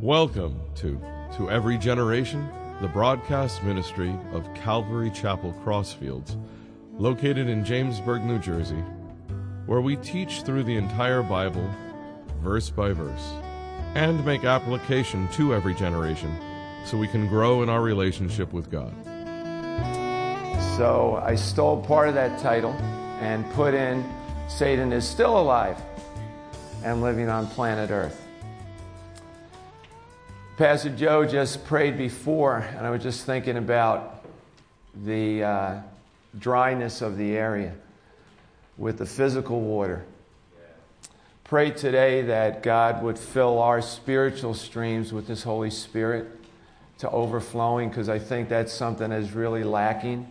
Welcome 0.00 0.60
to 0.76 1.00
To 1.36 1.50
Every 1.50 1.78
Generation, 1.78 2.48
the 2.80 2.88
broadcast 2.88 3.62
ministry 3.62 4.14
of 4.32 4.52
Calvary 4.54 5.10
Chapel 5.10 5.54
Crossfields, 5.64 6.36
located 6.98 7.48
in 7.48 7.64
Jamesburg, 7.64 8.24
New 8.24 8.38
Jersey, 8.38 8.82
where 9.66 9.80
we 9.80 9.96
teach 9.96 10.42
through 10.42 10.64
the 10.64 10.76
entire 10.76 11.22
Bible, 11.22 11.70
verse 12.42 12.70
by 12.70 12.92
verse, 12.92 13.32
and 13.94 14.24
make 14.26 14.44
application 14.44 15.28
to 15.28 15.54
every 15.54 15.74
generation 15.74 16.36
so 16.84 16.98
we 16.98 17.08
can 17.08 17.28
grow 17.28 17.62
in 17.62 17.68
our 17.68 17.80
relationship 17.80 18.52
with 18.52 18.70
God. 18.70 18.92
So 20.76 21.22
I 21.22 21.34
stole 21.36 21.82
part 21.82 22.08
of 22.08 22.14
that 22.14 22.38
title 22.40 22.72
and 23.20 23.48
put 23.52 23.74
in 23.74 24.04
Satan 24.48 24.92
is 24.92 25.08
still 25.08 25.40
alive 25.40 25.80
and 26.82 27.00
living 27.00 27.28
on 27.28 27.46
planet 27.46 27.90
Earth. 27.90 28.23
Pastor 30.56 30.90
Joe 30.90 31.24
just 31.24 31.64
prayed 31.64 31.98
before, 31.98 32.58
and 32.58 32.86
I 32.86 32.90
was 32.90 33.02
just 33.02 33.26
thinking 33.26 33.56
about 33.56 34.24
the 34.94 35.42
uh, 35.42 35.80
dryness 36.38 37.02
of 37.02 37.16
the 37.16 37.36
area 37.36 37.74
with 38.78 38.98
the 38.98 39.06
physical 39.06 39.60
water. 39.60 40.04
Pray 41.42 41.72
today 41.72 42.22
that 42.22 42.62
God 42.62 43.02
would 43.02 43.18
fill 43.18 43.58
our 43.58 43.82
spiritual 43.82 44.54
streams 44.54 45.12
with 45.12 45.26
His 45.26 45.42
Holy 45.42 45.70
Spirit 45.70 46.28
to 46.98 47.10
overflowing, 47.10 47.88
because 47.88 48.08
I 48.08 48.20
think 48.20 48.48
that's 48.48 48.72
something 48.72 49.10
that's 49.10 49.32
really 49.32 49.64
lacking 49.64 50.24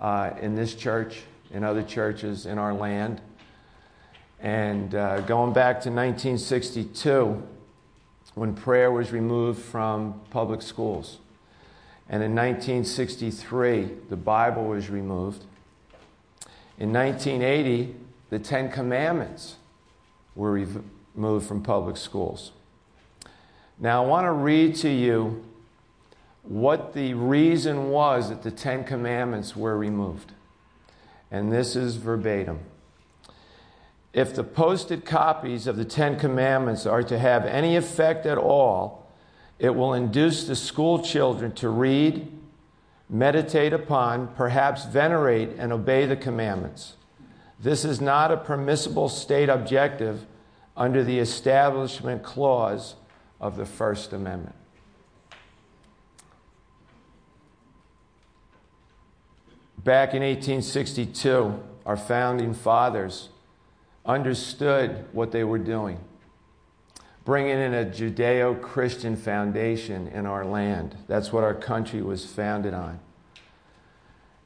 uh, 0.00 0.32
in 0.42 0.54
this 0.54 0.74
church, 0.74 1.22
in 1.50 1.64
other 1.64 1.82
churches, 1.82 2.44
in 2.44 2.58
our 2.58 2.74
land. 2.74 3.22
And 4.38 4.94
uh, 4.94 5.22
going 5.22 5.54
back 5.54 5.76
to 5.76 5.88
1962, 5.88 7.42
when 8.34 8.54
prayer 8.54 8.90
was 8.90 9.12
removed 9.12 9.60
from 9.60 10.20
public 10.30 10.62
schools. 10.62 11.18
And 12.08 12.22
in 12.22 12.34
1963, 12.34 13.90
the 14.08 14.16
Bible 14.16 14.64
was 14.64 14.90
removed. 14.90 15.44
In 16.78 16.92
1980, 16.92 17.94
the 18.30 18.38
Ten 18.38 18.70
Commandments 18.70 19.56
were 20.34 20.52
removed 20.52 21.46
from 21.46 21.62
public 21.62 21.96
schools. 21.96 22.52
Now, 23.78 24.04
I 24.04 24.06
want 24.06 24.26
to 24.26 24.32
read 24.32 24.74
to 24.76 24.90
you 24.90 25.44
what 26.42 26.94
the 26.94 27.14
reason 27.14 27.90
was 27.90 28.28
that 28.28 28.42
the 28.42 28.50
Ten 28.50 28.84
Commandments 28.84 29.54
were 29.54 29.76
removed. 29.76 30.32
And 31.30 31.52
this 31.52 31.76
is 31.76 31.96
verbatim. 31.96 32.60
If 34.12 34.34
the 34.34 34.42
posted 34.42 35.04
copies 35.04 35.66
of 35.66 35.76
the 35.76 35.84
Ten 35.84 36.18
Commandments 36.18 36.84
are 36.84 37.02
to 37.04 37.18
have 37.18 37.44
any 37.46 37.76
effect 37.76 38.26
at 38.26 38.38
all, 38.38 39.06
it 39.58 39.74
will 39.74 39.94
induce 39.94 40.44
the 40.44 40.56
school 40.56 41.02
children 41.02 41.52
to 41.52 41.68
read, 41.68 42.26
meditate 43.08 43.72
upon, 43.72 44.28
perhaps 44.28 44.84
venerate 44.86 45.50
and 45.58 45.72
obey 45.72 46.06
the 46.06 46.16
commandments. 46.16 46.96
This 47.60 47.84
is 47.84 48.00
not 48.00 48.32
a 48.32 48.36
permissible 48.36 49.08
state 49.08 49.48
objective 49.48 50.26
under 50.76 51.04
the 51.04 51.18
Establishment 51.18 52.22
Clause 52.22 52.94
of 53.40 53.56
the 53.56 53.66
First 53.66 54.12
Amendment. 54.12 54.56
Back 59.84 60.14
in 60.14 60.22
1862, 60.22 61.62
our 61.86 61.96
founding 61.96 62.54
fathers 62.54 63.28
understood 64.04 65.04
what 65.12 65.32
they 65.32 65.44
were 65.44 65.58
doing, 65.58 65.98
bringing 67.24 67.58
in 67.58 67.74
a 67.74 67.84
Judeo 67.84 68.60
Christian 68.60 69.16
foundation 69.16 70.08
in 70.08 70.26
our 70.26 70.44
land. 70.44 70.96
That's 71.06 71.32
what 71.32 71.44
our 71.44 71.54
country 71.54 72.02
was 72.02 72.24
founded 72.24 72.74
on. 72.74 73.00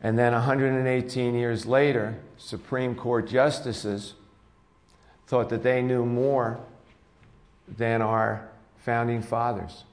And 0.00 0.19
then 0.19 0.32
118 0.32 1.34
years 1.34 1.65
later, 1.65 2.19
Supreme 2.37 2.94
Court 2.94 3.26
justices 3.26 4.15
thought 5.26 5.48
that 5.48 5.62
they 5.62 5.81
knew 5.81 6.04
more 6.04 6.60
than 7.66 8.03
our 8.03 8.48
founding 8.78 9.22
fathers. 9.22 9.84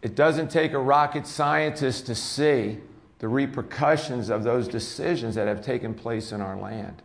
It 0.00 0.14
doesn't 0.14 0.50
take 0.50 0.72
a 0.72 0.78
rocket 0.78 1.26
scientist 1.26 2.06
to 2.06 2.14
see 2.14 2.78
the 3.22 3.28
repercussions 3.28 4.30
of 4.30 4.42
those 4.42 4.66
decisions 4.66 5.36
that 5.36 5.46
have 5.46 5.64
taken 5.64 5.94
place 5.94 6.32
in 6.32 6.40
our 6.40 6.56
land. 6.56 7.00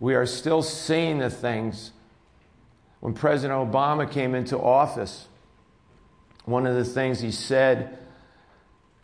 We 0.00 0.14
are 0.14 0.24
still 0.24 0.62
seeing 0.62 1.18
the 1.18 1.28
things. 1.28 1.90
When 3.00 3.12
President 3.12 3.70
Obama 3.70 4.10
came 4.10 4.34
into 4.34 4.58
office, 4.58 5.26
one 6.46 6.66
of 6.66 6.74
the 6.76 6.84
things 6.84 7.20
he 7.20 7.30
said 7.30 7.98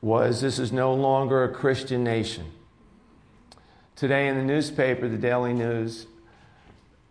was, 0.00 0.40
This 0.40 0.58
is 0.58 0.72
no 0.72 0.94
longer 0.94 1.44
a 1.44 1.52
Christian 1.52 2.02
nation. 2.02 2.46
Today 3.94 4.26
in 4.26 4.38
the 4.38 4.44
newspaper, 4.44 5.10
the 5.10 5.18
Daily 5.18 5.52
News, 5.52 6.06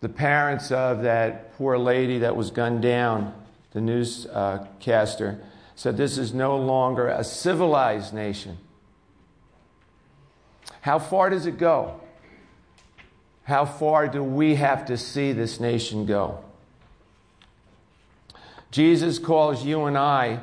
the 0.00 0.08
parents 0.08 0.72
of 0.72 1.04
that 1.04 1.56
poor 1.56 1.78
lady 1.78 2.18
that 2.18 2.34
was 2.34 2.50
gunned 2.50 2.82
down, 2.82 3.32
the 3.74 3.80
newscaster, 3.80 5.40
said, 5.76 5.96
This 5.96 6.18
is 6.18 6.34
no 6.34 6.56
longer 6.56 7.06
a 7.06 7.22
civilized 7.22 8.12
nation. 8.12 8.58
How 10.84 10.98
far 10.98 11.30
does 11.30 11.46
it 11.46 11.56
go? 11.56 11.98
How 13.44 13.64
far 13.64 14.06
do 14.06 14.22
we 14.22 14.56
have 14.56 14.84
to 14.84 14.98
see 14.98 15.32
this 15.32 15.58
nation 15.58 16.04
go? 16.04 16.44
Jesus 18.70 19.18
calls 19.18 19.64
you 19.64 19.84
and 19.84 19.96
I 19.96 20.40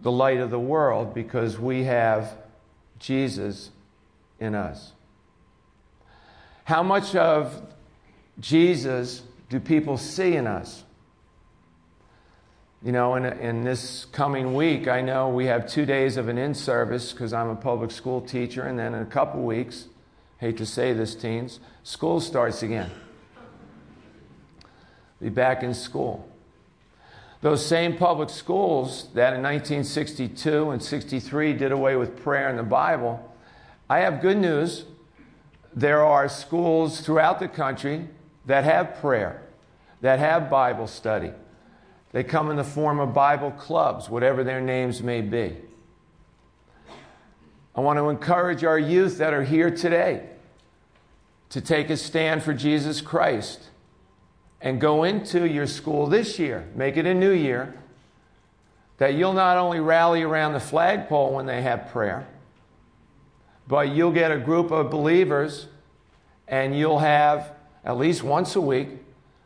the 0.00 0.12
light 0.12 0.38
of 0.38 0.50
the 0.50 0.60
world 0.60 1.12
because 1.12 1.58
we 1.58 1.82
have 1.82 2.36
Jesus 3.00 3.70
in 4.38 4.54
us. 4.54 4.92
How 6.62 6.84
much 6.84 7.16
of 7.16 7.62
Jesus 8.38 9.24
do 9.48 9.58
people 9.58 9.98
see 9.98 10.36
in 10.36 10.46
us? 10.46 10.84
You 12.84 12.90
know, 12.90 13.14
in, 13.14 13.24
in 13.24 13.62
this 13.62 14.06
coming 14.06 14.54
week, 14.54 14.88
I 14.88 15.02
know 15.02 15.28
we 15.28 15.46
have 15.46 15.68
two 15.68 15.86
days 15.86 16.16
of 16.16 16.26
an 16.26 16.36
in 16.36 16.52
service 16.52 17.12
because 17.12 17.32
I'm 17.32 17.48
a 17.48 17.54
public 17.54 17.92
school 17.92 18.20
teacher, 18.20 18.62
and 18.62 18.76
then 18.76 18.92
in 18.92 19.02
a 19.02 19.06
couple 19.06 19.40
weeks, 19.42 19.86
hate 20.38 20.56
to 20.56 20.66
say 20.66 20.92
this, 20.92 21.14
teens, 21.14 21.60
school 21.84 22.20
starts 22.20 22.64
again. 22.64 22.90
Be 25.20 25.28
back 25.28 25.62
in 25.62 25.74
school. 25.74 26.28
Those 27.40 27.64
same 27.64 27.96
public 27.96 28.30
schools 28.30 29.04
that 29.14 29.32
in 29.32 29.42
1962 29.42 30.70
and 30.70 30.82
63 30.82 31.52
did 31.52 31.70
away 31.70 31.94
with 31.94 32.20
prayer 32.20 32.48
in 32.48 32.56
the 32.56 32.64
Bible, 32.64 33.32
I 33.88 34.00
have 34.00 34.20
good 34.20 34.38
news. 34.38 34.86
There 35.72 36.04
are 36.04 36.28
schools 36.28 37.00
throughout 37.00 37.38
the 37.38 37.48
country 37.48 38.08
that 38.46 38.64
have 38.64 39.00
prayer, 39.00 39.40
that 40.00 40.18
have 40.18 40.50
Bible 40.50 40.88
study 40.88 41.30
they 42.12 42.22
come 42.22 42.50
in 42.50 42.56
the 42.56 42.64
form 42.64 43.00
of 43.00 43.14
Bible 43.14 43.50
clubs, 43.50 44.08
whatever 44.08 44.44
their 44.44 44.60
names 44.60 45.02
may 45.02 45.22
be. 45.22 45.56
I 47.74 47.80
want 47.80 47.98
to 47.98 48.10
encourage 48.10 48.64
our 48.64 48.78
youth 48.78 49.18
that 49.18 49.32
are 49.32 49.42
here 49.42 49.70
today 49.70 50.28
to 51.48 51.60
take 51.60 51.88
a 51.88 51.96
stand 51.96 52.42
for 52.42 52.52
Jesus 52.52 53.00
Christ 53.00 53.68
and 54.60 54.80
go 54.80 55.04
into 55.04 55.48
your 55.48 55.66
school 55.66 56.06
this 56.06 56.38
year, 56.38 56.66
make 56.74 56.96
it 56.96 57.06
a 57.06 57.14
new 57.14 57.32
year, 57.32 57.74
that 58.98 59.14
you'll 59.14 59.32
not 59.32 59.56
only 59.56 59.80
rally 59.80 60.22
around 60.22 60.52
the 60.52 60.60
flagpole 60.60 61.34
when 61.34 61.46
they 61.46 61.62
have 61.62 61.88
prayer, 61.88 62.26
but 63.66 63.88
you'll 63.88 64.12
get 64.12 64.30
a 64.30 64.38
group 64.38 64.70
of 64.70 64.90
believers 64.90 65.66
and 66.46 66.78
you'll 66.78 66.98
have 66.98 67.52
at 67.84 67.96
least 67.96 68.22
once 68.22 68.54
a 68.54 68.60
week 68.60 68.88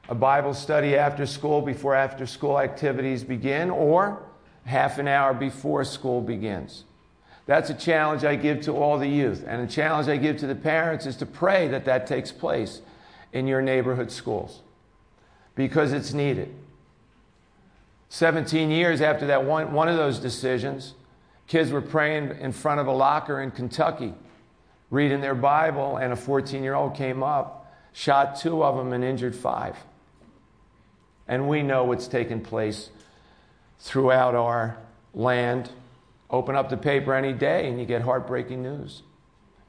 a 0.08 0.14
Bible 0.14 0.55
study 0.55 0.97
after 0.97 1.26
school 1.26 1.61
before 1.61 1.94
after 1.94 2.26
school 2.26 2.61
activities 2.61 3.25
begin, 3.25 3.70
or 3.70 4.23
half 4.64 4.99
an 4.99 5.08
hour 5.08 5.35
before 5.35 5.85
school 5.85 6.20
begins. 6.20 6.85
That's 7.47 7.70
a 7.70 7.75
challenge 7.75 8.25
I 8.25 8.35
give 8.35 8.61
to 8.62 8.73
all 8.73 8.99
the 8.99 9.08
youth. 9.08 9.44
And 9.47 9.62
a 9.62 9.67
challenge 9.67 10.08
I 10.08 10.17
give 10.17 10.37
to 10.38 10.47
the 10.47 10.55
parents 10.55 11.06
is 11.06 11.17
to 11.17 11.26
pray 11.26 11.69
that 11.69 11.85
that 11.85 12.06
takes 12.06 12.32
place 12.32 12.82
in 13.32 13.47
your 13.47 13.62
neighborhood 13.62 14.11
schools 14.11 14.62
because 15.55 15.93
it's 15.93 16.12
needed. 16.12 16.53
17 18.08 18.70
years 18.70 19.00
after 19.00 19.26
that 19.29 19.44
one, 19.44 19.73
one 19.73 19.88
of 19.88 19.97
those 19.97 20.19
decisions, 20.19 20.94
kids 21.47 21.70
were 21.70 21.82
praying 21.82 22.37
in 22.41 22.53
front 22.53 22.81
of 22.81 22.87
a 22.87 22.93
locker 22.93 23.41
in 23.41 23.50
Kentucky, 23.50 24.14
reading 24.91 25.20
their 25.20 25.35
Bible, 25.35 25.97
and 25.97 26.12
a 26.12 26.17
14 26.17 26.62
year 26.62 26.75
old 26.75 26.94
came 26.94 27.23
up, 27.23 27.73
shot 27.93 28.37
two 28.37 28.62
of 28.62 28.76
them, 28.76 28.93
and 28.93 29.05
injured 29.05 29.35
five. 29.35 29.76
And 31.28 31.49
we 31.49 31.62
know 31.62 31.84
what's 31.84 32.08
taken 32.08 32.40
place 32.40 32.90
throughout 33.78 34.34
our 34.34 34.78
land. 35.14 35.70
Open 36.31 36.56
up 36.56 36.69
the 36.69 36.76
paper 36.76 37.14
any 37.14 37.32
day 37.32 37.69
and 37.69 37.78
you 37.78 37.87
get 37.87 38.02
heartbreaking 38.02 38.62
news. 38.62 39.02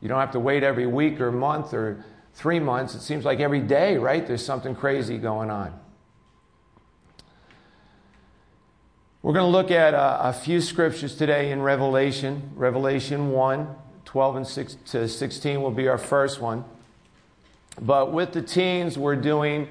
You 0.02 0.08
don't 0.08 0.20
have 0.20 0.32
to 0.32 0.40
wait 0.40 0.64
every 0.64 0.86
week 0.86 1.20
or 1.20 1.32
month 1.32 1.74
or 1.74 2.04
three 2.34 2.60
months. 2.60 2.94
It 2.94 3.02
seems 3.02 3.26
like 3.26 3.40
every 3.40 3.62
day, 3.62 3.98
right? 3.98 4.26
There's 4.26 4.46
something 4.46 4.76
crazy 4.76 5.18
going 5.18 5.50
on. 5.50 5.78
We're 9.24 9.34
going 9.34 9.52
to 9.52 9.58
look 9.58 9.72
at 9.72 9.94
a, 9.94 10.30
a, 10.30 10.34
few 10.34 10.62
scriptures 10.62 11.16
today 11.16 11.52
in 11.52 11.62
Revelation. 11.62 12.52
Revelation 12.56 13.32
1, 13.32 13.76
12 14.06 14.36
and 14.36 14.48
6 14.48 14.78
to 14.92 15.08
16 15.10 15.62
will 15.62 15.72
be 15.72 15.88
our 15.88 15.98
first 15.98 16.40
one. 16.40 16.64
But 17.82 18.14
with 18.14 18.32
the 18.32 18.42
teens, 18.42 18.98
we're 18.98 19.16
doing 19.16 19.68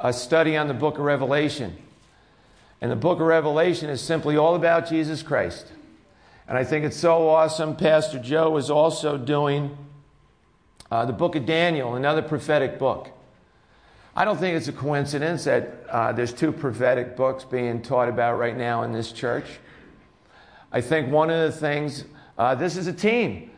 a 0.00 0.12
study 0.12 0.56
on 0.56 0.68
the 0.68 0.74
book 0.74 0.98
of 0.98 1.04
Revelation. 1.04 1.76
And 2.80 2.90
the 2.90 2.96
book 2.96 3.20
of 3.20 3.26
Revelation 3.26 3.90
is 3.90 4.00
simply 4.00 4.36
all 4.36 4.54
about 4.54 4.88
Jesus 4.88 5.22
Christ. 5.22 5.72
And 6.46 6.56
I 6.56 6.64
think 6.64 6.84
it's 6.84 6.96
so 6.96 7.28
awesome. 7.28 7.76
Pastor 7.76 8.18
Joe 8.18 8.56
is 8.56 8.70
also 8.70 9.18
doing 9.18 9.76
uh, 10.90 11.04
the 11.04 11.12
book 11.12 11.34
of 11.34 11.44
Daniel, 11.44 11.94
another 11.94 12.22
prophetic 12.22 12.78
book. 12.78 13.10
I 14.16 14.24
don't 14.24 14.38
think 14.38 14.56
it's 14.56 14.68
a 14.68 14.72
coincidence 14.72 15.44
that 15.44 15.84
uh, 15.90 16.12
there's 16.12 16.32
two 16.32 16.52
prophetic 16.52 17.16
books 17.16 17.44
being 17.44 17.82
taught 17.82 18.08
about 18.08 18.38
right 18.38 18.56
now 18.56 18.82
in 18.82 18.92
this 18.92 19.12
church. 19.12 19.44
I 20.72 20.80
think 20.80 21.10
one 21.10 21.30
of 21.30 21.52
the 21.52 21.56
things, 21.56 22.04
uh, 22.36 22.54
this 22.54 22.76
is 22.76 22.86
a 22.86 22.92
team. 22.92 23.50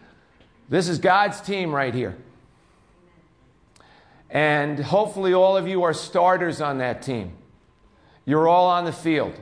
This 0.68 0.88
is 0.88 0.98
God's 0.98 1.40
team 1.40 1.74
right 1.74 1.94
here. 1.94 2.16
And 4.30 4.78
hopefully, 4.78 5.34
all 5.34 5.56
of 5.56 5.66
you 5.66 5.82
are 5.82 5.92
starters 5.92 6.60
on 6.60 6.78
that 6.78 7.02
team. 7.02 7.32
You're 8.24 8.46
all 8.46 8.68
on 8.68 8.84
the 8.84 8.92
field. 8.92 9.34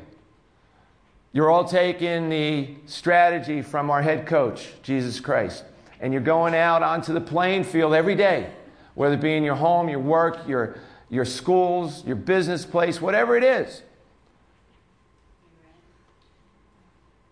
You're 1.33 1.51
all 1.51 1.67
taking 1.67 2.31
the 2.31 2.71
strategy 2.87 3.61
from 3.61 3.91
our 3.91 4.01
head 4.01 4.27
coach, 4.27 4.69
Jesus 4.83 5.21
Christ. 5.21 5.63
And 6.01 6.13
you're 6.13 6.23
going 6.23 6.55
out 6.55 6.83
onto 6.83 7.13
the 7.13 7.21
playing 7.21 7.65
field 7.65 7.93
every 7.93 8.15
day, 8.15 8.51
whether 8.95 9.15
it 9.15 9.21
be 9.21 9.37
in 9.37 9.43
your 9.43 9.57
home, 9.57 9.91
your 9.91 9.99
work, 9.99 10.49
your, 10.49 10.79
your 11.11 11.27
schools, 11.27 12.05
your 12.07 12.17
business 12.17 12.65
place, 12.65 13.01
whatever 13.01 13.37
it 13.37 13.45
is. 13.45 13.83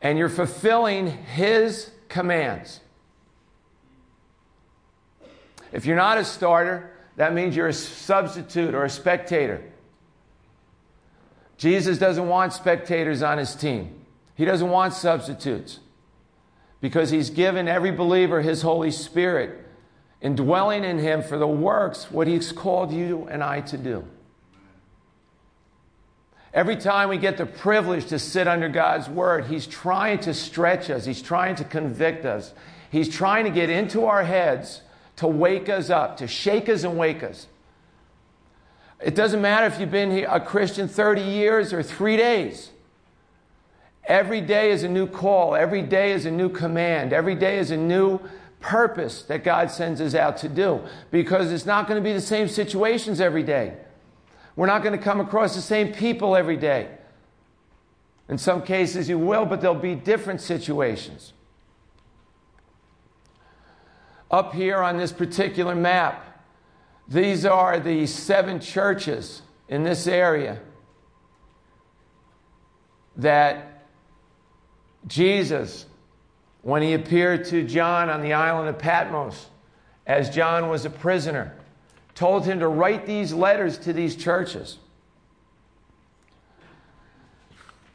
And 0.02 0.18
you're 0.18 0.28
fulfilling 0.28 1.06
His 1.06 1.90
commands. 2.08 2.80
If 5.72 5.86
you're 5.86 5.96
not 5.96 6.18
a 6.18 6.24
starter, 6.24 6.90
that 7.16 7.34
means 7.34 7.56
you're 7.56 7.68
a 7.68 7.72
substitute 7.72 8.74
or 8.74 8.84
a 8.84 8.90
spectator. 8.90 9.62
Jesus 11.56 11.98
doesn't 11.98 12.28
want 12.28 12.52
spectators 12.52 13.22
on 13.22 13.38
his 13.38 13.54
team, 13.54 14.04
he 14.34 14.44
doesn't 14.44 14.68
want 14.68 14.92
substitutes 14.92 15.80
because 16.80 17.10
he's 17.10 17.30
given 17.30 17.68
every 17.68 17.90
believer 17.90 18.42
his 18.42 18.62
Holy 18.62 18.90
Spirit, 18.90 19.66
indwelling 20.20 20.84
in 20.84 20.98
him 20.98 21.22
for 21.22 21.38
the 21.38 21.46
works, 21.46 22.10
what 22.10 22.26
he's 22.26 22.52
called 22.52 22.92
you 22.92 23.26
and 23.30 23.42
I 23.42 23.62
to 23.62 23.78
do. 23.78 24.06
Every 26.56 26.76
time 26.76 27.10
we 27.10 27.18
get 27.18 27.36
the 27.36 27.44
privilege 27.44 28.06
to 28.06 28.18
sit 28.18 28.48
under 28.48 28.70
God's 28.70 29.10
word, 29.10 29.44
He's 29.44 29.66
trying 29.66 30.20
to 30.20 30.32
stretch 30.32 30.88
us. 30.88 31.04
He's 31.04 31.20
trying 31.20 31.54
to 31.56 31.64
convict 31.64 32.24
us. 32.24 32.54
He's 32.90 33.10
trying 33.10 33.44
to 33.44 33.50
get 33.50 33.68
into 33.68 34.06
our 34.06 34.24
heads 34.24 34.80
to 35.16 35.26
wake 35.26 35.68
us 35.68 35.90
up, 35.90 36.18
to 36.18 36.26
shake 36.26 36.68
us 36.68 36.84
and 36.84 36.98
wake 36.98 37.22
us. 37.22 37.46
It 39.02 39.14
doesn't 39.14 39.42
matter 39.42 39.66
if 39.66 39.78
you've 39.78 39.90
been 39.90 40.24
a 40.24 40.40
Christian 40.40 40.88
30 40.88 41.22
years 41.22 41.72
or 41.72 41.82
three 41.82 42.16
days. 42.16 42.70
Every 44.04 44.40
day 44.40 44.70
is 44.70 44.82
a 44.82 44.88
new 44.88 45.06
call. 45.06 45.54
Every 45.54 45.82
day 45.82 46.12
is 46.12 46.26
a 46.26 46.30
new 46.30 46.48
command. 46.48 47.12
Every 47.12 47.34
day 47.34 47.58
is 47.58 47.70
a 47.70 47.76
new 47.76 48.20
purpose 48.60 49.22
that 49.24 49.44
God 49.44 49.70
sends 49.70 50.00
us 50.00 50.14
out 50.14 50.38
to 50.38 50.48
do 50.48 50.80
because 51.10 51.52
it's 51.52 51.66
not 51.66 51.88
going 51.88 52.02
to 52.02 52.04
be 52.04 52.12
the 52.12 52.20
same 52.20 52.48
situations 52.48 53.20
every 53.20 53.42
day. 53.42 53.74
We're 54.54 54.66
not 54.66 54.82
going 54.82 54.96
to 54.96 55.02
come 55.02 55.20
across 55.20 55.54
the 55.54 55.60
same 55.60 55.92
people 55.92 56.34
every 56.34 56.56
day. 56.56 56.88
In 58.28 58.38
some 58.38 58.62
cases, 58.62 59.08
you 59.08 59.18
will, 59.18 59.44
but 59.44 59.60
there'll 59.60 59.74
be 59.76 59.94
different 59.94 60.40
situations. 60.40 61.32
Up 64.36 64.52
here 64.52 64.82
on 64.82 64.98
this 64.98 65.12
particular 65.12 65.74
map, 65.74 66.42
these 67.08 67.46
are 67.46 67.80
the 67.80 68.06
seven 68.06 68.60
churches 68.60 69.40
in 69.66 69.82
this 69.82 70.06
area 70.06 70.60
that 73.16 73.86
Jesus, 75.06 75.86
when 76.60 76.82
he 76.82 76.92
appeared 76.92 77.46
to 77.46 77.62
John 77.62 78.10
on 78.10 78.20
the 78.20 78.34
island 78.34 78.68
of 78.68 78.78
Patmos, 78.78 79.46
as 80.06 80.28
John 80.28 80.68
was 80.68 80.84
a 80.84 80.90
prisoner, 80.90 81.56
told 82.14 82.44
him 82.44 82.60
to 82.60 82.68
write 82.68 83.06
these 83.06 83.32
letters 83.32 83.78
to 83.78 83.94
these 83.94 84.14
churches. 84.16 84.76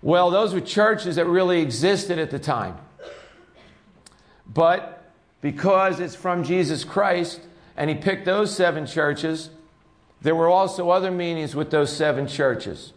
Well, 0.02 0.32
those 0.32 0.56
were 0.56 0.62
churches 0.62 1.18
that 1.18 1.28
really 1.28 1.62
existed 1.62 2.18
at 2.18 2.32
the 2.32 2.40
time. 2.40 2.80
But 4.52 5.01
because 5.42 6.00
it's 6.00 6.16
from 6.16 6.44
Jesus 6.44 6.84
Christ, 6.84 7.42
and 7.76 7.90
he 7.90 7.96
picked 7.96 8.26
those 8.26 8.56
seven 8.56 8.86
churches. 8.86 9.50
There 10.22 10.36
were 10.36 10.48
also 10.48 10.90
other 10.92 11.12
meanings 11.12 11.56
with 11.56 11.72
those 11.72 11.96
seven 11.96 12.28
churches. 12.28 12.94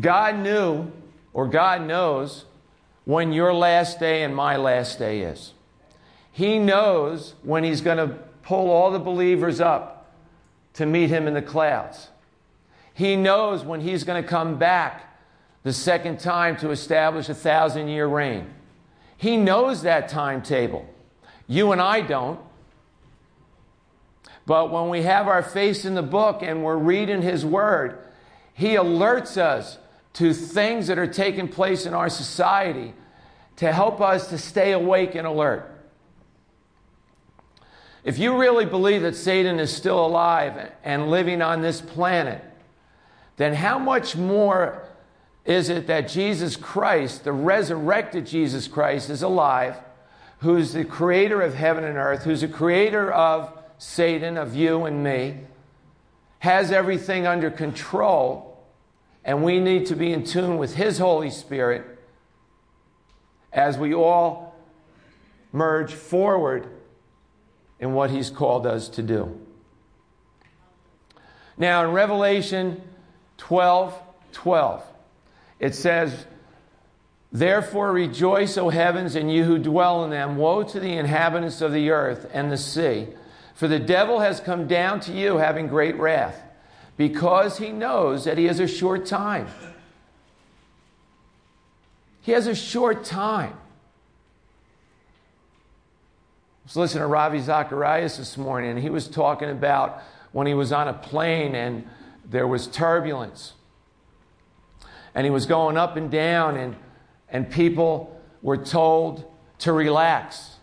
God 0.00 0.38
knew, 0.38 0.90
or 1.32 1.46
God 1.46 1.86
knows, 1.86 2.44
when 3.04 3.32
your 3.32 3.54
last 3.54 4.00
day 4.00 4.22
and 4.22 4.34
my 4.34 4.56
last 4.56 4.98
day 4.98 5.20
is. 5.22 5.52
He 6.32 6.58
knows 6.58 7.34
when 7.42 7.64
He's 7.64 7.80
going 7.80 7.96
to 7.96 8.14
pull 8.42 8.70
all 8.70 8.90
the 8.90 8.98
believers 8.98 9.60
up 9.60 10.12
to 10.74 10.84
meet 10.84 11.08
Him 11.08 11.26
in 11.26 11.34
the 11.34 11.42
clouds. 11.42 12.08
He 12.92 13.16
knows 13.16 13.64
when 13.64 13.80
He's 13.80 14.04
going 14.04 14.22
to 14.22 14.28
come 14.28 14.58
back 14.58 15.18
the 15.62 15.72
second 15.72 16.20
time 16.20 16.56
to 16.58 16.70
establish 16.70 17.28
a 17.28 17.34
thousand 17.34 17.88
year 17.88 18.06
reign. 18.06 18.50
He 19.16 19.36
knows 19.36 19.82
that 19.82 20.08
timetable. 20.08 20.86
You 21.46 21.72
and 21.72 21.80
I 21.80 22.00
don't. 22.00 22.40
But 24.44 24.70
when 24.70 24.88
we 24.88 25.02
have 25.02 25.26
our 25.26 25.42
face 25.42 25.84
in 25.84 25.94
the 25.94 26.02
book 26.02 26.40
and 26.42 26.62
we're 26.62 26.76
reading 26.76 27.22
His 27.22 27.44
Word, 27.44 27.98
He 28.54 28.74
alerts 28.74 29.36
us 29.36 29.78
to 30.14 30.32
things 30.32 30.86
that 30.86 30.98
are 30.98 31.06
taking 31.06 31.48
place 31.48 31.84
in 31.84 31.94
our 31.94 32.08
society 32.08 32.94
to 33.56 33.72
help 33.72 34.00
us 34.00 34.28
to 34.28 34.38
stay 34.38 34.72
awake 34.72 35.14
and 35.14 35.26
alert. 35.26 35.70
If 38.04 38.18
you 38.18 38.38
really 38.38 38.66
believe 38.66 39.02
that 39.02 39.16
Satan 39.16 39.58
is 39.58 39.74
still 39.74 40.06
alive 40.06 40.70
and 40.84 41.10
living 41.10 41.42
on 41.42 41.60
this 41.60 41.80
planet, 41.80 42.44
then 43.36 43.52
how 43.52 43.78
much 43.78 44.14
more 44.14 44.88
is 45.46 45.68
it 45.68 45.86
that 45.86 46.08
Jesus 46.08 46.56
Christ, 46.56 47.24
the 47.24 47.32
resurrected 47.32 48.26
Jesus 48.26 48.68
Christ, 48.68 49.08
is 49.08 49.22
alive 49.22 49.76
who's 50.38 50.72
the 50.72 50.84
creator 50.84 51.40
of 51.40 51.54
heaven 51.54 51.84
and 51.84 51.96
earth, 51.96 52.24
who's 52.24 52.42
the 52.42 52.48
creator 52.48 53.10
of 53.10 53.52
Satan, 53.78 54.36
of 54.36 54.54
you 54.54 54.84
and 54.84 55.02
me, 55.02 55.38
has 56.40 56.70
everything 56.70 57.26
under 57.26 57.50
control, 57.50 58.64
and 59.24 59.42
we 59.42 59.58
need 59.60 59.86
to 59.86 59.96
be 59.96 60.12
in 60.12 60.24
tune 60.24 60.58
with 60.58 60.74
His 60.74 60.98
Holy 60.98 61.30
Spirit 61.30 61.84
as 63.52 63.78
we 63.78 63.94
all 63.94 64.54
merge 65.52 65.92
forward 65.92 66.68
in 67.80 67.94
what 67.94 68.10
He's 68.10 68.30
called 68.30 68.66
us 68.66 68.88
to 68.90 69.02
do. 69.02 69.40
Now, 71.56 71.84
in 71.84 71.92
Revelation 71.92 72.82
12 73.38 74.02
12, 74.32 74.84
it 75.58 75.74
says, 75.74 76.26
Therefore 77.32 77.92
rejoice, 77.92 78.56
O 78.56 78.68
heavens, 78.68 79.14
and 79.14 79.32
you 79.32 79.44
who 79.44 79.58
dwell 79.58 80.04
in 80.04 80.10
them. 80.10 80.36
Woe 80.36 80.62
to 80.62 80.80
the 80.80 80.96
inhabitants 80.96 81.60
of 81.60 81.72
the 81.72 81.90
earth 81.90 82.30
and 82.32 82.50
the 82.50 82.56
sea. 82.56 83.08
For 83.54 83.68
the 83.68 83.78
devil 83.78 84.20
has 84.20 84.40
come 84.40 84.66
down 84.66 85.00
to 85.00 85.12
you 85.12 85.38
having 85.38 85.66
great 85.66 85.96
wrath, 85.98 86.42
because 86.96 87.58
he 87.58 87.72
knows 87.72 88.24
that 88.24 88.38
he 88.38 88.44
has 88.44 88.60
a 88.60 88.68
short 88.68 89.06
time. 89.06 89.48
He 92.22 92.32
has 92.32 92.46
a 92.46 92.54
short 92.54 93.04
time. 93.04 93.52
I 96.64 96.64
was 96.64 96.76
listening 96.76 97.02
to 97.02 97.06
Ravi 97.06 97.40
Zacharias 97.40 98.16
this 98.16 98.36
morning, 98.36 98.70
and 98.70 98.78
he 98.80 98.90
was 98.90 99.08
talking 99.08 99.50
about 99.50 100.02
when 100.32 100.46
he 100.46 100.54
was 100.54 100.72
on 100.72 100.88
a 100.88 100.92
plane 100.92 101.54
and 101.54 101.88
there 102.24 102.46
was 102.46 102.66
turbulence. 102.66 103.52
And 105.16 105.24
he 105.24 105.30
was 105.30 105.46
going 105.46 105.76
up 105.76 105.96
and 105.96 106.10
down, 106.10 106.56
and 106.56 106.76
and 107.28 107.50
people 107.50 108.20
were 108.42 108.56
told 108.56 109.24
to 109.58 109.72
relax, 109.72 110.56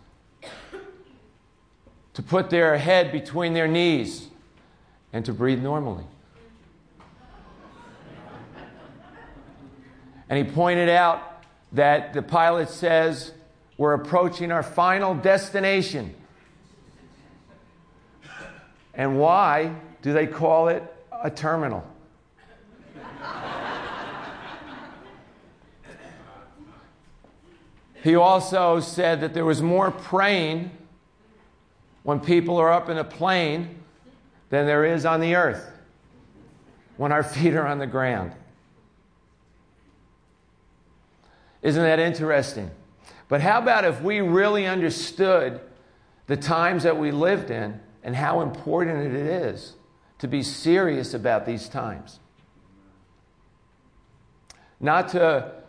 to 2.14 2.22
put 2.22 2.50
their 2.50 2.78
head 2.78 3.12
between 3.12 3.54
their 3.54 3.68
knees, 3.68 4.28
and 5.12 5.26
to 5.26 5.34
breathe 5.34 5.62
normally. 5.62 6.06
And 10.30 10.48
he 10.48 10.52
pointed 10.52 10.90
out 10.90 11.44
that 11.74 12.14
the 12.14 12.22
pilot 12.22 12.70
says, 12.70 13.34
We're 13.78 13.94
approaching 13.94 14.52
our 14.52 14.64
final 14.64 15.14
destination. 15.14 16.16
And 18.94 19.20
why 19.20 19.76
do 20.02 20.14
they 20.14 20.28
call 20.28 20.70
it 20.70 20.84
a 21.12 21.30
terminal? 21.30 21.86
He 28.04 28.16
also 28.16 28.82
said 28.82 29.22
that 29.22 29.34
there 29.34 29.46
was 29.46 29.62
more 29.62 29.90
praying 29.90 30.72
when 32.04 32.20
people 32.20 32.58
are 32.58 32.70
up 32.70 32.90
in 32.90 32.98
a 32.98 33.04
plane 33.06 33.82
than 34.50 34.66
there 34.66 34.84
is 34.84 35.06
on 35.06 35.22
the 35.22 35.36
earth 35.36 35.72
when 36.98 37.14
our 37.14 37.24
feet 37.24 37.54
are 37.56 37.66
on 37.66 37.80
the 37.80 37.88
ground. 37.88 38.34
Isn't 41.62 41.82
that 41.82 42.00
interesting? 42.00 42.72
But 43.30 43.40
how 43.40 43.60
about 43.60 43.86
if 43.86 44.02
we 44.02 44.20
really 44.20 44.68
understood 44.68 45.62
the 46.28 46.36
times 46.36 46.84
that 46.84 46.98
we 46.98 47.12
lived 47.12 47.52
in 47.52 47.80
and 48.04 48.18
how 48.18 48.42
important 48.42 49.16
it 49.16 49.16
is 49.16 49.76
to 50.20 50.28
be 50.28 50.44
serious 50.44 51.14
about 51.14 51.46
these 51.46 51.70
times? 51.70 52.20
Not 54.82 55.08
to 55.10 55.63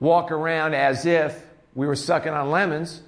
walk 0.00 0.30
around 0.30 0.74
as 0.74 1.06
if 1.06 1.44
we 1.74 1.86
were 1.86 1.96
sucking 1.96 2.32
on 2.32 2.50
lemons, 2.50 3.02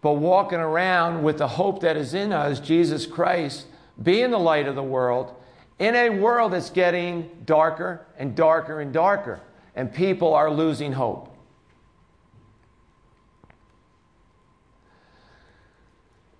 but 0.00 0.14
walking 0.14 0.58
around 0.58 1.22
with 1.22 1.38
the 1.38 1.48
hope 1.48 1.80
that 1.80 1.96
is 1.96 2.14
in 2.14 2.32
us, 2.32 2.60
Jesus 2.60 3.06
Christ, 3.06 3.66
being 4.00 4.30
the 4.30 4.38
light 4.38 4.68
of 4.68 4.74
the 4.74 4.82
world, 4.82 5.34
in 5.78 5.94
a 5.94 6.10
world 6.10 6.52
that's 6.52 6.70
getting 6.70 7.30
darker 7.44 8.06
and 8.16 8.34
darker 8.34 8.80
and 8.80 8.92
darker, 8.92 9.40
and 9.74 9.92
people 9.92 10.34
are 10.34 10.50
losing 10.50 10.92
hope. 10.92 11.34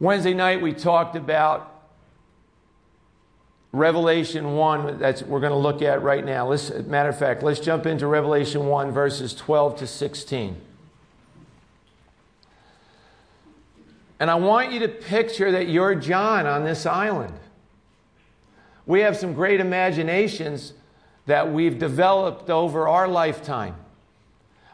Wednesday 0.00 0.35
night, 0.35 0.62
we 0.62 0.73
talked 0.73 1.16
about 1.16 1.77
Revelation 3.72 4.54
1, 4.54 4.98
that's 4.98 5.22
we're 5.22 5.40
going 5.40 5.52
to 5.52 5.58
look 5.58 5.82
at 5.82 6.02
right 6.02 6.25
now. 6.25 6.48
Let's, 6.48 6.70
matter 6.70 7.10
of 7.10 7.18
fact, 7.18 7.42
let's 7.42 7.60
jump 7.60 7.84
into 7.87 8.06
Revelation 8.06 8.66
1, 8.66 8.92
verses 8.92 9.34
12 9.34 9.78
to 9.80 9.87
16. 9.87 10.56
And 14.20 14.30
I 14.30 14.34
want 14.37 14.72
you 14.72 14.80
to 14.80 14.88
picture 14.88 15.52
that 15.52 15.68
you're 15.68 15.94
John 15.94 16.46
on 16.46 16.64
this 16.64 16.87
island. 16.87 17.34
We 18.87 19.00
have 19.00 19.16
some 19.16 19.34
great 19.34 19.60
imaginations 19.60 20.72
that 21.26 21.52
we've 21.52 21.78
developed 21.78 22.48
over 22.48 22.88
our 22.88 23.06
lifetime. 23.06 23.76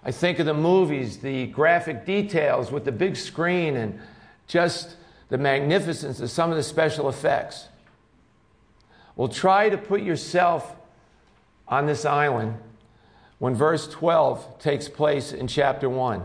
I 0.05 0.13
think 0.13 0.39
of 0.39 0.47
the 0.47 0.55
movies, 0.55 1.19
the 1.19 1.47
graphic 1.47 2.07
details 2.07 2.71
with 2.71 2.85
the 2.85 2.93
big 2.93 3.17
screen, 3.17 3.77
and 3.77 3.99
just 4.47 4.97
the 5.31 5.39
magnificence 5.39 6.21
of 6.21 6.31
some 6.31 6.51
of 6.51 6.57
the 6.57 6.63
special 6.63 7.09
effects. 7.09 7.67
Well, 9.17 9.29
try 9.29 9.69
to 9.69 9.79
put 9.79 10.03
yourself 10.03 10.75
on 11.69 11.87
this 11.87 12.05
island 12.05 12.57
when 13.39 13.55
verse 13.55 13.87
12 13.89 14.59
takes 14.59 14.89
place 14.89 15.33
in 15.33 15.47
chapter 15.47 15.89
1. 15.89 16.23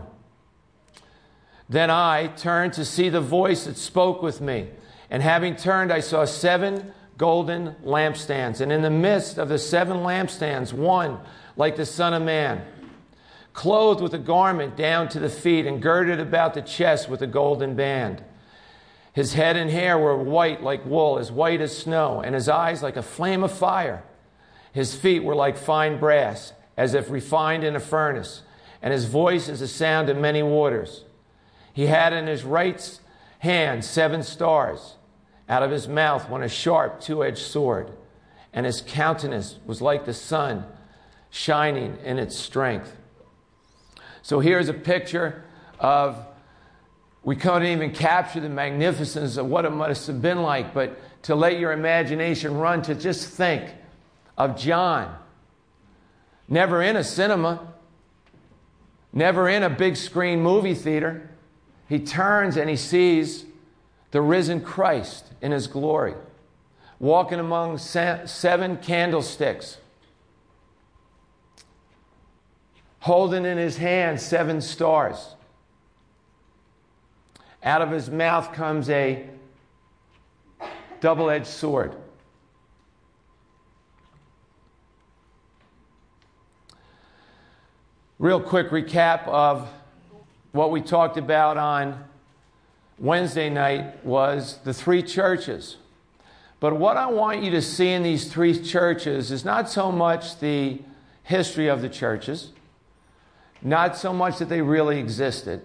Then 1.68 1.90
I 1.90 2.26
turned 2.28 2.72
to 2.74 2.84
see 2.84 3.08
the 3.08 3.20
voice 3.20 3.64
that 3.64 3.76
spoke 3.76 4.22
with 4.22 4.40
me. 4.40 4.68
And 5.08 5.22
having 5.22 5.54
turned, 5.54 5.92
I 5.92 6.00
saw 6.00 6.24
seven 6.24 6.92
golden 7.16 7.76
lampstands. 7.84 8.60
And 8.60 8.72
in 8.72 8.82
the 8.82 8.90
midst 8.90 9.38
of 9.38 9.48
the 9.48 9.58
seven 9.58 9.98
lampstands, 9.98 10.72
one 10.72 11.18
like 11.56 11.76
the 11.76 11.86
Son 11.86 12.12
of 12.12 12.22
Man, 12.22 12.64
clothed 13.52 14.00
with 14.00 14.14
a 14.14 14.18
garment 14.18 14.76
down 14.76 15.08
to 15.10 15.20
the 15.20 15.28
feet 15.28 15.66
and 15.66 15.82
girded 15.82 16.18
about 16.18 16.54
the 16.54 16.62
chest 16.62 17.08
with 17.08 17.22
a 17.22 17.26
golden 17.26 17.76
band. 17.76 18.24
His 19.20 19.34
head 19.34 19.54
and 19.58 19.70
hair 19.70 19.98
were 19.98 20.16
white 20.16 20.62
like 20.62 20.86
wool, 20.86 21.18
as 21.18 21.30
white 21.30 21.60
as 21.60 21.76
snow, 21.76 22.22
and 22.22 22.34
his 22.34 22.48
eyes 22.48 22.82
like 22.82 22.96
a 22.96 23.02
flame 23.02 23.44
of 23.44 23.52
fire. 23.52 24.02
His 24.72 24.94
feet 24.94 25.22
were 25.22 25.34
like 25.34 25.58
fine 25.58 26.00
brass, 26.00 26.54
as 26.74 26.94
if 26.94 27.10
refined 27.10 27.62
in 27.62 27.76
a 27.76 27.80
furnace, 27.80 28.40
and 28.80 28.94
his 28.94 29.04
voice 29.04 29.50
is 29.50 29.60
the 29.60 29.68
sound 29.68 30.08
of 30.08 30.16
many 30.16 30.42
waters. 30.42 31.04
He 31.74 31.84
had 31.84 32.14
in 32.14 32.28
his 32.28 32.44
right 32.44 32.98
hand 33.40 33.84
seven 33.84 34.22
stars. 34.22 34.94
Out 35.50 35.62
of 35.62 35.70
his 35.70 35.86
mouth 35.86 36.30
went 36.30 36.44
a 36.44 36.48
sharp 36.48 37.02
two 37.02 37.22
edged 37.22 37.44
sword, 37.44 37.90
and 38.54 38.64
his 38.64 38.80
countenance 38.80 39.58
was 39.66 39.82
like 39.82 40.06
the 40.06 40.14
sun 40.14 40.64
shining 41.28 41.98
in 42.02 42.18
its 42.18 42.36
strength. 42.36 42.96
So 44.22 44.40
here's 44.40 44.70
a 44.70 44.72
picture 44.72 45.44
of 45.78 46.26
we 47.22 47.36
couldn't 47.36 47.68
even 47.68 47.92
capture 47.92 48.40
the 48.40 48.48
magnificence 48.48 49.36
of 49.36 49.46
what 49.46 49.64
it 49.64 49.70
must 49.70 50.06
have 50.06 50.22
been 50.22 50.42
like, 50.42 50.72
but 50.72 50.98
to 51.24 51.34
let 51.34 51.58
your 51.58 51.72
imagination 51.72 52.56
run 52.56 52.80
to 52.82 52.94
just 52.94 53.28
think 53.28 53.70
of 54.38 54.56
John, 54.56 55.14
never 56.48 56.82
in 56.82 56.96
a 56.96 57.04
cinema, 57.04 57.74
never 59.12 59.48
in 59.48 59.62
a 59.62 59.70
big 59.70 59.96
screen 59.96 60.40
movie 60.40 60.74
theater. 60.74 61.28
He 61.88 61.98
turns 61.98 62.56
and 62.56 62.70
he 62.70 62.76
sees 62.76 63.44
the 64.12 64.22
risen 64.22 64.62
Christ 64.62 65.26
in 65.42 65.52
his 65.52 65.66
glory, 65.66 66.14
walking 66.98 67.38
among 67.38 67.76
seven 67.78 68.78
candlesticks, 68.78 69.76
holding 73.00 73.44
in 73.44 73.58
his 73.58 73.76
hand 73.76 74.20
seven 74.20 74.60
stars. 74.60 75.34
Out 77.62 77.82
of 77.82 77.90
his 77.90 78.08
mouth 78.10 78.52
comes 78.52 78.88
a 78.88 79.26
double 81.00 81.30
edged 81.30 81.46
sword. 81.46 81.94
Real 88.18 88.40
quick 88.40 88.70
recap 88.70 89.26
of 89.28 89.68
what 90.52 90.70
we 90.70 90.80
talked 90.80 91.16
about 91.16 91.56
on 91.56 92.04
Wednesday 92.98 93.48
night 93.48 94.04
was 94.04 94.58
the 94.64 94.74
three 94.74 95.02
churches. 95.02 95.76
But 96.60 96.76
what 96.76 96.98
I 96.98 97.06
want 97.06 97.42
you 97.42 97.50
to 97.52 97.62
see 97.62 97.88
in 97.88 98.02
these 98.02 98.30
three 98.30 98.62
churches 98.62 99.30
is 99.30 99.44
not 99.44 99.70
so 99.70 99.90
much 99.90 100.38
the 100.38 100.80
history 101.22 101.68
of 101.68 101.80
the 101.80 101.88
churches, 101.88 102.52
not 103.62 103.96
so 103.96 104.12
much 104.12 104.38
that 104.38 104.50
they 104.50 104.60
really 104.60 104.98
existed, 104.98 105.62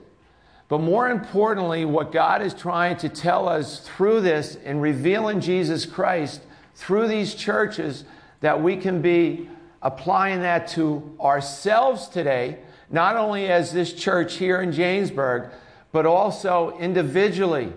but 0.68 0.80
more 0.80 1.10
importantly, 1.10 1.86
what 1.86 2.12
God 2.12 2.42
is 2.42 2.54
trying 2.54 2.98
to 2.98 3.10
tell 3.10 3.48
us 3.48 3.80
through 3.80 4.22
this 4.22 4.56
and 4.56 4.82
revealing 4.82 5.40
Jesus 5.40 5.86
Christ 5.86 6.42
through 6.74 7.08
these 7.08 7.36
churches 7.36 8.04
that 8.42 8.62
we 8.62 8.76
can 8.76 9.02
be 9.02 9.50
applying 9.82 10.42
that 10.42 10.68
to 10.70 11.16
ourselves 11.22 12.08
today, 12.08 12.58
not 12.90 13.16
only 13.16 13.48
as 13.48 13.72
this 13.72 13.94
church 13.94 14.38
here 14.38 14.62
in 14.62 14.72
Jamesburg, 14.72 15.52
but 15.92 16.06
also 16.08 16.76
individually. 16.80 17.72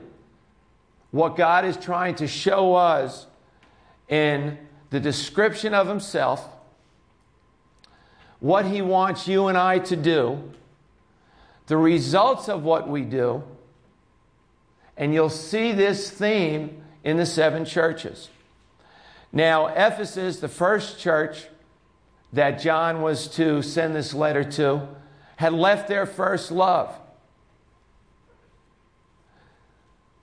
What 1.10 1.36
God 1.36 1.64
is 1.64 1.76
trying 1.76 2.14
to 2.16 2.26
show 2.26 2.74
us 2.74 3.26
in 4.08 4.58
the 4.90 4.98
description 4.98 5.74
of 5.74 5.86
Himself, 5.86 6.48
what 8.40 8.64
He 8.64 8.80
wants 8.80 9.28
you 9.28 9.48
and 9.48 9.58
I 9.58 9.78
to 9.80 9.96
do 9.96 10.52
the 11.68 11.76
results 11.76 12.48
of 12.48 12.64
what 12.64 12.88
we 12.88 13.02
do, 13.02 13.44
and 14.96 15.14
you'll 15.14 15.28
see 15.30 15.72
this 15.72 16.10
theme 16.10 16.82
in 17.04 17.18
the 17.18 17.26
seven 17.26 17.64
churches. 17.64 18.30
Now, 19.32 19.66
Ephesus, 19.66 20.40
the 20.40 20.48
first 20.48 20.98
church 20.98 21.44
that 22.32 22.52
John 22.52 23.02
was 23.02 23.28
to 23.36 23.62
send 23.62 23.94
this 23.94 24.14
letter 24.14 24.44
to, 24.44 24.88
had 25.36 25.52
left 25.52 25.88
their 25.88 26.06
first 26.06 26.50
love. 26.50 26.98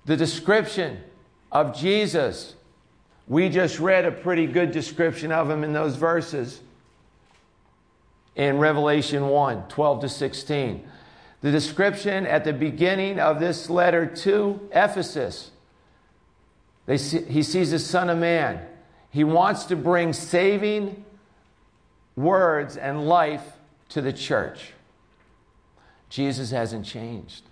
The 0.05 0.17
description 0.17 0.99
of 1.51 1.77
Jesus, 1.77 2.55
we 3.27 3.49
just 3.49 3.79
read 3.79 4.05
a 4.05 4.11
pretty 4.11 4.47
good 4.47 4.71
description 4.71 5.31
of 5.31 5.49
him 5.49 5.63
in 5.63 5.73
those 5.73 5.95
verses 5.95 6.59
in 8.35 8.57
Revelation 8.57 9.27
1 9.27 9.67
12 9.67 10.01
to 10.01 10.09
16 10.09 10.89
the 11.45 11.51
description 11.51 12.25
at 12.25 12.43
the 12.43 12.53
beginning 12.53 13.19
of 13.19 13.39
this 13.39 13.69
letter 13.69 14.07
to 14.07 14.67
Ephesus. 14.71 15.51
See, 16.87 17.21
he 17.21 17.43
sees 17.43 17.69
the 17.69 17.77
Son 17.77 18.09
of 18.09 18.17
Man. 18.17 18.65
He 19.11 19.23
wants 19.23 19.65
to 19.65 19.75
bring 19.75 20.11
saving 20.11 21.05
words 22.15 22.77
and 22.77 23.07
life 23.07 23.43
to 23.89 24.01
the 24.01 24.11
church. 24.11 24.71
Jesus 26.09 26.49
hasn't 26.49 26.83
changed. 26.83 27.43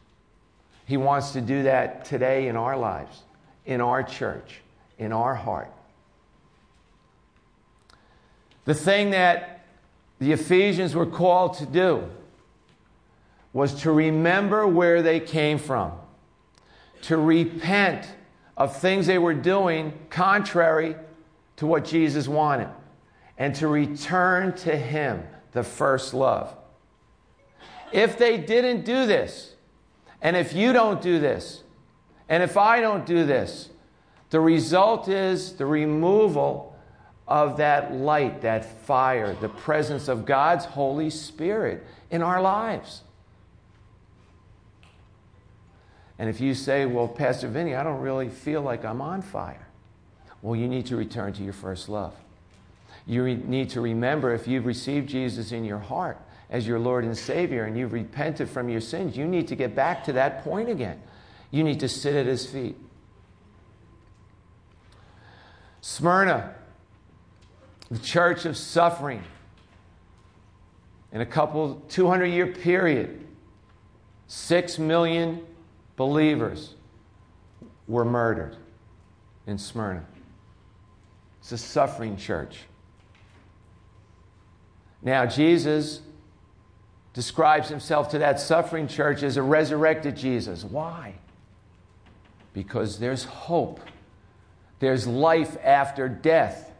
He 0.88 0.98
wants 0.98 1.34
to 1.34 1.42
do 1.42 1.62
that 1.62 2.04
today 2.04 2.48
in 2.48 2.56
our 2.56 2.76
lives, 2.76 3.22
in 3.64 3.80
our 3.80 4.02
church, 4.02 4.62
in 4.98 5.14
our 5.14 5.36
heart. 5.36 5.72
The 8.66 8.74
thing 8.74 9.12
that 9.12 9.68
the 10.18 10.32
Ephesians 10.32 10.96
were 10.96 11.06
called 11.06 11.54
to 11.60 11.68
do 11.68 12.10
was 13.54 13.82
to 13.84 13.92
remember 13.92 14.68
where 14.68 15.02
they 15.04 15.20
came 15.20 15.60
from, 15.60 15.94
to 17.04 17.18
repent 17.18 18.08
of 18.58 18.76
things 18.78 19.08
they 19.08 19.20
were 19.20 19.34
doing 19.34 19.94
contrary 20.10 20.96
to 21.56 21.68
what 21.68 21.86
Jesus 21.86 22.28
wanted, 22.28 22.70
and 23.38 23.54
to 23.56 23.68
return 23.68 24.54
to 24.58 24.76
Him, 24.76 25.24
the 25.52 25.64
first 25.64 26.14
love. 26.14 26.56
if 27.92 28.18
they 28.18 28.38
didn't 28.38 28.84
do 28.84 29.06
this, 29.06 29.54
and 30.20 30.36
if 30.36 30.54
you 30.54 30.74
don't 30.74 31.02
do 31.02 31.20
this, 31.20 31.62
and 32.28 32.42
if 32.42 32.58
I 32.58 32.82
don't 32.82 33.06
do 33.06 33.24
this, 33.26 33.70
the 34.32 34.40
result 34.40 35.08
is 35.08 35.54
the 35.54 35.66
removal 35.68 36.76
of 37.28 37.58
that 37.58 37.94
light, 37.94 38.42
that 38.42 38.66
fire, 38.66 39.36
the 39.36 39.50
presence 39.50 40.08
of 40.08 40.26
God's 40.26 40.66
Holy 40.66 41.12
Spirit 41.12 41.86
in 42.10 42.24
our 42.24 42.42
lives. 42.42 43.02
And 46.20 46.30
if 46.30 46.40
you 46.40 46.54
say, 46.54 46.86
Well, 46.86 47.08
Pastor 47.08 47.48
Vinnie, 47.48 47.76
I 47.76 47.84
don't 47.84 48.02
really 48.02 48.30
feel 48.30 48.62
like 48.62 48.86
I'm 48.86 49.02
on 49.02 49.22
fire, 49.22 49.68
well, 50.42 50.56
you 50.56 50.68
need 50.68 50.86
to 50.88 50.96
return 50.96 51.34
to 51.34 51.44
your 51.44 51.54
first 51.54 51.90
love. 51.90 52.14
You 53.06 53.24
re- 53.24 53.36
need 53.36 53.70
to 53.72 53.82
remember 53.82 54.34
if 54.34 54.48
you've 54.48 54.66
received 54.66 55.10
Jesus 55.10 55.52
in 55.52 55.66
your 55.66 55.80
heart 55.80 56.18
as 56.50 56.68
your 56.68 56.80
Lord 56.80 57.04
and 57.04 57.18
Savior 57.18 57.66
and 57.66 57.78
you've 57.78 57.94
repented 57.94 58.50
from 58.50 58.70
your 58.70 58.82
sins, 58.82 59.18
you 59.18 59.26
need 59.26 59.48
to 59.48 59.56
get 59.56 59.76
back 59.76 60.04
to 60.06 60.14
that 60.14 60.44
point 60.44 60.70
again. 60.70 61.02
You 61.52 61.64
need 61.64 61.80
to 61.82 61.90
sit 61.90 62.16
at 62.16 62.26
His 62.26 62.46
feet. 62.46 62.78
Smyrna, 65.82 66.54
the 67.92 68.00
church 68.00 68.46
of 68.46 68.56
suffering. 68.56 69.24
In 71.12 71.22
a 71.22 71.26
couple 71.26 71.82
200 71.90 72.26
year 72.26 72.48
period, 72.48 73.26
6 74.28 74.80
million 74.80 75.46
believers 75.96 76.76
were 77.88 78.06
murdered 78.06 78.56
in 79.48 79.58
Smyrna. 79.58 80.06
It's 81.40 81.52
a 81.52 81.58
suffering 81.58 82.18
church. 82.18 82.60
Now, 85.02 85.26
Jesus 85.26 86.00
describes 87.14 87.70
himself 87.70 88.10
to 88.10 88.20
that 88.20 88.40
suffering 88.40 88.88
church 88.88 89.22
as 89.22 89.38
a 89.38 89.44
resurrected 89.44 90.16
Jesus. 90.16 90.64
Why? 90.64 91.16
Because 92.54 93.00
there's 93.00 93.26
hope, 93.26 93.82
there's 94.80 95.06
life 95.06 95.58
after 95.64 96.08
death. 96.08 96.72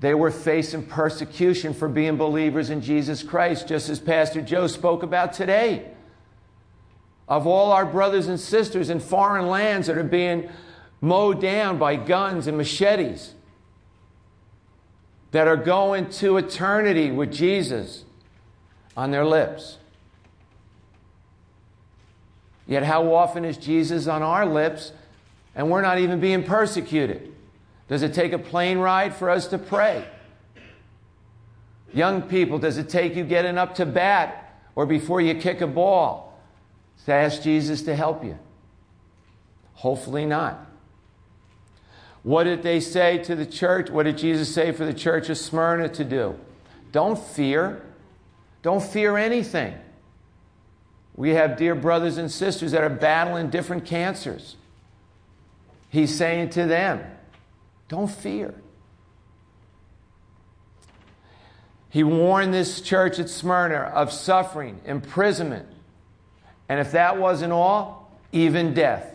They 0.00 0.14
were 0.14 0.30
facing 0.30 0.86
persecution 0.86 1.74
for 1.74 1.88
being 1.88 2.16
believers 2.16 2.70
in 2.70 2.80
Jesus 2.80 3.22
Christ, 3.22 3.66
just 3.66 3.88
as 3.88 3.98
Pastor 3.98 4.40
Joe 4.40 4.66
spoke 4.66 5.02
about 5.02 5.32
today. 5.32 5.90
Of 7.28 7.46
all 7.46 7.72
our 7.72 7.86
brothers 7.86 8.28
and 8.28 8.38
sisters 8.38 8.90
in 8.90 9.00
foreign 9.00 9.46
lands 9.46 9.86
that 9.86 9.96
are 9.96 10.04
being 10.04 10.48
mowed 11.00 11.40
down 11.40 11.78
by 11.78 11.96
guns 11.96 12.46
and 12.46 12.56
machetes, 12.56 13.34
that 15.34 15.48
are 15.48 15.56
going 15.56 16.08
to 16.08 16.36
eternity 16.36 17.10
with 17.10 17.32
Jesus 17.32 18.04
on 18.96 19.10
their 19.10 19.24
lips. 19.24 19.78
Yet, 22.68 22.84
how 22.84 23.12
often 23.12 23.44
is 23.44 23.56
Jesus 23.56 24.06
on 24.06 24.22
our 24.22 24.46
lips 24.46 24.92
and 25.56 25.70
we're 25.70 25.82
not 25.82 25.98
even 25.98 26.20
being 26.20 26.44
persecuted? 26.44 27.32
Does 27.88 28.02
it 28.02 28.14
take 28.14 28.32
a 28.32 28.38
plane 28.38 28.78
ride 28.78 29.12
for 29.12 29.28
us 29.28 29.48
to 29.48 29.58
pray? 29.58 30.06
Young 31.92 32.22
people, 32.22 32.60
does 32.60 32.78
it 32.78 32.88
take 32.88 33.16
you 33.16 33.24
getting 33.24 33.58
up 33.58 33.74
to 33.74 33.86
bat 33.86 34.54
or 34.76 34.86
before 34.86 35.20
you 35.20 35.34
kick 35.34 35.60
a 35.60 35.66
ball 35.66 36.23
to 37.06 37.12
ask 37.12 37.42
Jesus 37.42 37.82
to 37.82 37.94
help 37.94 38.24
you? 38.24 38.38
Hopefully 39.74 40.26
not. 40.26 40.66
What 42.22 42.44
did 42.44 42.62
they 42.62 42.80
say 42.80 43.18
to 43.24 43.36
the 43.36 43.44
church? 43.44 43.90
What 43.90 44.04
did 44.04 44.16
Jesus 44.16 44.52
say 44.52 44.72
for 44.72 44.86
the 44.86 44.94
church 44.94 45.28
of 45.28 45.36
Smyrna 45.36 45.90
to 45.90 46.04
do? 46.04 46.38
Don't 46.90 47.18
fear. 47.18 47.84
Don't 48.62 48.82
fear 48.82 49.18
anything. 49.18 49.74
We 51.16 51.30
have 51.30 51.56
dear 51.56 51.74
brothers 51.74 52.16
and 52.16 52.30
sisters 52.30 52.72
that 52.72 52.82
are 52.82 52.88
battling 52.88 53.50
different 53.50 53.84
cancers. 53.84 54.56
He's 55.90 56.16
saying 56.16 56.50
to 56.50 56.66
them, 56.66 57.04
don't 57.88 58.10
fear. 58.10 58.54
He 61.90 62.02
warned 62.02 62.52
this 62.52 62.80
church 62.80 63.20
at 63.20 63.28
Smyrna 63.28 63.76
of 63.76 64.12
suffering, 64.12 64.80
imprisonment, 64.84 65.68
and 66.68 66.80
if 66.80 66.92
that 66.92 67.18
wasn't 67.18 67.52
all, 67.52 68.10
even 68.32 68.74
death. 68.74 69.14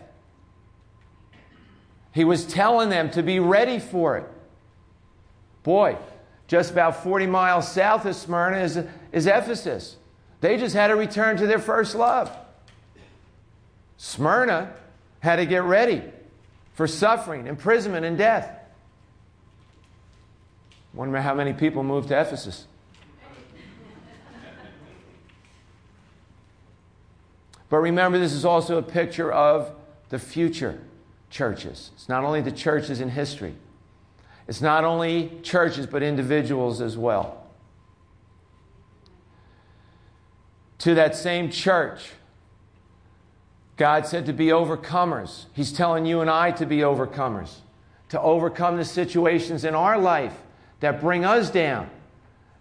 He 2.14 2.24
was 2.24 2.46
telling 2.46 2.90
them 2.90 3.12
to 3.12 3.24
be 3.24 3.40
ready 3.40 3.80
for 3.80 4.18
it. 4.18 4.30
Boy, 5.64 5.98
just 6.48 6.72
about 6.72 7.04
40 7.04 7.28
miles 7.28 7.72
south 7.72 8.06
of 8.06 8.16
Smyrna 8.16 8.58
is, 8.60 8.80
is 9.12 9.28
Ephesus. 9.28 9.96
They 10.42 10.58
just 10.58 10.76
had 10.76 10.88
to 10.88 10.96
return 10.96 11.38
to 11.38 11.48
their 11.48 11.60
first 11.60 11.96
love. 11.96 12.36
Smyrna 13.98 14.74
had 15.20 15.36
to 15.36 15.46
get 15.46 15.64
ready 15.64 16.02
for 16.74 16.88
suffering, 16.88 17.48
imprisonment, 17.48 18.06
and 18.06 18.18
death. 18.18 18.50
Wonder 20.94 21.22
how 21.22 21.36
many 21.36 21.54
people 21.54 21.84
moved 21.84 22.08
to 22.08 22.20
Ephesus. 22.20 22.66
But 27.70 27.78
remember, 27.78 28.18
this 28.18 28.34
is 28.34 28.46
also 28.46 28.78
a 28.78 28.82
picture 28.82 29.32
of 29.32 29.72
the 30.10 30.20
future 30.20 30.80
churches. 31.30 31.92
It's 31.94 32.10
not 32.10 32.24
only 32.24 32.42
the 32.42 32.52
churches 32.52 33.00
in 33.00 33.10
history, 33.10 33.54
it's 34.48 34.62
not 34.62 34.84
only 34.84 35.40
churches, 35.44 35.86
but 35.86 36.02
individuals 36.02 36.82
as 36.82 36.98
well. 36.98 37.46
To 40.80 40.96
that 40.96 41.16
same 41.16 41.52
church, 41.52 42.12
God 43.78 44.08
said 44.08 44.26
to 44.26 44.34
be 44.34 44.48
overcomers. 44.48 45.46
He's 45.54 45.72
telling 45.72 46.06
you 46.06 46.22
and 46.22 46.30
I 46.30 46.52
to 46.52 46.66
be 46.66 46.78
overcomers, 46.78 47.58
to 48.10 48.20
overcome 48.20 48.78
the 48.78 48.86
situations 48.86 49.64
in 49.64 49.76
our 49.76 50.00
life 50.00 50.34
that 50.80 51.00
bring 51.00 51.26
us 51.26 51.52
down, 51.52 51.90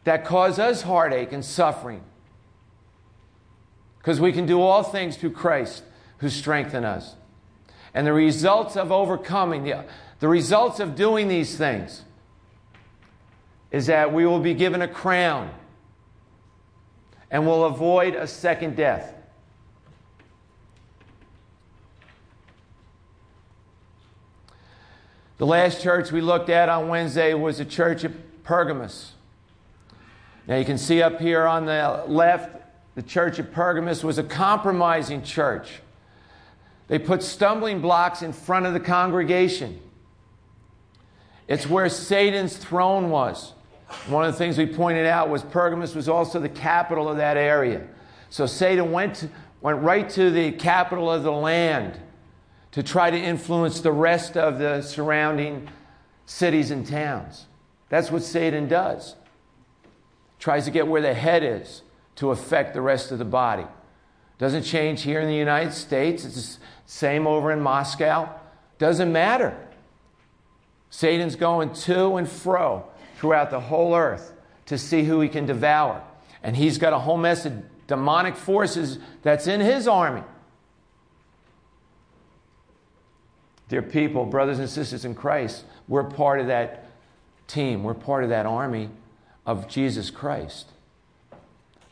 that 0.05 0.25
cause 0.25 0.59
us 0.59 0.83
heartache 0.83 1.33
and 1.33 1.45
suffering. 1.45 2.03
Because 4.09 4.23
we 4.23 4.33
can 4.33 4.47
do 4.47 4.63
all 4.63 4.83
things 4.83 5.19
through 5.19 5.33
Christ 5.33 5.83
who 6.17 6.31
strengthen 6.31 6.83
us. 6.83 7.15
And 7.93 8.07
the 8.07 8.15
results 8.15 8.75
of 8.75 8.91
overcoming, 8.91 9.65
the, 9.65 9.85
the 10.21 10.29
results 10.29 10.81
of 10.81 10.97
doing 10.97 11.29
these 11.29 11.59
things, 11.59 12.05
is 13.71 13.85
that 13.89 14.11
we 14.11 14.25
will 14.25 14.41
be 14.41 14.55
given 14.55 14.81
a 14.81 14.89
crown 14.89 15.51
and 17.31 17.47
will 17.47 17.67
avoid 17.67 18.15
a 18.15 18.27
second 18.27 18.77
death. 18.77 19.13
The 25.37 25.45
last 25.45 25.83
church 25.83 26.13
we 26.13 26.23
looked 26.23 26.49
at 26.49 26.71
on 26.71 26.89
Wednesday 26.89 27.35
was 27.35 27.59
the 27.59 27.67
church 27.67 28.07
at 28.07 28.43
Pergamos. 28.43 29.13
Now 30.47 30.57
you 30.57 30.65
can 30.65 30.79
see 30.79 31.03
up 31.03 31.21
here 31.21 31.45
on 31.45 31.67
the 31.67 32.05
left, 32.07 32.58
the 32.99 33.05
church 33.05 33.39
at 33.39 33.53
Pergamos 33.53 34.03
was 34.03 34.19
a 34.19 34.25
compromising 34.25 35.23
church. 35.23 35.83
They 36.89 36.99
put 36.99 37.23
stumbling 37.23 37.81
blocks 37.81 38.23
in 38.23 38.33
front 38.33 38.67
of 38.67 38.73
the 38.73 38.81
congregation. 38.81 39.81
It's 41.47 41.65
where 41.65 41.89
Satan's 41.89 42.57
throne 42.57 43.11
was. 43.11 43.53
One 44.09 44.25
of 44.25 44.33
the 44.33 44.37
things 44.37 44.59
we 44.59 44.67
pointed 44.67 45.07
out 45.07 45.29
was 45.29 45.45
Pergamos 45.45 45.95
was 45.95 46.09
also 46.09 46.41
the 46.41 46.49
capital 46.49 47.09
of 47.09 47.19
that 47.19 47.37
area. 47.37 47.87
So 48.31 48.47
Satan 48.47 48.91
went, 48.91 49.15
to, 49.17 49.31
went 49.61 49.81
right 49.81 50.11
to 50.11 50.33
the 50.33 50.51
capital 50.51 51.09
of 51.09 51.23
the 51.23 51.31
land 51.31 52.01
to 52.73 52.83
try 52.83 53.13
to 53.13 53.17
influence 53.17 53.81
the 53.81 53.93
rest 53.93 54.37
of 54.37 54.59
the 54.59 54.83
surrounding 54.83 55.69
cities 56.27 56.73
and 56.73 56.85
towns. 56.85 57.47
That's 57.91 58.11
what 58.11 58.25
Satan 58.25 58.67
does. 58.67 59.15
Tries 60.41 60.65
to 60.65 60.73
get 60.73 60.89
where 60.89 61.01
the 61.01 61.15
head 61.15 61.45
is 61.45 61.83
to 62.19 62.33
affect 62.33 62.75
the 62.75 62.81
rest 62.81 63.13
of 63.13 63.19
the 63.21 63.25
body. 63.25 63.65
Doesn't 64.39 64.65
change 64.65 65.03
here 65.03 65.21
in 65.21 65.29
the 65.29 65.37
United 65.37 65.73
States. 65.73 66.25
It's 66.25 66.57
the 66.57 66.65
same 66.85 67.29
over 67.29 67.53
in 67.53 67.61
Moscow. 67.61 68.29
Doesn't 68.79 69.13
matter. 69.13 69.57
Satan's 70.91 71.37
going 71.37 71.73
to 71.73 72.17
and 72.17 72.29
fro 72.29 72.85
throughout 73.19 73.51
the 73.51 73.61
whole 73.61 73.95
earth 73.95 74.33
to 74.67 74.77
see 74.77 75.05
who 75.05 75.21
he 75.21 75.29
can 75.29 75.47
devour. 75.47 76.03
And 76.43 76.57
he's 76.57 76.77
got 76.77 76.93
a 76.93 76.99
whole 76.99 77.17
mess 77.17 77.47
of 77.47 77.53
demonic 77.87 78.35
forces 78.35 78.99
that's 79.23 79.47
in 79.47 79.61
his 79.61 79.87
army. 79.87 80.25
Dear 83.69 83.83
people, 83.83 84.27
brothers 84.27 84.59
and 84.59 84.69
sisters 84.69 85.05
in 85.05 85.15
Christ, 85.15 85.65
we're 85.87 86.03
part 86.03 86.41
of 86.41 86.49
that 86.49 86.91
team. 87.47 87.85
We're 87.85 87.95
part 87.95 88.25
of 88.25 88.31
that 88.31 88.45
army 88.45 88.91
of 89.47 89.69
Jesus 89.69 90.11
Christ 90.11 90.73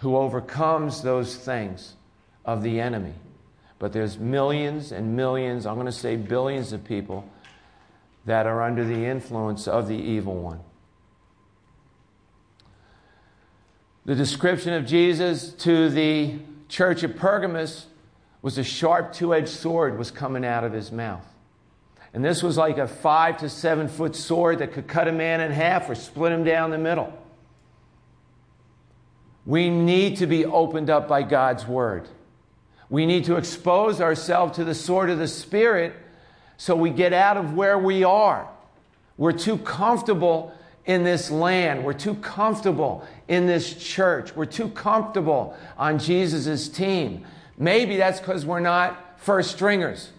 who 0.06 0.16
overcomes 0.16 1.02
those 1.02 1.34
things 1.34 1.94
of 2.44 2.62
the 2.62 2.78
enemy. 2.78 3.12
But 3.80 3.92
there's 3.92 4.20
millions 4.20 4.92
and 4.92 5.16
millions, 5.16 5.66
I'm 5.66 5.74
going 5.74 5.86
to 5.86 5.90
say 5.90 6.14
billions 6.14 6.72
of 6.72 6.84
people 6.84 7.28
that 8.24 8.46
are 8.46 8.62
under 8.62 8.84
the 8.84 9.04
influence 9.04 9.66
of 9.66 9.88
the 9.88 9.96
evil 9.96 10.36
one. 10.36 10.60
The 14.04 14.14
description 14.14 14.74
of 14.74 14.86
Jesus 14.86 15.52
to 15.54 15.90
the 15.90 16.36
church 16.68 17.02
of 17.02 17.16
Pergamos 17.16 17.86
was 18.42 18.58
a 18.58 18.62
sharp 18.62 19.12
two 19.12 19.34
edged 19.34 19.48
sword 19.48 19.98
was 19.98 20.12
coming 20.12 20.44
out 20.44 20.62
of 20.62 20.72
his 20.72 20.92
mouth. 20.92 21.26
And 22.14 22.24
this 22.24 22.44
was 22.44 22.56
like 22.56 22.78
a 22.78 22.86
five 22.86 23.38
to 23.38 23.48
seven 23.48 23.88
foot 23.88 24.14
sword 24.14 24.60
that 24.60 24.72
could 24.72 24.86
cut 24.86 25.08
a 25.08 25.12
man 25.12 25.40
in 25.40 25.50
half 25.50 25.90
or 25.90 25.96
split 25.96 26.30
him 26.30 26.44
down 26.44 26.70
the 26.70 26.78
middle. 26.78 27.12
We 29.46 29.70
need 29.70 30.16
to 30.18 30.26
be 30.26 30.44
opened 30.44 30.90
up 30.90 31.06
by 31.06 31.22
God's 31.22 31.66
word. 31.66 32.08
We 32.90 33.06
need 33.06 33.24
to 33.24 33.36
expose 33.36 34.00
ourselves 34.00 34.56
to 34.56 34.64
the 34.64 34.74
sword 34.74 35.08
of 35.08 35.18
the 35.18 35.28
Spirit 35.28 35.94
so 36.56 36.74
we 36.74 36.90
get 36.90 37.12
out 37.12 37.36
of 37.36 37.54
where 37.54 37.78
we 37.78 38.02
are. 38.02 38.48
We're 39.16 39.32
too 39.32 39.58
comfortable 39.58 40.52
in 40.84 41.04
this 41.04 41.30
land. 41.30 41.84
We're 41.84 41.92
too 41.92 42.14
comfortable 42.16 43.06
in 43.28 43.46
this 43.46 43.74
church. 43.74 44.34
We're 44.34 44.46
too 44.46 44.68
comfortable 44.68 45.56
on 45.78 45.98
Jesus' 45.98 46.68
team. 46.68 47.24
Maybe 47.56 47.96
that's 47.96 48.20
because 48.20 48.44
we're 48.44 48.60
not 48.60 49.20
first 49.20 49.52
stringers. 49.52 50.10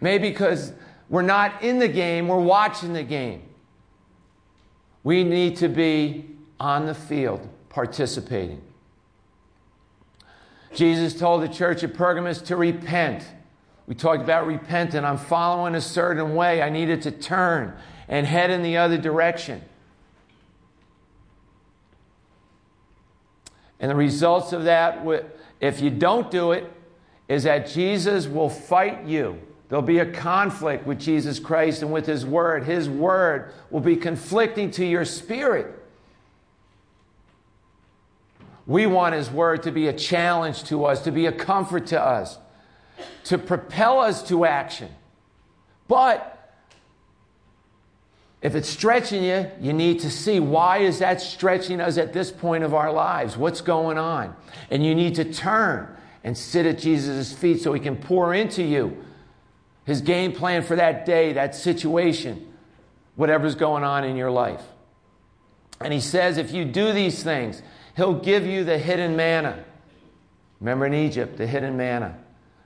Maybe 0.00 0.30
because 0.30 0.72
we're 1.08 1.22
not 1.22 1.62
in 1.62 1.78
the 1.78 1.88
game, 1.88 2.28
we're 2.28 2.40
watching 2.40 2.92
the 2.92 3.02
game. 3.02 3.42
We 5.02 5.24
need 5.24 5.58
to 5.58 5.68
be 5.68 6.30
on 6.58 6.86
the 6.86 6.94
field 6.94 7.48
participating. 7.74 8.62
Jesus 10.74 11.12
told 11.12 11.42
the 11.42 11.48
church 11.48 11.82
at 11.82 11.92
Pergamos 11.92 12.40
to 12.42 12.56
repent. 12.56 13.24
We 13.88 13.96
talked 13.96 14.22
about 14.22 14.46
repenting. 14.46 15.04
I'm 15.04 15.18
following 15.18 15.74
a 15.74 15.80
certain 15.80 16.36
way. 16.36 16.62
I 16.62 16.70
needed 16.70 17.02
to 17.02 17.10
turn 17.10 17.76
and 18.08 18.26
head 18.26 18.50
in 18.50 18.62
the 18.62 18.76
other 18.76 18.96
direction. 18.96 19.60
And 23.80 23.90
the 23.90 23.96
results 23.96 24.52
of 24.52 24.64
that, 24.64 25.04
if 25.60 25.80
you 25.80 25.90
don't 25.90 26.30
do 26.30 26.52
it, 26.52 26.72
is 27.28 27.42
that 27.42 27.68
Jesus 27.68 28.28
will 28.28 28.48
fight 28.50 29.04
you. 29.04 29.40
There'll 29.68 29.82
be 29.82 29.98
a 29.98 30.12
conflict 30.12 30.86
with 30.86 31.00
Jesus 31.00 31.40
Christ 31.40 31.82
and 31.82 31.92
with 31.92 32.06
His 32.06 32.24
Word. 32.24 32.64
His 32.64 32.88
Word 32.88 33.52
will 33.70 33.80
be 33.80 33.96
conflicting 33.96 34.70
to 34.72 34.86
your 34.86 35.04
spirit. 35.04 35.83
We 38.66 38.86
want 38.86 39.14
His 39.14 39.30
Word 39.30 39.62
to 39.64 39.72
be 39.72 39.88
a 39.88 39.92
challenge 39.92 40.64
to 40.64 40.84
us, 40.84 41.02
to 41.02 41.12
be 41.12 41.26
a 41.26 41.32
comfort 41.32 41.86
to 41.88 42.00
us, 42.00 42.38
to 43.24 43.38
propel 43.38 44.00
us 44.00 44.26
to 44.28 44.44
action. 44.44 44.88
But 45.86 46.30
if 48.40 48.54
it's 48.54 48.68
stretching 48.68 49.22
you, 49.22 49.50
you 49.60 49.72
need 49.72 50.00
to 50.00 50.10
see 50.10 50.40
why 50.40 50.78
is 50.78 50.98
that 50.98 51.20
stretching 51.20 51.80
us 51.80 51.98
at 51.98 52.12
this 52.12 52.30
point 52.30 52.64
of 52.64 52.74
our 52.74 52.92
lives? 52.92 53.36
What's 53.36 53.60
going 53.60 53.98
on? 53.98 54.34
And 54.70 54.84
you 54.84 54.94
need 54.94 55.14
to 55.16 55.24
turn 55.24 55.94
and 56.22 56.36
sit 56.36 56.66
at 56.66 56.78
Jesus' 56.78 57.32
feet 57.32 57.60
so 57.60 57.72
he 57.72 57.80
can 57.80 57.96
pour 57.96 58.34
into 58.34 58.62
you 58.62 59.04
his 59.84 60.00
game 60.00 60.32
plan 60.32 60.62
for 60.62 60.76
that 60.76 61.04
day, 61.04 61.34
that 61.34 61.54
situation, 61.54 62.52
whatever's 63.16 63.54
going 63.54 63.84
on 63.84 64.04
in 64.04 64.16
your 64.16 64.30
life. 64.30 64.62
And 65.80 65.92
he 65.92 66.00
says 66.00 66.38
if 66.38 66.52
you 66.52 66.64
do 66.64 66.92
these 66.92 67.22
things, 67.22 67.62
He'll 67.96 68.14
give 68.14 68.46
you 68.46 68.64
the 68.64 68.78
hidden 68.78 69.16
manna. 69.16 69.64
Remember 70.60 70.86
in 70.86 70.94
Egypt, 70.94 71.36
the 71.36 71.46
hidden 71.46 71.76
manna 71.76 72.18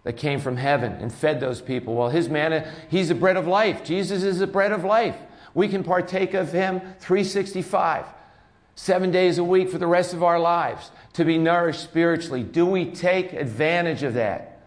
that 0.04 0.16
came 0.16 0.40
from 0.40 0.56
heaven 0.56 0.92
and 0.92 1.12
fed 1.12 1.40
those 1.40 1.60
people. 1.60 1.94
Well, 1.94 2.08
his 2.08 2.28
manna, 2.28 2.72
he's 2.88 3.08
the 3.08 3.14
bread 3.14 3.36
of 3.36 3.46
life. 3.46 3.84
Jesus 3.84 4.22
is 4.22 4.38
the 4.38 4.46
bread 4.46 4.72
of 4.72 4.84
life. 4.84 5.16
We 5.54 5.68
can 5.68 5.82
partake 5.82 6.34
of 6.34 6.52
him 6.52 6.80
365, 7.00 8.06
seven 8.74 9.10
days 9.10 9.38
a 9.38 9.44
week 9.44 9.70
for 9.70 9.78
the 9.78 9.86
rest 9.86 10.14
of 10.14 10.22
our 10.22 10.38
lives 10.38 10.90
to 11.14 11.24
be 11.24 11.36
nourished 11.36 11.82
spiritually. 11.82 12.42
Do 12.42 12.64
we 12.64 12.90
take 12.90 13.32
advantage 13.32 14.02
of 14.02 14.14
that? 14.14 14.60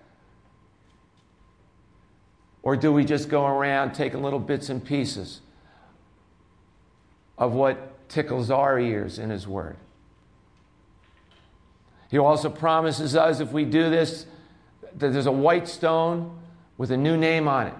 Or 2.63 2.75
do 2.75 2.91
we 2.91 3.05
just 3.05 3.29
go 3.29 3.45
around 3.45 3.93
taking 3.93 4.21
little 4.21 4.39
bits 4.39 4.69
and 4.69 4.83
pieces 4.83 5.41
of 7.37 7.53
what 7.53 8.07
tickles 8.09 8.51
our 8.51 8.79
ears 8.79 9.17
in 9.17 9.29
His 9.29 9.47
Word? 9.47 9.77
He 12.11 12.17
also 12.17 12.49
promises 12.49 13.15
us 13.15 13.39
if 13.39 13.53
we 13.53 13.63
do 13.63 13.89
this, 13.89 14.25
that 14.97 15.13
there's 15.13 15.25
a 15.25 15.31
white 15.31 15.69
stone 15.69 16.37
with 16.77 16.91
a 16.91 16.97
new 16.97 17.15
name 17.15 17.47
on 17.47 17.67
it. 17.67 17.73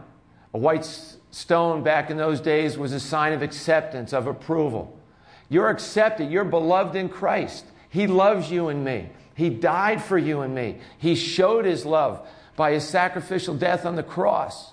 A 0.53 0.57
white 0.57 0.85
stone 1.31 1.83
back 1.83 2.09
in 2.09 2.15
those 2.15 2.39
days 2.39 2.77
was 2.77 2.93
a 2.93 2.99
sign 2.99 3.33
of 3.33 3.41
acceptance, 3.41 4.13
of 4.13 4.27
approval. 4.27 4.97
You're 5.49 5.69
accepted, 5.69 6.31
you're 6.31 6.45
beloved 6.45 6.95
in 6.95 7.09
Christ. 7.09 7.65
He 7.89 8.07
loves 8.07 8.49
you 8.49 8.69
and 8.69 8.85
me. 8.85 9.09
He 9.35 9.49
died 9.49 10.01
for 10.01 10.17
you 10.17 10.41
and 10.41 10.55
me. 10.55 10.77
He 10.97 11.15
showed 11.15 11.65
his 11.65 11.85
love 11.85 12.25
by 12.55 12.71
his 12.71 12.87
sacrificial 12.87 13.55
death 13.55 13.85
on 13.85 13.97
the 13.97 14.03
cross. 14.03 14.71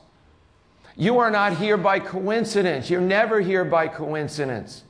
You 0.97 1.19
are 1.19 1.33
not 1.33 1.57
here 1.57 1.77
by 1.77 1.99
coincidence. 1.99 2.91
You're 2.91 3.01
never 3.01 3.41
here 3.41 3.65
by 3.65 3.89
coincidence. 3.89 4.85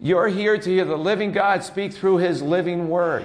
You're 0.00 0.28
here 0.28 0.56
to 0.56 0.70
hear 0.70 0.84
the 0.84 0.96
living 0.96 1.32
God 1.32 1.64
speak 1.64 1.92
through 1.92 2.18
his 2.18 2.40
living 2.40 2.88
word. 2.88 3.24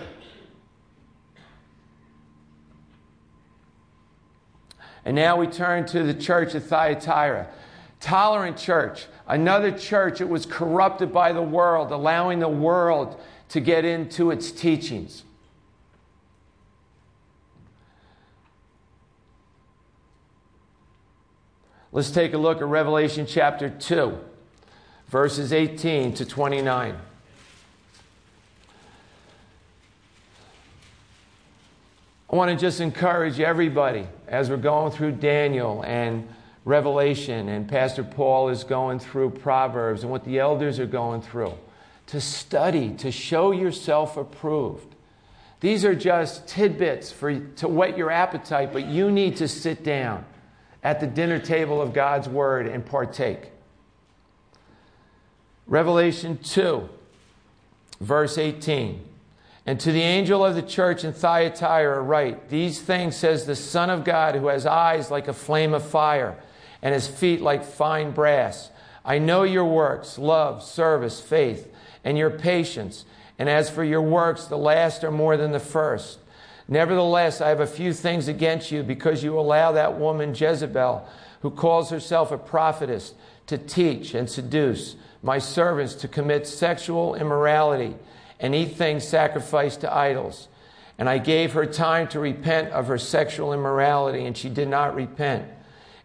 And 5.05 5.15
now 5.15 5.38
we 5.38 5.47
turn 5.47 5.86
to 5.88 6.03
the 6.03 6.13
church 6.13 6.55
of 6.55 6.65
Thyatira. 6.65 7.47
Tolerant 7.99 8.57
church, 8.57 9.05
another 9.27 9.71
church 9.71 10.19
that 10.19 10.27
was 10.27 10.45
corrupted 10.45 11.13
by 11.13 11.31
the 11.31 11.41
world, 11.41 11.91
allowing 11.91 12.39
the 12.39 12.49
world 12.49 13.21
to 13.49 13.59
get 13.59 13.86
into 13.86 14.31
its 14.31 14.51
teachings. 14.51 15.23
Let's 21.91 22.09
take 22.09 22.33
a 22.33 22.38
look 22.38 22.57
at 22.57 22.65
Revelation 22.65 23.27
chapter 23.27 23.69
2 23.69 24.17
verses 25.13 25.54
18 25.54 26.12
to 26.12 26.26
29. 26.26 26.97
I 32.32 32.36
want 32.36 32.49
to 32.49 32.58
just 32.58 32.80
encourage 32.80 33.39
everybody 33.39 34.08
as 34.28 34.49
we're 34.49 34.58
going 34.58 34.91
through 34.91 35.12
Daniel 35.12 35.84
and 35.86 36.28
Revelation, 36.65 37.47
and 37.49 37.69
Pastor 37.69 38.04
Paul 38.04 38.49
is 38.49 38.63
going 38.63 38.97
through 38.97 39.30
Proverbs 39.30 40.02
and 40.02 40.12
what 40.12 40.26
the 40.26 40.39
elders 40.39 40.80
are 40.80 40.88
going 40.88 41.21
through, 41.21 41.54
to 42.08 42.19
study, 42.19 42.89
to 42.95 43.12
show 43.12 43.52
yourself 43.52 44.17
approved. 44.17 44.95
These 45.60 45.86
are 45.86 45.93
just 45.93 46.47
tidbits 46.47 47.12
for, 47.12 47.39
to 47.39 47.67
whet 47.67 47.95
your 47.95 48.10
appetite, 48.10 48.73
but 48.73 48.88
you 48.88 49.12
need 49.12 49.38
to 49.38 49.47
sit 49.47 49.84
down 49.84 50.26
at 50.82 50.99
the 50.99 51.06
dinner 51.06 51.38
table 51.38 51.84
of 51.84 51.93
God's 51.93 52.28
Word 52.28 52.65
and 52.65 52.84
partake. 52.84 53.53
Revelation 55.67 56.38
2, 56.38 56.89
verse 58.02 58.38
18. 58.38 59.04
And 59.65 59.80
to 59.80 59.91
the 59.91 60.02
angel 60.02 60.43
of 60.43 60.56
the 60.56 60.62
church 60.62 61.06
in 61.06 61.13
Thyatira, 61.13 62.02
write 62.02 62.49
These 62.49 62.82
things 62.82 63.15
says 63.15 63.45
the 63.45 63.56
Son 63.56 63.89
of 63.89 64.04
God, 64.04 64.36
who 64.36 64.47
has 64.47 64.65
eyes 64.65 65.10
like 65.10 65.28
a 65.28 65.34
flame 65.34 65.73
of 65.73 65.88
fire, 65.88 66.38
and 66.82 66.93
his 66.93 67.08
feet 67.08 67.39
like 67.39 67.63
fine 67.63 68.12
brass. 68.12 68.69
I 69.06 69.19
know 69.19 69.43
your 69.43 69.65
works, 69.65 70.17
love, 70.17 70.63
service, 70.63 71.21
faith, 71.21 71.73
and 72.04 72.17
your 72.17 72.30
patience. 72.30 73.06
And 73.39 73.49
as 73.49 73.69
for 73.69 73.84
your 73.84 74.02
works, 74.02 74.45
the 74.45 74.58
last 74.58 75.04
are 75.04 75.12
more 75.12 75.38
than 75.38 75.54
the 75.54 75.60
first. 75.60 76.19
Nevertheless, 76.67 77.41
I 77.41 77.49
have 77.49 77.60
a 77.60 77.67
few 77.67 77.93
things 77.93 78.28
against 78.28 78.71
you 78.71 78.84
because 78.84 79.23
you 79.23 79.38
allow 79.38 79.71
that 79.73 79.97
woman 79.97 80.36
Jezebel, 80.36 81.08
who 81.41 81.52
calls 81.52 81.89
herself 81.89 82.32
a 82.32 82.38
prophetess, 82.38 83.13
to 83.47 83.58
teach 83.58 84.13
and 84.13 84.30
seduce 84.30 84.95
my 85.23 85.39
servants 85.39 85.95
to 85.95 86.07
commit 86.07 86.45
sexual 86.45 87.15
immorality 87.15 87.95
and 88.41 88.53
eat 88.53 88.75
things 88.75 89.07
sacrificed 89.07 89.81
to 89.81 89.91
idols. 89.91 90.49
And 90.97 91.09
I 91.09 91.17
gave 91.17 91.53
her 91.53 91.65
time 91.65 92.09
to 92.09 92.19
repent 92.19 92.69
of 92.71 92.88
her 92.88 92.97
sexual 92.97 93.53
immorality, 93.53 94.25
and 94.25 94.38
she 94.38 94.49
did 94.49 94.67
not 94.67 94.93
repent. 94.93 95.49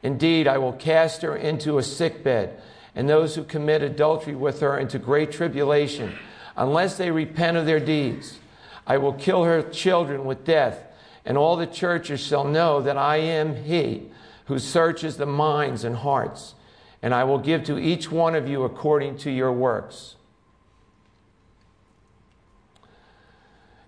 Indeed, 0.02 0.46
I 0.46 0.58
will 0.58 0.72
cast 0.72 1.22
her 1.22 1.36
into 1.36 1.78
a 1.78 1.82
sickbed, 1.82 2.62
and 2.94 3.08
those 3.08 3.34
who 3.34 3.42
commit 3.42 3.82
adultery 3.82 4.36
with 4.36 4.60
her 4.60 4.78
into 4.78 5.00
great 5.00 5.32
tribulation, 5.32 6.14
unless 6.56 6.96
they 6.96 7.10
repent 7.10 7.56
of 7.56 7.66
their 7.66 7.80
deeds. 7.80 8.38
I 8.86 8.98
will 8.98 9.12
kill 9.12 9.44
her 9.44 9.62
children 9.62 10.24
with 10.24 10.44
death, 10.44 10.80
and 11.24 11.36
all 11.36 11.56
the 11.56 11.66
churches 11.66 12.20
shall 12.20 12.44
know 12.44 12.80
that 12.80 12.96
I 12.96 13.16
am 13.16 13.56
he 13.56 14.10
who 14.46 14.60
searches 14.60 15.16
the 15.16 15.26
minds 15.26 15.82
and 15.82 15.96
hearts 15.96 16.54
and 17.02 17.14
I 17.14 17.24
will 17.24 17.38
give 17.38 17.64
to 17.64 17.78
each 17.78 18.10
one 18.10 18.34
of 18.34 18.48
you 18.48 18.64
according 18.64 19.18
to 19.18 19.30
your 19.30 19.52
works. 19.52 20.16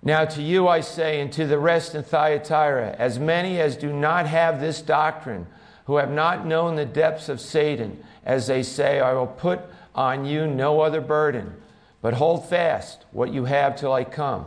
Now, 0.03 0.25
to 0.25 0.43
you 0.43 0.67
I 0.67 0.81
say, 0.81 1.21
and 1.21 1.31
to 1.33 1.47
the 1.47 1.59
rest 1.59 1.95
in 1.95 2.03
Thyatira, 2.03 2.95
as 2.99 3.19
many 3.19 3.61
as 3.61 3.77
do 3.77 3.93
not 3.93 4.27
have 4.27 4.61
this 4.61 4.81
doctrine, 4.81 5.47
who 5.85 5.97
have 5.97 6.11
not 6.11 6.47
known 6.47 6.77
the 6.77 6.87
depths 6.87 7.29
of 7.29 7.41
Satan, 7.41 8.03
as 8.25 8.47
they 8.47 8.63
say, 8.63 9.01
I 9.01 9.13
will 9.13 9.27
put 9.27 9.61
on 9.95 10.25
you 10.25 10.47
no 10.47 10.81
other 10.81 11.01
burden, 11.01 11.55
But 12.01 12.15
hold 12.15 12.49
fast 12.49 13.05
what 13.11 13.33
you 13.33 13.45
have 13.45 13.77
till 13.77 13.93
I 13.93 14.05
come. 14.05 14.47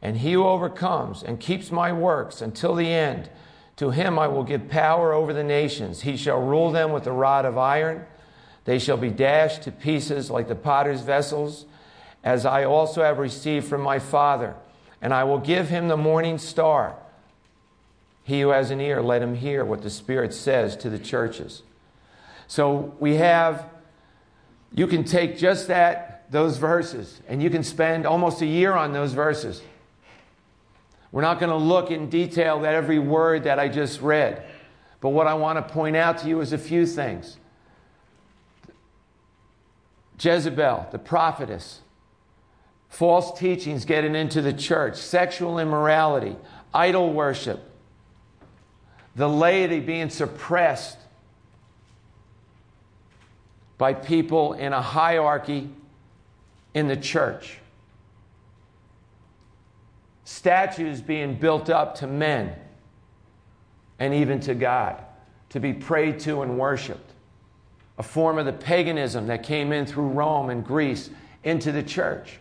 And 0.00 0.18
he 0.18 0.34
who 0.34 0.44
overcomes 0.44 1.22
and 1.22 1.40
keeps 1.40 1.72
my 1.72 1.92
works 1.92 2.40
until 2.40 2.74
the 2.74 2.88
end, 2.88 3.28
to 3.76 3.90
him 3.90 4.18
I 4.18 4.26
will 4.26 4.42
give 4.42 4.68
power 4.68 5.12
over 5.12 5.32
the 5.32 5.44
nations. 5.44 6.02
He 6.02 6.16
shall 6.16 6.40
rule 6.40 6.70
them 6.72 6.92
with 6.92 7.06
a 7.06 7.12
rod 7.12 7.44
of 7.44 7.58
iron. 7.58 8.06
They 8.64 8.78
shall 8.78 8.96
be 8.96 9.10
dashed 9.10 9.62
to 9.62 9.72
pieces 9.72 10.30
like 10.30 10.48
the 10.48 10.54
potter's 10.54 11.02
vessels, 11.02 11.66
as 12.24 12.44
I 12.44 12.64
also 12.64 13.02
have 13.02 13.18
received 13.18 13.66
from 13.66 13.82
my 13.82 13.98
Father. 13.98 14.54
And 15.00 15.12
I 15.12 15.24
will 15.24 15.38
give 15.38 15.68
him 15.68 15.88
the 15.88 15.96
morning 15.96 16.38
star. 16.38 16.96
He 18.24 18.40
who 18.40 18.48
has 18.48 18.70
an 18.70 18.80
ear, 18.80 19.02
let 19.02 19.22
him 19.22 19.36
hear 19.36 19.64
what 19.64 19.82
the 19.82 19.90
Spirit 19.90 20.34
says 20.34 20.76
to 20.78 20.90
the 20.90 20.98
churches. 20.98 21.62
So 22.48 22.94
we 22.98 23.16
have, 23.16 23.66
you 24.74 24.86
can 24.86 25.04
take 25.04 25.38
just 25.38 25.68
that 25.68 26.26
those 26.30 26.56
verses, 26.56 27.20
and 27.28 27.40
you 27.40 27.50
can 27.50 27.62
spend 27.62 28.04
almost 28.04 28.42
a 28.42 28.46
year 28.46 28.72
on 28.72 28.92
those 28.92 29.12
verses. 29.12 29.62
We're 31.12 31.22
not 31.22 31.38
going 31.38 31.50
to 31.50 31.56
look 31.56 31.90
in 31.90 32.08
detail 32.10 32.64
at 32.66 32.74
every 32.74 32.98
word 32.98 33.44
that 33.44 33.58
I 33.58 33.68
just 33.68 34.00
read, 34.00 34.42
but 35.00 35.10
what 35.10 35.26
I 35.26 35.34
want 35.34 35.56
to 35.58 35.74
point 35.74 35.96
out 35.96 36.18
to 36.18 36.28
you 36.28 36.40
is 36.40 36.52
a 36.52 36.58
few 36.58 36.86
things. 36.86 37.36
Jezebel, 40.20 40.88
the 40.92 40.98
prophetess, 40.98 41.80
false 42.88 43.38
teachings 43.38 43.84
getting 43.84 44.14
into 44.14 44.40
the 44.40 44.52
church, 44.52 44.96
sexual 44.96 45.58
immorality, 45.58 46.36
idol 46.72 47.12
worship, 47.12 47.62
the 49.14 49.28
laity 49.28 49.80
being 49.80 50.10
suppressed 50.10 50.98
by 53.78 53.92
people 53.92 54.54
in 54.54 54.72
a 54.72 54.80
hierarchy 54.80 55.68
in 56.74 56.88
the 56.88 56.96
church. 56.96 57.58
Statues 60.26 61.00
being 61.00 61.36
built 61.36 61.70
up 61.70 61.94
to 61.94 62.08
men 62.08 62.52
and 64.00 64.12
even 64.12 64.40
to 64.40 64.56
God 64.56 65.00
to 65.50 65.60
be 65.60 65.72
prayed 65.72 66.18
to 66.18 66.42
and 66.42 66.58
worshiped. 66.58 67.12
A 67.96 68.02
form 68.02 68.36
of 68.36 68.44
the 68.44 68.52
paganism 68.52 69.28
that 69.28 69.44
came 69.44 69.70
in 69.70 69.86
through 69.86 70.08
Rome 70.08 70.50
and 70.50 70.64
Greece 70.64 71.10
into 71.44 71.70
the 71.70 71.82
church. 71.84 72.40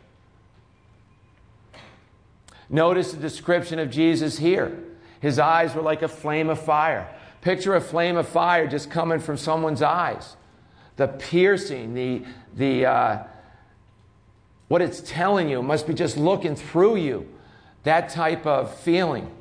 Notice 2.71 3.11
the 3.11 3.19
description 3.19 3.77
of 3.77 3.91
Jesus 3.91 4.39
here. 4.39 4.83
His 5.19 5.37
eyes 5.37 5.75
were 5.75 5.83
like 5.83 6.01
a 6.01 6.07
flame 6.07 6.49
of 6.49 6.59
fire. 6.59 7.07
Picture 7.41 7.75
a 7.75 7.81
flame 7.81 8.17
of 8.17 8.27
fire 8.27 8.65
just 8.65 8.89
coming 8.89 9.19
from 9.19 9.37
someone's 9.37 9.83
eyes. 9.83 10.35
The 10.95 11.07
piercing, 11.07 11.93
the, 11.93 12.23
the, 12.55 12.87
uh, 12.87 13.23
what 14.69 14.81
it's 14.81 15.03
telling 15.05 15.49
you 15.49 15.61
must 15.61 15.85
be 15.85 15.93
just 15.93 16.17
looking 16.17 16.55
through 16.55 16.95
you. 16.95 17.29
That 17.85 18.09
type 18.09 18.45
of 18.45 18.75
feeling. 18.75 19.31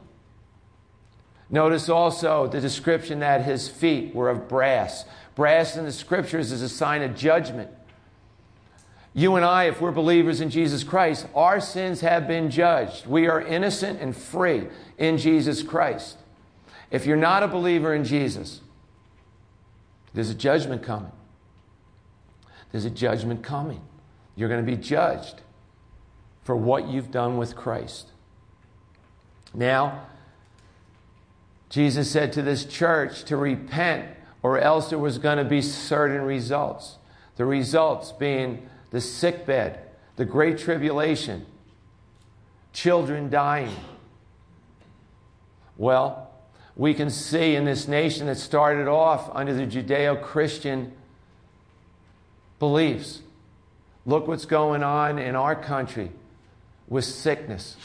Notice 1.50 1.88
also 1.88 2.46
the 2.46 2.60
description 2.60 3.18
that 3.20 3.42
his 3.42 3.68
feet 3.68 4.14
were 4.14 4.30
of 4.30 4.48
brass. 4.48 5.04
Brass 5.34 5.76
in 5.76 5.84
the 5.84 5.92
scriptures 5.92 6.52
is 6.52 6.62
a 6.62 6.68
sign 6.68 7.02
of 7.02 7.16
judgment. 7.16 7.70
You 9.12 9.36
and 9.36 9.44
I, 9.44 9.64
if 9.64 9.80
we're 9.80 9.92
believers 9.92 10.40
in 10.40 10.50
Jesus 10.50 10.82
Christ, 10.82 11.26
our 11.34 11.60
sins 11.60 12.00
have 12.00 12.26
been 12.26 12.50
judged. 12.50 13.06
We 13.06 13.28
are 13.28 13.40
innocent 13.40 14.00
and 14.00 14.16
free 14.16 14.66
in 14.98 15.18
Jesus 15.18 15.62
Christ. 15.62 16.18
If 16.90 17.06
you're 17.06 17.16
not 17.16 17.42
a 17.42 17.48
believer 17.48 17.94
in 17.94 18.04
Jesus, 18.04 18.60
there's 20.12 20.30
a 20.30 20.34
judgment 20.34 20.82
coming. 20.82 21.12
There's 22.72 22.84
a 22.84 22.90
judgment 22.90 23.42
coming. 23.42 23.80
You're 24.36 24.48
going 24.48 24.64
to 24.64 24.70
be 24.70 24.80
judged 24.80 25.42
for 26.42 26.56
what 26.56 26.88
you've 26.88 27.10
done 27.10 27.36
with 27.36 27.54
Christ. 27.56 28.08
Now, 29.54 30.06
Jesus 31.70 32.10
said 32.10 32.32
to 32.34 32.42
this 32.42 32.64
church 32.64 33.24
to 33.24 33.36
repent, 33.36 34.08
or 34.42 34.58
else 34.58 34.90
there 34.90 34.98
was 34.98 35.18
going 35.18 35.38
to 35.38 35.44
be 35.44 35.62
certain 35.62 36.22
results. 36.22 36.98
The 37.36 37.44
results 37.44 38.12
being 38.12 38.68
the 38.90 39.00
sick 39.00 39.46
bed, 39.46 39.80
the 40.16 40.24
great 40.24 40.58
tribulation, 40.58 41.46
children 42.72 43.30
dying. 43.30 43.74
Well, 45.76 46.30
we 46.76 46.94
can 46.94 47.10
see 47.10 47.54
in 47.56 47.64
this 47.64 47.88
nation 47.88 48.26
that 48.26 48.36
started 48.36 48.88
off 48.88 49.30
under 49.34 49.54
the 49.54 49.66
Judeo 49.66 50.20
Christian 50.20 50.92
beliefs 52.58 53.20
Look 54.06 54.28
what's 54.28 54.44
going 54.44 54.82
on 54.82 55.18
in 55.18 55.34
our 55.34 55.56
country 55.56 56.10
with 56.88 57.04
sickness 57.04 57.76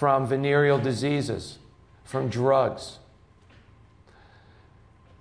from 0.00 0.26
venereal 0.26 0.78
diseases, 0.78 1.58
from 2.04 2.30
drugs. 2.30 3.00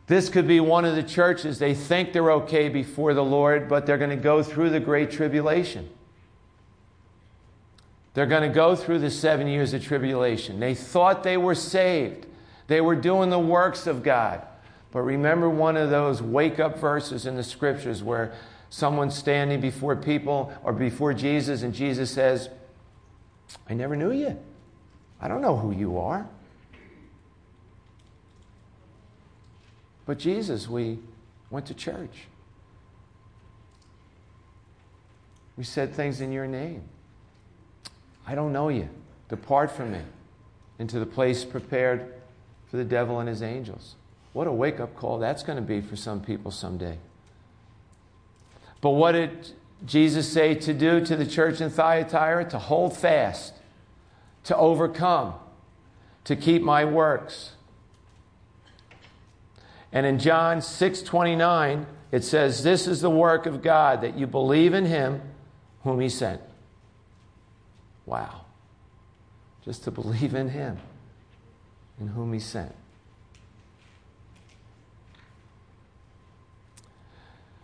This 0.08 0.30
could 0.30 0.48
be 0.48 0.62
one 0.62 0.86
of 0.86 0.96
the 0.96 1.04
churches. 1.04 1.60
They 1.60 1.74
think 1.74 2.14
they're 2.14 2.32
okay 2.32 2.70
before 2.70 3.14
the 3.14 3.22
Lord, 3.22 3.68
but 3.68 3.86
they're 3.86 3.98
going 3.98 4.10
to 4.10 4.16
go 4.16 4.42
through 4.42 4.70
the 4.70 4.80
Great 4.80 5.12
Tribulation. 5.12 5.90
They're 8.14 8.26
going 8.26 8.44
to 8.44 8.56
go 8.56 8.74
through 8.74 9.00
the 9.00 9.12
seven 9.12 9.48
years 9.48 9.74
of 9.74 9.84
tribulation. 9.84 10.62
They 10.62 10.76
thought 10.76 11.24
they 11.24 11.36
were 11.36 11.56
saved, 11.56 12.26
they 12.68 12.80
were 12.80 12.96
doing 12.96 13.32
the 13.32 13.38
works 13.38 13.86
of 13.86 14.02
God. 14.02 14.44
But 14.92 15.02
remember 15.02 15.50
one 15.50 15.76
of 15.76 15.90
those 15.90 16.22
wake 16.22 16.58
up 16.58 16.80
verses 16.80 17.26
in 17.26 17.36
the 17.36 17.44
scriptures 17.44 18.02
where 18.02 18.32
someone's 18.70 19.18
standing 19.18 19.60
before 19.60 19.98
people 19.98 20.54
or 20.64 20.72
before 20.72 21.14
Jesus, 21.14 21.64
and 21.64 21.74
Jesus 21.74 22.10
says, 22.12 22.48
I 23.70 23.74
never 23.74 23.98
knew 23.98 24.14
you. 24.14 24.40
I 25.22 25.28
don't 25.28 25.42
know 25.42 25.58
who 25.58 25.72
you 25.72 25.98
are. 25.98 26.28
But 30.06 30.18
Jesus, 30.18 30.68
we 30.68 31.00
went 31.50 31.66
to 31.68 31.74
church. 31.74 32.26
We 35.58 35.64
said 35.64 35.94
things 35.94 36.22
in 36.22 36.32
your 36.32 36.48
name. 36.48 36.84
I 38.26 38.34
don't 38.34 38.54
know 38.54 38.70
you. 38.70 38.90
Depart 39.28 39.72
from 39.72 39.92
me 39.92 40.00
into 40.80 41.00
the 41.00 41.06
place 41.06 41.44
prepared 41.44 42.14
for 42.72 42.78
the 42.78 42.86
devil 42.86 43.20
and 43.20 43.28
his 43.28 43.44
angels. 43.44 43.96
What 44.34 44.48
a 44.48 44.52
wake 44.52 44.80
up 44.80 44.96
call 44.96 45.20
that's 45.20 45.44
going 45.44 45.58
to 45.58 45.62
be 45.62 45.82
for 45.82 45.96
some 45.96 46.22
people 46.22 46.52
someday. 46.52 46.98
But 48.82 48.92
what 48.92 49.12
did 49.12 49.52
Jesus 49.86 50.32
say 50.32 50.56
to 50.56 50.74
do 50.74 51.04
to 51.06 51.16
the 51.16 51.26
church 51.26 51.62
in 51.62 51.70
Thyatira? 51.70 52.50
To 52.50 52.60
hold 52.60 52.96
fast, 52.96 53.54
to 54.50 54.58
overcome, 54.58 55.36
to 56.24 56.36
keep 56.36 56.64
my 56.64 56.84
works. 56.84 57.52
And 59.92 60.08
in 60.08 60.18
John 60.18 60.64
6:29, 60.64 61.86
it 62.12 62.24
says, 62.24 62.64
"This 62.64 62.88
is 62.88 63.02
the 63.02 63.12
work 63.12 63.46
of 63.46 63.62
God 63.62 64.02
that 64.02 64.18
you 64.18 64.26
believe 64.26 64.74
in 64.74 64.86
him 64.86 65.22
whom 65.84 66.00
he 66.00 66.10
sent." 66.10 66.42
Wow. 68.08 68.42
Just 69.64 69.84
to 69.84 69.92
believe 69.92 70.34
in 70.34 70.50
him 70.50 70.80
in 72.00 72.08
whom 72.08 72.34
he 72.34 72.40
sent. 72.40 72.74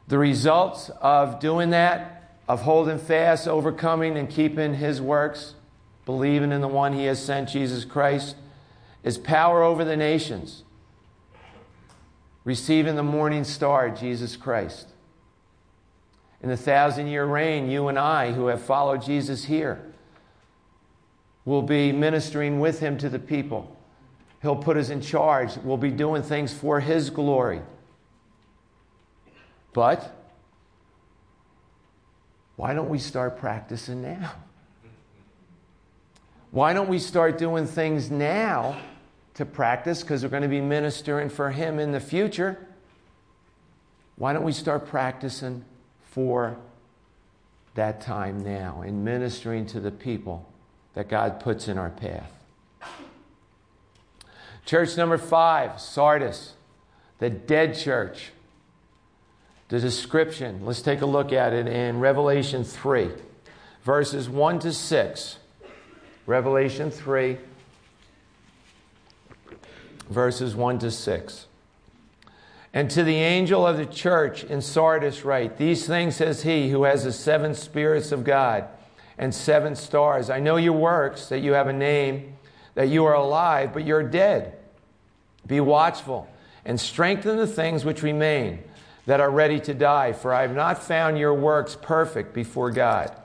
The 0.08 0.20
results 0.20 0.92
of 1.02 1.40
doing 1.40 1.72
that, 1.72 2.36
of 2.48 2.62
holding 2.62 3.00
fast, 3.00 3.48
overcoming, 3.48 4.16
and 4.18 4.30
keeping 4.30 4.76
his 4.76 5.02
works, 5.02 5.56
believing 6.06 6.52
in 6.52 6.62
the 6.62 6.68
one 6.68 6.94
he 6.94 7.06
has 7.06 7.24
sent, 7.24 7.50
Jesus 7.50 7.84
Christ, 7.84 8.36
is 9.04 9.18
power 9.18 9.64
over 9.64 9.84
the 9.84 9.98
nations, 9.98 10.64
receiving 12.44 12.96
the 12.96 13.04
morning 13.04 13.44
star, 13.44 13.90
Jesus 13.90 14.38
Christ. 14.38 14.88
In 16.42 16.50
the 16.50 16.58
thousand 16.58 17.08
year 17.08 17.26
reign, 17.26 17.70
you 17.70 17.88
and 17.88 17.98
I, 17.98 18.32
who 18.32 18.48
have 18.48 18.62
followed 18.62 19.02
Jesus 19.02 19.46
here, 19.46 19.82
will 21.44 21.62
be 21.62 21.92
ministering 21.92 22.60
with 22.60 22.80
him 22.80 22.98
to 23.00 23.10
the 23.10 23.20
people. 23.20 23.76
He'll 24.42 24.56
put 24.56 24.78
us 24.78 24.90
in 24.90 25.02
charge. 25.02 25.58
We'll 25.58 25.78
be 25.78 25.92
doing 25.92 26.22
things 26.22 26.54
for 26.54 26.80
his 26.80 27.10
glory. 27.10 27.62
But 29.74 30.16
why 32.56 32.74
don't 32.74 32.90
we 32.90 33.00
start 33.00 33.40
practicing 33.40 34.02
now? 34.02 34.34
Why 36.56 36.72
don't 36.72 36.88
we 36.88 37.00
start 37.00 37.38
doing 37.38 37.68
things 37.68 38.10
now 38.10 38.80
to 39.34 39.46
practice 39.46 40.04
because 40.04 40.24
we're 40.24 40.30
going 40.30 40.42
to 40.44 40.48
be 40.48 40.62
ministering 40.62 41.28
for 41.28 41.52
Him 41.52 41.80
in 41.80 41.92
the 41.92 42.00
future? 42.00 42.66
Why 44.16 44.32
don't 44.32 44.46
we 44.46 44.54
start 44.54 44.88
practicing 44.88 45.66
for 46.12 46.56
that 47.74 48.00
time 48.00 48.42
now 48.42 48.84
in 48.84 49.04
ministering 49.04 49.66
to 49.66 49.82
the 49.82 49.92
people 49.92 50.50
that 50.94 51.10
God 51.10 51.42
puts 51.42 51.68
in 51.68 51.78
our 51.78 51.90
path? 51.90 52.32
Church 54.66 54.96
number 54.96 55.18
five, 55.18 55.82
Sardis, 55.82 56.54
the 57.20 57.30
dead 57.30 57.76
church. 57.76 58.32
the 59.68 59.82
description. 59.82 60.66
Let's 60.66 60.82
take 60.82 61.02
a 61.02 61.06
look 61.06 61.34
at 61.34 61.52
it 61.52 61.68
in 61.68 62.00
Revelation 62.00 62.64
3, 62.64 63.10
verses 63.84 64.30
1 64.30 64.60
to 64.60 64.72
6. 64.72 65.40
Revelation 66.26 66.90
3, 66.90 67.38
verses 70.10 70.56
1 70.56 70.80
to 70.80 70.92
6. 70.92 71.48
And 72.74 72.90
to 72.92 73.04
the 73.04 73.16
angel 73.16 73.66
of 73.66 73.78
the 73.78 73.86
church 73.86 74.44
in 74.44 74.62
Sardis 74.62 75.24
write, 75.24 75.58
These 75.58 75.88
things 75.88 76.18
says 76.18 76.44
he 76.44 76.70
who 76.70 76.84
has 76.84 77.06
the 77.06 77.14
seven 77.14 77.54
spirits 77.54 78.12
of 78.12 78.24
God 78.24 78.68
and 79.18 79.34
seven 79.34 79.76
stars. 79.76 80.30
I 80.30 80.40
know 80.40 80.58
your 80.58 80.74
works, 80.74 81.30
that 81.30 81.40
you 81.40 81.54
have 81.54 81.68
a 81.68 81.74
name, 81.74 82.36
that 82.74 82.90
you 82.90 83.06
are 83.06 83.14
alive, 83.14 83.72
but 83.72 83.86
you're 83.86 84.04
dead. 84.04 84.58
Be 85.48 85.62
watchful 85.62 86.28
and 86.66 86.80
strengthen 86.80 87.38
the 87.38 87.48
things 87.48 87.86
which 87.86 88.04
remain 88.04 88.64
that 89.06 89.20
are 89.20 89.30
ready 89.30 89.60
to 89.62 89.74
die, 89.74 90.12
for 90.12 90.34
I 90.34 90.42
have 90.42 90.56
not 90.56 90.84
found 90.84 91.18
your 91.18 91.34
works 91.34 91.78
perfect 91.80 92.34
before 92.34 92.72
God. 92.72 93.16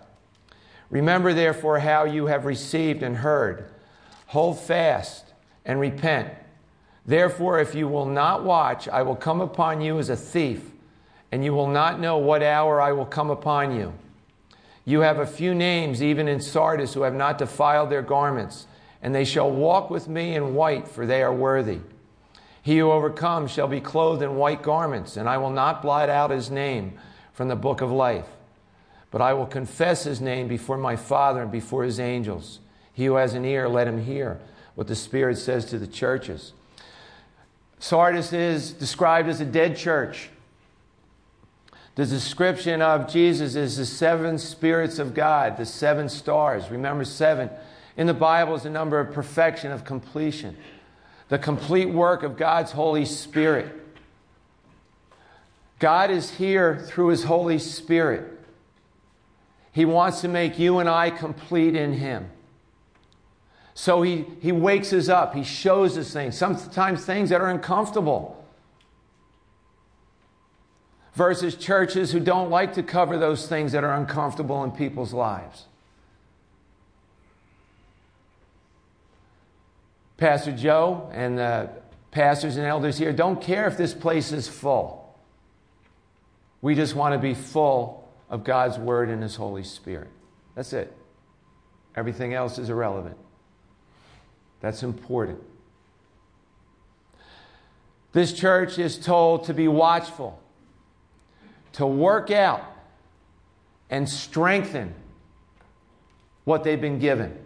Remember, 0.90 1.32
therefore, 1.32 1.78
how 1.78 2.04
you 2.04 2.26
have 2.26 2.44
received 2.44 3.02
and 3.02 3.16
heard. 3.16 3.64
Hold 4.26 4.58
fast 4.58 5.32
and 5.64 5.80
repent. 5.80 6.28
Therefore, 7.06 7.60
if 7.60 7.74
you 7.74 7.88
will 7.88 8.06
not 8.06 8.44
watch, 8.44 8.88
I 8.88 9.02
will 9.02 9.16
come 9.16 9.40
upon 9.40 9.80
you 9.80 9.98
as 9.98 10.10
a 10.10 10.16
thief, 10.16 10.70
and 11.32 11.44
you 11.44 11.54
will 11.54 11.68
not 11.68 12.00
know 12.00 12.18
what 12.18 12.42
hour 12.42 12.80
I 12.80 12.92
will 12.92 13.06
come 13.06 13.30
upon 13.30 13.74
you. 13.74 13.92
You 14.84 15.00
have 15.00 15.18
a 15.18 15.26
few 15.26 15.54
names, 15.54 16.02
even 16.02 16.28
in 16.28 16.40
Sardis, 16.40 16.94
who 16.94 17.02
have 17.02 17.14
not 17.14 17.38
defiled 17.38 17.90
their 17.90 18.02
garments, 18.02 18.66
and 19.02 19.14
they 19.14 19.24
shall 19.24 19.50
walk 19.50 19.90
with 19.90 20.08
me 20.08 20.34
in 20.34 20.54
white, 20.54 20.88
for 20.88 21.06
they 21.06 21.22
are 21.22 21.32
worthy. 21.32 21.78
He 22.62 22.78
who 22.78 22.90
overcomes 22.90 23.50
shall 23.50 23.68
be 23.68 23.80
clothed 23.80 24.22
in 24.22 24.36
white 24.36 24.62
garments, 24.62 25.16
and 25.16 25.28
I 25.28 25.38
will 25.38 25.50
not 25.50 25.82
blot 25.82 26.08
out 26.08 26.30
his 26.30 26.50
name 26.50 26.98
from 27.32 27.48
the 27.48 27.56
book 27.56 27.80
of 27.80 27.90
life. 27.90 28.26
But 29.10 29.20
I 29.20 29.32
will 29.34 29.46
confess 29.46 30.04
his 30.04 30.20
name 30.20 30.48
before 30.48 30.76
my 30.76 30.96
Father 30.96 31.42
and 31.42 31.50
before 31.50 31.84
his 31.84 31.98
angels. 31.98 32.60
He 32.92 33.06
who 33.06 33.14
has 33.14 33.34
an 33.34 33.44
ear, 33.44 33.68
let 33.68 33.88
him 33.88 34.04
hear 34.04 34.38
what 34.74 34.86
the 34.86 34.94
Spirit 34.94 35.38
says 35.38 35.64
to 35.66 35.78
the 35.78 35.86
churches. 35.86 36.52
Sardis 37.78 38.32
is 38.32 38.72
described 38.72 39.28
as 39.28 39.40
a 39.40 39.44
dead 39.44 39.76
church. 39.76 40.30
The 41.96 42.06
description 42.06 42.82
of 42.82 43.10
Jesus 43.10 43.56
is 43.56 43.76
the 43.76 43.86
seven 43.86 44.38
spirits 44.38 44.98
of 44.98 45.12
God, 45.12 45.56
the 45.56 45.66
seven 45.66 46.08
stars. 46.08 46.70
Remember, 46.70 47.04
seven 47.04 47.50
in 47.96 48.06
the 48.06 48.14
Bible 48.14 48.54
is 48.54 48.64
a 48.64 48.70
number 48.70 49.00
of 49.00 49.12
perfection, 49.12 49.72
of 49.72 49.84
completion 49.84 50.56
the 51.30 51.38
complete 51.38 51.88
work 51.88 52.22
of 52.24 52.36
God's 52.36 52.72
Holy 52.72 53.04
Spirit. 53.04 53.72
God 55.78 56.10
is 56.10 56.32
here 56.32 56.76
through 56.76 57.08
His 57.08 57.24
Holy 57.24 57.58
Spirit. 57.58 58.39
He 59.72 59.84
wants 59.84 60.20
to 60.22 60.28
make 60.28 60.58
you 60.58 60.78
and 60.78 60.88
I 60.88 61.10
complete 61.10 61.76
in 61.76 61.92
Him. 61.94 62.30
So 63.74 64.02
he, 64.02 64.26
he 64.40 64.52
wakes 64.52 64.92
us 64.92 65.08
up. 65.08 65.34
He 65.34 65.44
shows 65.44 65.96
us 65.96 66.12
things, 66.12 66.36
sometimes 66.36 67.04
things 67.04 67.30
that 67.30 67.40
are 67.40 67.48
uncomfortable. 67.48 68.44
Versus 71.14 71.54
churches 71.54 72.12
who 72.12 72.20
don't 72.20 72.50
like 72.50 72.74
to 72.74 72.82
cover 72.82 73.18
those 73.18 73.48
things 73.48 73.72
that 73.72 73.82
are 73.82 73.94
uncomfortable 73.94 74.62
in 74.64 74.70
people's 74.70 75.12
lives. 75.12 75.64
Pastor 80.16 80.52
Joe 80.52 81.10
and 81.14 81.38
the 81.38 81.70
pastors 82.10 82.56
and 82.56 82.66
elders 82.66 82.98
here 82.98 83.12
don't 83.12 83.40
care 83.40 83.66
if 83.66 83.78
this 83.78 83.94
place 83.94 84.32
is 84.32 84.46
full. 84.46 85.16
We 86.60 86.74
just 86.74 86.94
want 86.94 87.14
to 87.14 87.18
be 87.18 87.32
full 87.32 87.99
of 88.30 88.44
God's 88.44 88.78
Word 88.78 89.10
and 89.10 89.22
His 89.22 89.36
Holy 89.36 89.64
Spirit. 89.64 90.08
That's 90.54 90.72
it. 90.72 90.96
Everything 91.96 92.32
else 92.32 92.58
is 92.58 92.70
irrelevant. 92.70 93.16
That's 94.60 94.82
important. 94.82 95.40
This 98.12 98.32
church 98.32 98.78
is 98.78 98.98
told 98.98 99.44
to 99.44 99.54
be 99.54 99.68
watchful, 99.68 100.40
to 101.74 101.86
work 101.86 102.30
out 102.30 102.62
and 103.88 104.08
strengthen 104.08 104.94
what 106.44 106.64
they've 106.64 106.80
been 106.80 106.98
given. 106.98 107.36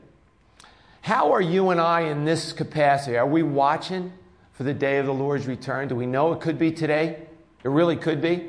How 1.02 1.32
are 1.32 1.40
you 1.40 1.70
and 1.70 1.80
I 1.80 2.02
in 2.02 2.24
this 2.24 2.52
capacity? 2.52 3.16
Are 3.18 3.26
we 3.26 3.42
watching 3.42 4.12
for 4.52 4.62
the 4.62 4.72
day 4.72 4.98
of 4.98 5.06
the 5.06 5.12
Lord's 5.12 5.46
return? 5.46 5.88
Do 5.88 5.96
we 5.96 6.06
know 6.06 6.32
it 6.32 6.40
could 6.40 6.58
be 6.58 6.72
today? 6.72 7.26
It 7.62 7.68
really 7.68 7.96
could 7.96 8.22
be. 8.22 8.48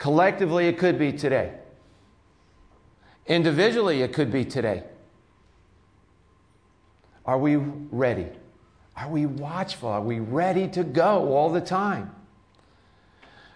Collectively, 0.00 0.66
it 0.66 0.78
could 0.78 0.98
be 0.98 1.12
today. 1.12 1.52
Individually, 3.26 4.00
it 4.00 4.14
could 4.14 4.32
be 4.32 4.46
today. 4.46 4.82
Are 7.26 7.36
we 7.36 7.56
ready? 7.56 8.26
Are 8.96 9.10
we 9.10 9.26
watchful? 9.26 9.90
Are 9.90 10.00
we 10.00 10.18
ready 10.18 10.68
to 10.68 10.84
go 10.84 11.34
all 11.34 11.50
the 11.50 11.60
time? 11.60 12.14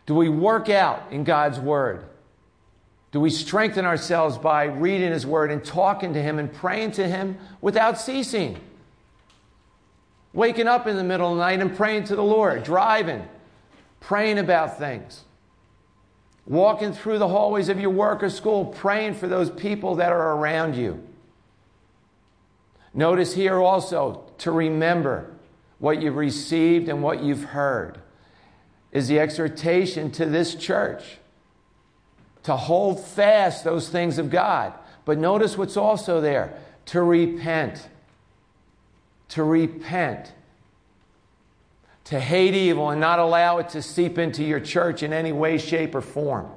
Do 0.04 0.14
we 0.14 0.28
work 0.28 0.68
out 0.68 1.10
in 1.10 1.24
God's 1.24 1.58
Word? 1.58 2.04
Do 3.10 3.20
we 3.20 3.30
strengthen 3.30 3.86
ourselves 3.86 4.36
by 4.36 4.64
reading 4.64 5.12
His 5.12 5.26
Word 5.26 5.50
and 5.50 5.64
talking 5.64 6.12
to 6.12 6.20
Him 6.22 6.38
and 6.38 6.52
praying 6.52 6.92
to 6.92 7.08
Him 7.08 7.38
without 7.62 7.98
ceasing? 7.98 8.60
Waking 10.34 10.68
up 10.68 10.86
in 10.86 10.96
the 10.96 11.04
middle 11.04 11.30
of 11.30 11.38
the 11.38 11.42
night 11.42 11.60
and 11.60 11.74
praying 11.74 12.04
to 12.04 12.16
the 12.16 12.22
Lord, 12.22 12.64
driving, 12.64 13.26
praying 14.00 14.38
about 14.38 14.78
things. 14.78 15.24
Walking 16.46 16.92
through 16.92 17.18
the 17.18 17.28
hallways 17.28 17.68
of 17.68 17.80
your 17.80 17.90
work 17.90 18.22
or 18.22 18.30
school, 18.30 18.66
praying 18.66 19.14
for 19.14 19.26
those 19.26 19.50
people 19.50 19.96
that 19.96 20.12
are 20.12 20.36
around 20.36 20.76
you. 20.76 21.02
Notice 22.92 23.34
here 23.34 23.60
also 23.60 24.24
to 24.38 24.50
remember 24.50 25.30
what 25.78 26.00
you've 26.00 26.16
received 26.16 26.88
and 26.88 27.02
what 27.02 27.22
you've 27.22 27.44
heard 27.44 27.98
is 28.92 29.08
the 29.08 29.18
exhortation 29.18 30.10
to 30.12 30.26
this 30.26 30.54
church 30.54 31.18
to 32.44 32.56
hold 32.56 33.04
fast 33.04 33.64
those 33.64 33.88
things 33.88 34.18
of 34.18 34.30
God. 34.30 34.72
But 35.04 35.18
notice 35.18 35.58
what's 35.58 35.76
also 35.76 36.20
there 36.20 36.56
to 36.86 37.02
repent. 37.02 37.88
To 39.30 39.42
repent. 39.42 40.32
To 42.04 42.20
hate 42.20 42.54
evil 42.54 42.90
and 42.90 43.00
not 43.00 43.18
allow 43.18 43.58
it 43.58 43.70
to 43.70 43.82
seep 43.82 44.18
into 44.18 44.44
your 44.44 44.60
church 44.60 45.02
in 45.02 45.12
any 45.12 45.32
way, 45.32 45.56
shape, 45.56 45.94
or 45.94 46.02
form. 46.02 46.50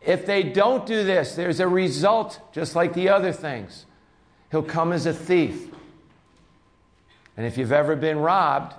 If 0.00 0.24
they 0.24 0.42
don't 0.42 0.86
do 0.86 1.04
this, 1.04 1.34
there's 1.34 1.60
a 1.60 1.68
result, 1.68 2.40
just 2.52 2.74
like 2.74 2.94
the 2.94 3.10
other 3.10 3.32
things. 3.32 3.84
He'll 4.50 4.62
come 4.62 4.92
as 4.92 5.04
a 5.04 5.12
thief. 5.12 5.68
And 7.36 7.46
if 7.46 7.58
you've 7.58 7.72
ever 7.72 7.94
been 7.94 8.18
robbed, 8.18 8.74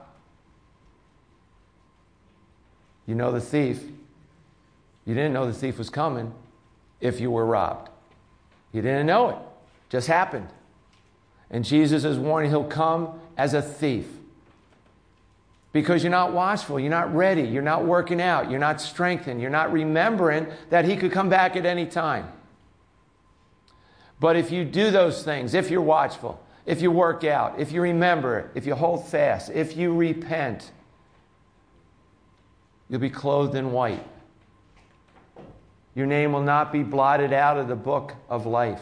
you 3.06 3.15
know 3.15 3.32
the 3.32 3.41
thief. 3.41 3.84
You 5.06 5.13
didn't 5.15 5.34
know 5.34 5.45
the 5.45 5.54
thief 5.54 5.78
was 5.78 5.89
coming 5.89 6.34
if 6.99 7.19
you 7.19 7.32
were 7.32 7.45
robbed. 7.45 7.89
You 8.71 8.82
didn't 8.82 9.06
know 9.06 9.30
it. 9.30 9.38
Just 9.89 10.08
happened. 10.08 10.47
And 11.49 11.65
Jesus 11.65 12.04
is 12.04 12.17
warning 12.17 12.52
he'll 12.52 12.63
come 12.63 13.19
as 13.38 13.54
a 13.54 13.62
thief. 13.62 14.08
Because 15.72 16.04
you're 16.04 16.12
not 16.12 16.34
watchful, 16.34 16.80
you're 16.80 16.90
not 16.90 17.14
ready, 17.14 17.44
you're 17.44 17.62
not 17.62 17.86
working 17.86 18.20
out, 18.20 18.50
you're 18.50 18.60
not 18.60 18.82
strengthened, 18.82 19.40
you're 19.40 19.52
not 19.52 19.72
remembering 19.72 20.48
that 20.70 20.86
he 20.86 20.98
could 20.98 21.12
come 21.12 21.30
back 21.30 21.56
at 21.56 21.65
any 21.65 21.86
time. 21.86 22.32
But 24.20 24.36
if 24.36 24.52
you 24.52 24.65
do 24.65 24.90
those 24.92 25.24
things, 25.24 25.54
if 25.54 25.70
you're 25.70 25.82
watchful, 25.82 26.44
if 26.65 26.82
you 26.82 26.92
work 26.92 27.24
out, 27.24 27.60
if 27.60 27.72
you 27.72 27.82
remember, 27.82 28.52
if 28.56 28.65
you 28.65 28.76
hold 28.76 29.08
fast, 29.08 29.50
if 29.52 29.78
you 29.78 29.96
repent, 29.96 30.72
you'll 32.90 33.00
be 33.00 33.10
clothed 33.10 33.56
in 33.56 33.72
white. 33.72 34.06
Your 35.96 36.06
name 36.06 36.32
will 36.34 36.44
not 36.44 36.72
be 36.72 36.84
blotted 36.84 37.32
out 37.32 37.58
of 37.58 37.67
the 37.67 37.76
book 37.76 38.15
of 38.28 38.46
life. 38.46 38.82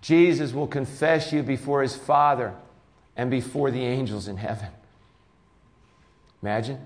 Jesus 0.00 0.52
will 0.52 0.66
confess 0.66 1.32
you 1.32 1.42
before 1.42 1.82
his 1.82 1.94
Father 1.94 2.54
and 3.16 3.30
before 3.30 3.70
the 3.70 3.82
angels 3.82 4.28
in 4.28 4.36
heaven. 4.36 4.68
Imagine. 6.42 6.80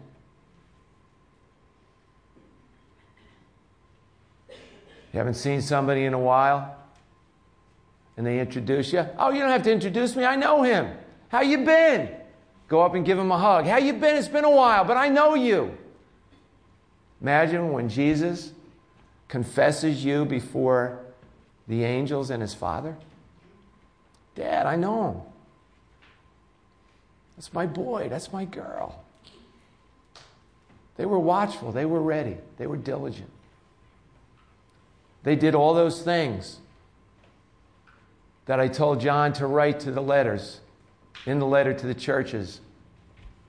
You 4.49 5.19
haven't 5.19 5.35
seen 5.35 5.63
somebody 5.63 6.05
in 6.05 6.13
a 6.13 6.19
while 6.19 6.77
and 8.17 8.27
they 8.27 8.41
introduce 8.41 8.93
you. 8.93 9.07
Oh, 9.19 9.31
you 9.31 9.41
don't 9.41 9.51
have 9.51 9.63
to 9.63 9.73
introduce 9.73 10.17
me. 10.17 10.25
I 10.25 10.35
know 10.35 10.63
him. 10.63 10.93
How 11.29 11.43
you 11.43 11.59
been? 11.59 12.09
Go 12.67 12.83
up 12.83 12.95
and 12.95 13.05
give 13.05 13.19
him 13.19 13.31
a 13.31 13.39
hug. 13.39 13.67
How 13.67 13.77
you 13.77 13.93
been? 13.93 14.17
It's 14.17 14.29
been 14.29 14.45
a 14.45 14.51
while, 14.51 14.85
but 14.85 14.97
I 14.97 15.09
know 15.09 15.35
you. 15.35 15.77
Imagine 17.21 17.73
when 17.73 17.89
Jesus 17.89 18.53
confesses 19.29 20.05
you 20.05 20.25
before 20.25 21.04
the 21.67 21.85
angels 21.85 22.31
and 22.31 22.43
his 22.43 22.55
father. 22.55 22.97
Dad, 24.35 24.67
I 24.67 24.77
know 24.77 25.11
him. 25.11 25.21
That's 27.37 27.53
my 27.53 27.67
boy. 27.67 28.09
That's 28.09 28.33
my 28.33 28.45
girl. 28.45 29.03
They 30.97 31.07
were 31.07 31.19
watchful. 31.19 31.73
They 31.73 31.85
were 31.85 32.03
ready. 32.03 32.37
They 32.59 32.67
were 32.67 32.77
diligent. 32.77 33.31
They 35.23 35.37
did 35.37 35.55
all 35.55 35.75
those 35.75 36.03
things 36.03 36.59
that 38.47 38.61
I 38.61 38.69
told 38.69 39.01
John 39.01 39.33
to 39.35 39.47
write 39.47 39.81
to 39.81 39.91
the 39.91 40.03
letters, 40.03 40.61
in 41.27 41.39
the 41.39 41.47
letter 41.47 41.73
to 41.73 41.87
the 41.87 41.95
churches 41.95 42.61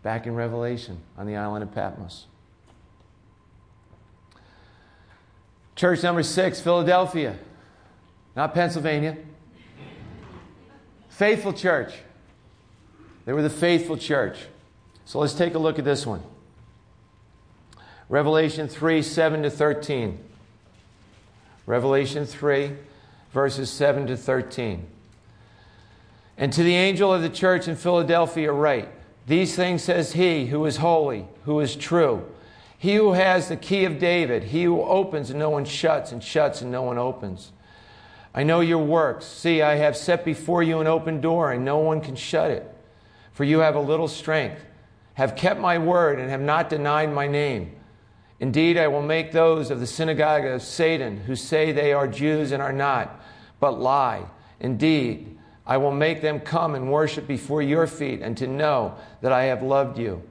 back 0.02 0.26
in 0.26 0.36
Revelation 0.36 1.00
on 1.18 1.28
the 1.28 1.36
island 1.36 1.64
of 1.64 1.74
Patmos. 1.74 2.28
Church 5.76 6.02
number 6.02 6.24
six, 6.24 6.62
Philadelphia, 6.62 7.38
not 8.36 8.54
Pennsylvania. 8.54 9.18
Faithful 11.10 11.54
church. 11.54 11.94
They 13.26 13.34
were 13.34 13.42
the 13.42 13.50
faithful 13.50 13.98
church. 13.98 14.38
So 15.06 15.20
let's 15.20 15.34
take 15.34 15.54
a 15.56 15.60
look 15.60 15.80
at 15.80 15.86
this 15.86 16.06
one. 16.06 16.22
Revelation 18.10 18.68
3 18.68 19.02
7 19.02 19.44
to 19.44 19.50
13. 19.50 20.20
Revelation 21.66 22.26
3, 22.26 22.74
verses 23.32 23.72
7 23.72 24.08
to 24.08 24.18
13. 24.18 24.86
And 26.38 26.54
to 26.54 26.62
the 26.62 26.76
angel 26.76 27.14
of 27.14 27.22
the 27.22 27.30
church 27.30 27.68
in 27.68 27.76
Philadelphia, 27.76 28.52
write 28.52 28.90
These 29.26 29.56
things 29.56 29.84
says 29.84 30.14
he 30.14 30.48
who 30.48 30.66
is 30.66 30.78
holy, 30.78 31.28
who 31.46 31.60
is 31.60 31.76
true, 31.76 32.30
he 32.78 32.96
who 32.96 33.14
has 33.14 33.48
the 33.48 33.58
key 33.58 33.86
of 33.86 33.98
David, 33.98 34.44
he 34.44 34.66
who 34.66 34.82
opens 34.82 35.30
and 35.32 35.40
no 35.40 35.50
one 35.50 35.66
shuts, 35.66 36.12
and 36.12 36.24
shuts 36.24 36.62
and 36.62 36.72
no 36.72 36.84
one 36.84 37.00
opens. 37.00 37.52
I 38.36 38.44
know 38.44 38.60
your 38.60 38.84
works. 38.84 39.26
See, 39.26 39.62
I 39.62 39.76
have 39.76 39.96
set 39.96 40.26
before 40.26 40.62
you 40.62 40.82
an 40.82 40.88
open 40.88 41.22
door, 41.22 41.54
and 41.54 41.64
no 41.64 41.78
one 41.78 42.02
can 42.02 42.18
shut 42.18 42.52
it. 42.52 42.70
For 43.32 43.46
you 43.46 43.60
have 43.60 43.76
a 43.76 43.80
little 43.80 44.10
strength, 44.10 44.64
have 45.14 45.38
kept 45.38 45.60
my 45.60 45.78
word, 45.78 46.20
and 46.20 46.30
have 46.30 46.42
not 46.42 46.70
denied 46.70 47.14
my 47.14 47.28
name. 47.28 47.72
Indeed, 48.42 48.78
I 48.78 48.90
will 48.90 49.02
make 49.02 49.32
those 49.32 49.72
of 49.72 49.80
the 49.80 49.88
synagogue 49.88 50.44
of 50.44 50.62
Satan 50.62 51.16
who 51.16 51.38
say 51.38 51.72
they 51.72 51.94
are 51.94 52.10
Jews 52.10 52.52
and 52.52 52.62
are 52.62 52.74
not, 52.74 53.24
but 53.62 53.80
lie. 53.80 54.26
Indeed, 54.60 55.38
I 55.66 55.78
will 55.78 55.92
make 55.92 56.22
them 56.22 56.42
come 56.42 56.76
and 56.76 56.92
worship 56.92 57.28
before 57.28 57.62
your 57.62 57.88
feet 57.88 58.22
and 58.22 58.38
to 58.38 58.48
know 58.48 58.96
that 59.22 59.32
I 59.32 59.46
have 59.46 59.64
loved 59.64 59.98
you, 59.98 60.22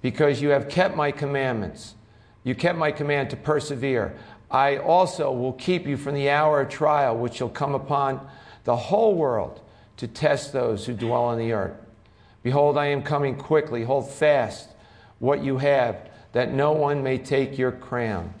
because 0.00 0.40
you 0.40 0.50
have 0.50 0.68
kept 0.68 0.94
my 0.94 1.10
commandments. 1.10 1.96
You 2.44 2.54
kept 2.54 2.78
my 2.78 2.92
command 2.92 3.30
to 3.30 3.36
persevere. 3.36 4.16
I 4.50 4.78
also 4.78 5.32
will 5.32 5.52
keep 5.52 5.86
you 5.86 5.96
from 5.96 6.14
the 6.14 6.30
hour 6.30 6.60
of 6.60 6.68
trial 6.68 7.16
which 7.16 7.34
shall 7.34 7.48
come 7.48 7.74
upon 7.74 8.26
the 8.64 8.76
whole 8.76 9.14
world 9.14 9.60
to 9.98 10.08
test 10.08 10.52
those 10.52 10.86
who 10.86 10.94
dwell 10.94 11.24
on 11.24 11.38
the 11.38 11.52
earth. 11.52 11.76
Behold, 12.42 12.78
I 12.78 12.86
am 12.86 13.02
coming 13.02 13.36
quickly. 13.36 13.84
Hold 13.84 14.10
fast 14.10 14.70
what 15.18 15.44
you 15.44 15.58
have 15.58 16.08
that 16.32 16.52
no 16.52 16.72
one 16.72 17.02
may 17.02 17.18
take 17.18 17.58
your 17.58 17.72
crown. 17.72 18.32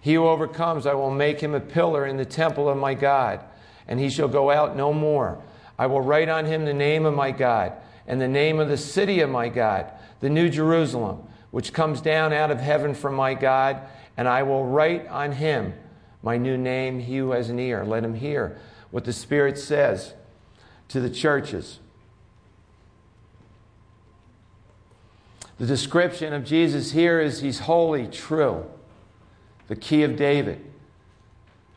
He 0.00 0.14
who 0.14 0.26
overcomes, 0.26 0.86
I 0.86 0.94
will 0.94 1.10
make 1.10 1.40
him 1.40 1.54
a 1.54 1.60
pillar 1.60 2.06
in 2.06 2.16
the 2.16 2.24
temple 2.24 2.68
of 2.68 2.76
my 2.76 2.94
God, 2.94 3.40
and 3.86 4.00
he 4.00 4.10
shall 4.10 4.28
go 4.28 4.50
out 4.50 4.76
no 4.76 4.92
more. 4.92 5.40
I 5.78 5.86
will 5.86 6.00
write 6.00 6.28
on 6.28 6.44
him 6.44 6.64
the 6.64 6.74
name 6.74 7.06
of 7.06 7.14
my 7.14 7.30
God, 7.30 7.74
and 8.06 8.20
the 8.20 8.28
name 8.28 8.58
of 8.58 8.68
the 8.68 8.76
city 8.76 9.20
of 9.20 9.30
my 9.30 9.48
God, 9.48 9.92
the 10.20 10.30
New 10.30 10.48
Jerusalem, 10.48 11.22
which 11.50 11.72
comes 11.72 12.00
down 12.00 12.32
out 12.32 12.50
of 12.50 12.60
heaven 12.60 12.94
from 12.94 13.14
my 13.14 13.34
God, 13.34 13.80
and 14.16 14.28
I 14.28 14.42
will 14.42 14.64
write 14.64 15.06
on 15.08 15.32
him 15.32 15.74
my 16.22 16.36
new 16.36 16.56
name. 16.56 17.00
He 17.00 17.18
who 17.18 17.30
has 17.32 17.50
an 17.50 17.58
ear, 17.58 17.84
let 17.84 18.04
him 18.04 18.14
hear 18.14 18.58
what 18.90 19.04
the 19.04 19.12
Spirit 19.12 19.58
says 19.58 20.14
to 20.88 21.00
the 21.00 21.10
churches. 21.10 21.78
The 25.58 25.66
description 25.66 26.32
of 26.32 26.44
Jesus 26.44 26.92
here 26.92 27.20
is 27.20 27.40
he's 27.40 27.60
holy, 27.60 28.06
true, 28.06 28.66
the 29.68 29.76
key 29.76 30.02
of 30.02 30.16
David. 30.16 30.64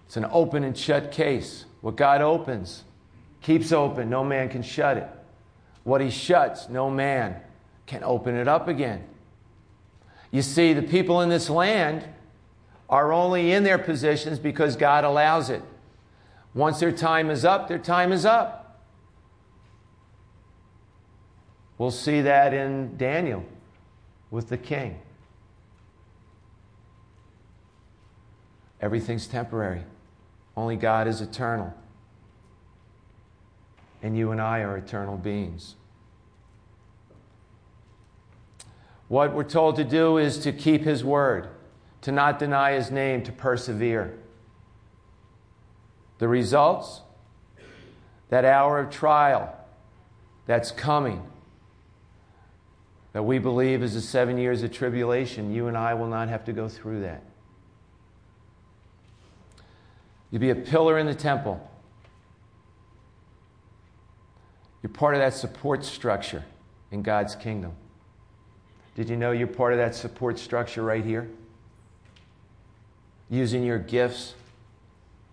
It's 0.06 0.18
an 0.18 0.26
open 0.32 0.64
and 0.64 0.78
shut 0.78 1.12
case. 1.12 1.66
What 1.82 1.96
God 1.96 2.22
opens 2.22 2.84
keeps 3.42 3.72
open, 3.72 4.10
no 4.10 4.24
man 4.24 4.50
can 4.50 4.64
shut 4.64 4.98
it. 4.98 5.08
What 5.84 6.02
he 6.02 6.10
shuts, 6.10 6.68
no 6.68 6.90
man 6.90 7.40
can 7.86 8.04
open 8.04 8.36
it 8.36 8.48
up 8.48 8.68
again. 8.68 9.04
You 10.32 10.42
see, 10.42 10.74
the 10.74 10.82
people 10.82 11.22
in 11.22 11.30
this 11.30 11.50
land 11.50 12.04
are 12.96 13.12
only 13.12 13.52
in 13.52 13.66
their 13.66 13.78
positions 13.78 14.40
because 14.40 14.78
God 14.78 15.04
allows 15.04 15.50
it. 15.50 15.62
Once 16.54 16.80
their 16.80 16.94
time 16.94 17.30
is 17.30 17.44
up, 17.44 17.68
their 17.68 17.78
time 17.78 18.14
is 18.14 18.26
up. 18.26 18.80
We'll 21.78 21.92
see 21.92 22.22
that 22.22 22.54
in 22.54 22.96
Daniel 22.96 23.44
with 24.32 24.48
the 24.48 24.58
king. 24.58 24.98
Everything's 28.80 29.28
temporary. 29.28 29.84
Only 30.56 30.78
God 30.78 31.06
is 31.06 31.20
eternal. 31.20 31.74
And 34.02 34.18
you 34.18 34.32
and 34.32 34.40
I 34.40 34.60
are 34.60 34.78
eternal 34.78 35.18
beings. 35.18 35.76
What 39.10 39.34
we're 39.34 39.44
told 39.44 39.76
to 39.76 39.84
do 39.84 40.18
is 40.18 40.38
to 40.40 40.54
keep 40.54 40.84
His 40.84 41.04
word, 41.04 41.50
to 42.06 42.12
not 42.12 42.38
deny 42.38 42.74
His 42.74 42.92
name, 42.92 43.24
to 43.24 43.32
persevere. 43.32 44.16
The 46.20 46.28
results? 46.28 47.02
That 48.30 48.46
hour 48.46 48.78
of 48.78 48.92
trial 48.92 49.52
that's 50.46 50.70
coming 50.70 51.24
that 53.14 53.24
we 53.24 53.40
believe 53.40 53.82
is 53.82 53.96
the 53.96 54.02
seven 54.02 54.38
years 54.38 54.62
of 54.62 54.72
tribulation, 54.72 55.52
you 55.52 55.68
and 55.68 55.76
I 55.76 55.96
will 55.96 56.06
not 56.06 56.30
have 56.30 56.46
to 56.46 56.54
go 56.54 56.70
through 56.70 57.02
that. 57.02 57.24
You'll 60.30 60.42
be 60.42 60.52
a 60.52 60.56
pillar 60.56 61.00
in 61.00 61.08
the 61.08 61.16
temple. 61.16 61.68
You're 64.84 64.92
part 64.92 65.16
of 65.16 65.22
that 65.22 65.34
support 65.34 65.84
structure 65.84 66.46
in 66.92 67.02
God's 67.02 67.36
kingdom. 67.36 67.72
Did 68.94 69.10
you 69.10 69.18
know 69.18 69.32
you're 69.32 69.48
part 69.48 69.74
of 69.74 69.80
that 69.80 69.96
support 69.96 70.38
structure 70.38 70.84
right 70.84 71.04
here? 71.04 71.28
Using 73.30 73.64
your 73.64 73.80
gifts 73.80 74.36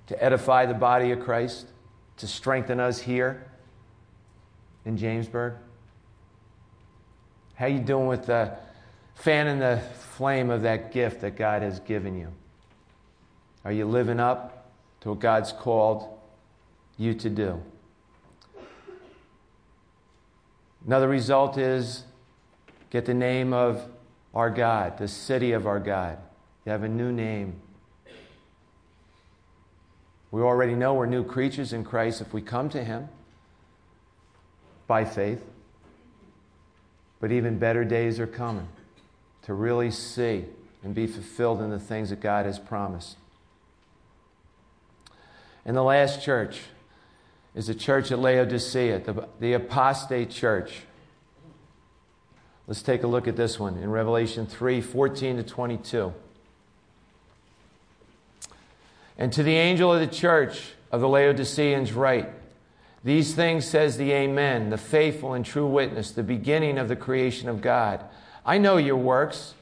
to 0.07 0.23
edify 0.23 0.67
the 0.67 0.75
body 0.75 1.11
of 1.13 1.21
Christ, 1.21 1.67
to 2.17 2.27
strengthen 2.27 2.81
us 2.81 3.01
here 3.01 3.47
in 4.85 4.97
Jamesburg. 4.97 5.57
How 7.55 7.67
you 7.67 7.79
doing 7.79 8.07
with 8.07 8.27
the 8.27 8.57
fanning 9.15 9.59
the 9.59 9.81
flame 10.17 10.51
of 10.51 10.63
that 10.63 10.93
gift 10.93 11.21
that 11.21 11.37
God 11.37 11.63
has 11.63 11.81
given 11.81 12.19
you? 12.19 12.33
Are 13.65 13.73
you 13.73 13.85
living 13.85 14.19
up 14.19 14.73
to 15.03 15.11
what 15.11 15.21
God's 15.21 15.53
called 15.53 16.19
you 16.97 17.15
to 17.15 17.31
do? 17.31 17.63
Another 20.87 21.09
result 21.09 21.59
is 21.59 22.05
get 22.91 23.05
the 23.05 23.15
name 23.15 23.53
of 23.53 23.87
our 24.35 24.51
God, 24.51 24.99
the 24.99 25.07
city 25.07 25.53
of 25.53 25.67
our 25.67 25.79
God. 25.79 26.19
You 26.65 26.73
have 26.73 26.83
a 26.83 26.89
new 26.89 27.13
name. 27.13 27.61
We 30.33 30.41
already 30.41 30.75
know 30.75 30.95
we're 30.95 31.07
new 31.07 31.23
creatures 31.23 31.73
in 31.73 31.85
Christ 31.85 32.23
if 32.23 32.33
we 32.33 32.41
come 32.41 32.71
to 32.71 32.83
Him 32.83 33.09
by 34.89 35.05
faith. 35.05 35.45
But 37.21 37.31
even 37.31 37.59
better 37.59 37.85
days 37.85 38.19
are 38.19 38.27
coming 38.27 38.67
to 39.43 39.55
really 39.55 39.91
see 39.91 40.47
and 40.83 40.95
be 40.95 41.07
fulfilled 41.07 41.61
in 41.61 41.71
the 41.71 41.79
things 41.79 42.11
that 42.11 42.21
God 42.21 42.47
has 42.47 42.59
promised. 42.59 43.17
And 45.65 45.77
the 45.77 45.83
last 45.83 46.23
church 46.23 46.63
is 47.55 47.67
the 47.67 47.75
church 47.75 48.11
at 48.11 48.19
Laodicea, 48.19 49.01
the, 49.01 49.29
the 49.39 49.53
apostate 49.53 50.31
church. 50.31 50.81
Let's 52.67 52.83
take 52.83 53.03
a 53.03 53.07
look 53.07 53.29
at 53.29 53.37
this 53.37 53.61
one 53.61 53.77
in 53.77 53.91
Revelation 53.91 54.47
3 54.47 54.81
14 54.81 55.37
to 55.37 55.43
22. 55.43 56.15
And 59.19 59.33
to 59.33 59.43
the 59.43 59.57
angel 59.57 59.93
of 59.93 60.01
the 60.01 60.07
church 60.07 60.73
of 60.91 61.01
the 61.01 61.09
Laodiceans, 61.09 61.93
write 61.93 62.29
these 63.05 63.35
things 63.35 63.67
says 63.67 63.97
the 63.97 64.13
Amen, 64.13 64.71
the 64.71 64.79
faithful 64.79 65.35
and 65.35 65.45
true 65.45 65.67
witness, 65.67 66.13
the 66.13 66.23
beginning 66.23 66.79
of 66.79 66.89
the 66.89 66.97
creation 66.97 67.49
of 67.49 67.61
God. 67.61 68.05
I 68.47 68.59
know 68.59 68.77
your 68.77 68.97
works, 68.97 69.55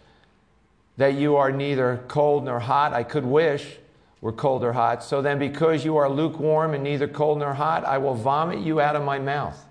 that 0.98 1.14
you 1.14 1.36
are 1.36 1.50
neither 1.50 2.04
cold 2.08 2.44
nor 2.44 2.60
hot. 2.60 2.92
I 2.92 3.02
could 3.02 3.24
wish 3.24 3.78
were 4.20 4.32
cold 4.32 4.62
or 4.62 4.72
hot. 4.72 5.02
So 5.02 5.22
then, 5.22 5.38
because 5.38 5.84
you 5.84 5.96
are 5.96 6.08
lukewarm 6.08 6.74
and 6.74 6.84
neither 6.84 7.08
cold 7.08 7.38
nor 7.38 7.54
hot, 7.54 7.84
I 7.84 7.98
will 7.98 8.14
vomit 8.14 8.58
you 8.58 8.80
out 8.80 8.96
of 8.96 9.02
my 9.02 9.18
mouth. 9.18 9.64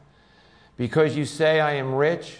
Because 0.77 1.15
you 1.15 1.25
say, 1.25 1.59
I 1.59 1.73
am 1.73 1.93
rich, 1.93 2.39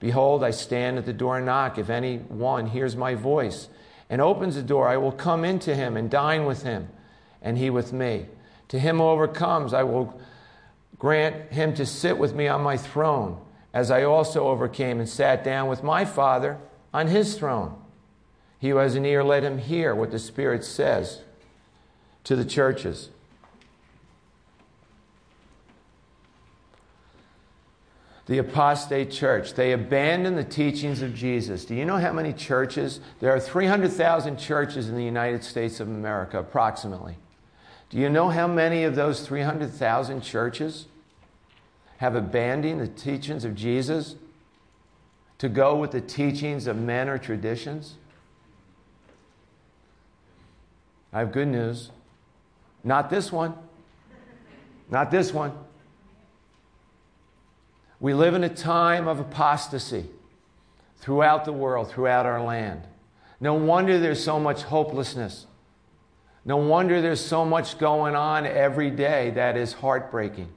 Behold, 0.00 0.44
I 0.44 0.50
stand 0.50 0.98
at 0.98 1.06
the 1.06 1.12
door 1.12 1.36
and 1.36 1.46
knock. 1.46 1.78
If 1.78 1.90
any 1.90 2.18
one 2.18 2.66
hears 2.66 2.96
my 2.96 3.14
voice 3.14 3.68
and 4.10 4.20
opens 4.20 4.54
the 4.54 4.62
door, 4.62 4.88
I 4.88 4.96
will 4.96 5.12
come 5.12 5.44
into 5.44 5.74
him 5.74 5.96
and 5.96 6.10
dine 6.10 6.44
with 6.44 6.62
him, 6.62 6.88
and 7.40 7.56
he 7.56 7.70
with 7.70 7.92
me. 7.92 8.26
To 8.68 8.78
him 8.78 8.98
who 8.98 9.04
overcomes, 9.04 9.72
I 9.72 9.82
will 9.82 10.18
grant 10.98 11.52
him 11.52 11.74
to 11.74 11.86
sit 11.86 12.18
with 12.18 12.34
me 12.34 12.48
on 12.48 12.62
my 12.62 12.76
throne 12.76 13.40
as 13.72 13.90
I 13.90 14.04
also 14.04 14.46
overcame 14.46 15.00
and 15.00 15.08
sat 15.08 15.42
down 15.42 15.68
with 15.68 15.82
my 15.82 16.04
Father 16.04 16.58
on 16.92 17.08
his 17.08 17.36
throne. 17.36 17.76
He 18.58 18.70
who 18.70 18.76
has 18.76 18.94
an 18.94 19.04
ear, 19.04 19.24
let 19.24 19.42
him 19.42 19.58
hear 19.58 19.94
what 19.94 20.10
the 20.10 20.18
Spirit 20.18 20.64
says 20.64 21.20
to 22.22 22.36
the 22.36 22.44
churches. 22.44 23.10
The 28.26 28.38
apostate 28.38 29.10
church, 29.10 29.52
they 29.52 29.72
abandoned 29.72 30.38
the 30.38 30.44
teachings 30.44 31.02
of 31.02 31.14
Jesus. 31.14 31.66
Do 31.66 31.74
you 31.74 31.84
know 31.84 31.98
how 31.98 32.12
many 32.12 32.32
churches? 32.32 33.00
There 33.20 33.34
are 33.34 33.40
300,000 33.40 34.38
churches 34.38 34.88
in 34.88 34.96
the 34.96 35.04
United 35.04 35.44
States 35.44 35.78
of 35.78 35.88
America, 35.88 36.38
approximately. 36.38 37.16
Do 37.90 37.98
you 37.98 38.08
know 38.08 38.30
how 38.30 38.46
many 38.46 38.84
of 38.84 38.94
those 38.94 39.26
300,000 39.26 40.22
churches 40.22 40.86
have 41.98 42.16
abandoned 42.16 42.80
the 42.80 42.88
teachings 42.88 43.44
of 43.44 43.54
Jesus 43.54 44.16
to 45.38 45.48
go 45.50 45.76
with 45.76 45.90
the 45.90 46.00
teachings 46.00 46.66
of 46.66 46.76
men 46.78 47.10
or 47.10 47.18
traditions? 47.18 47.96
I 51.12 51.20
have 51.20 51.30
good 51.30 51.48
news. 51.48 51.90
Not 52.82 53.10
this 53.10 53.30
one. 53.30 53.54
Not 54.90 55.10
this 55.10 55.32
one. 55.32 55.52
We 58.04 58.12
live 58.12 58.34
in 58.34 58.44
a 58.44 58.50
time 58.50 59.08
of 59.08 59.18
apostasy 59.18 60.04
throughout 60.98 61.46
the 61.46 61.54
world, 61.54 61.90
throughout 61.90 62.26
our 62.26 62.42
land. 62.42 62.82
No 63.40 63.54
wonder 63.54 63.98
there's 63.98 64.22
so 64.22 64.38
much 64.38 64.60
hopelessness. 64.64 65.46
No 66.44 66.58
wonder 66.58 67.00
there's 67.00 67.24
so 67.24 67.46
much 67.46 67.78
going 67.78 68.14
on 68.14 68.44
every 68.44 68.90
day 68.90 69.30
that 69.30 69.56
is 69.56 69.72
heartbreaking. 69.72 70.50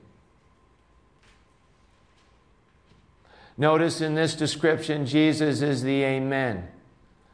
Notice 3.58 4.02
in 4.02 4.14
this 4.14 4.36
description, 4.36 5.06
Jesus 5.06 5.62
is 5.62 5.84
the 5.84 6.04
Amen, 6.04 6.68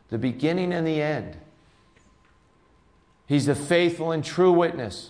the 0.09 0.19
beginning 0.19 0.73
and 0.73 0.85
the 0.85 1.01
end. 1.01 1.37
He's 3.25 3.47
the 3.47 3.55
faithful 3.55 4.11
and 4.11 4.23
true 4.23 4.51
witness. 4.51 5.09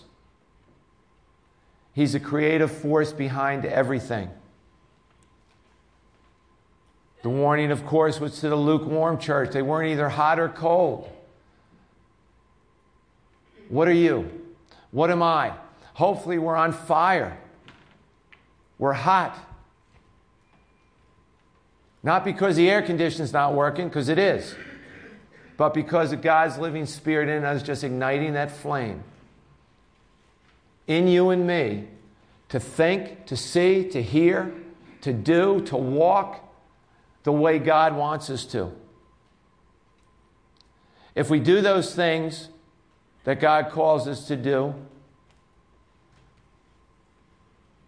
He's 1.92 2.14
the 2.14 2.20
creative 2.20 2.70
force 2.72 3.12
behind 3.12 3.66
everything. 3.66 4.30
The 7.24 7.30
warning, 7.30 7.70
of 7.70 7.86
course, 7.86 8.20
was 8.20 8.38
to 8.40 8.50
the 8.50 8.56
lukewarm 8.56 9.16
church. 9.16 9.52
They 9.52 9.62
weren't 9.62 9.90
either 9.90 10.10
hot 10.10 10.38
or 10.38 10.50
cold. 10.50 11.10
What 13.70 13.88
are 13.88 13.94
you? 13.94 14.30
What 14.90 15.10
am 15.10 15.22
I? 15.22 15.54
Hopefully, 15.94 16.36
we're 16.36 16.54
on 16.54 16.74
fire. 16.74 17.38
We're 18.78 18.92
hot. 18.92 19.38
Not 22.02 22.26
because 22.26 22.56
the 22.56 22.68
air 22.68 22.82
conditioning's 22.82 23.32
not 23.32 23.54
working, 23.54 23.88
because 23.88 24.10
it 24.10 24.18
is, 24.18 24.54
but 25.56 25.72
because 25.72 26.12
of 26.12 26.20
God's 26.20 26.58
living 26.58 26.84
spirit 26.84 27.30
in 27.30 27.42
us 27.42 27.62
just 27.62 27.84
igniting 27.84 28.34
that 28.34 28.50
flame 28.50 29.02
in 30.86 31.08
you 31.08 31.30
and 31.30 31.46
me 31.46 31.88
to 32.50 32.60
think, 32.60 33.24
to 33.24 33.34
see, 33.34 33.88
to 33.88 34.02
hear, 34.02 34.52
to 35.00 35.14
do, 35.14 35.62
to 35.62 35.76
walk 35.78 36.43
the 37.24 37.32
way 37.32 37.58
God 37.58 37.96
wants 37.96 38.30
us 38.30 38.46
to. 38.46 38.70
If 41.14 41.30
we 41.30 41.40
do 41.40 41.60
those 41.60 41.94
things 41.94 42.48
that 43.24 43.40
God 43.40 43.70
calls 43.70 44.06
us 44.06 44.26
to 44.28 44.36
do, 44.36 44.74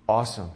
awesome. 0.08 0.50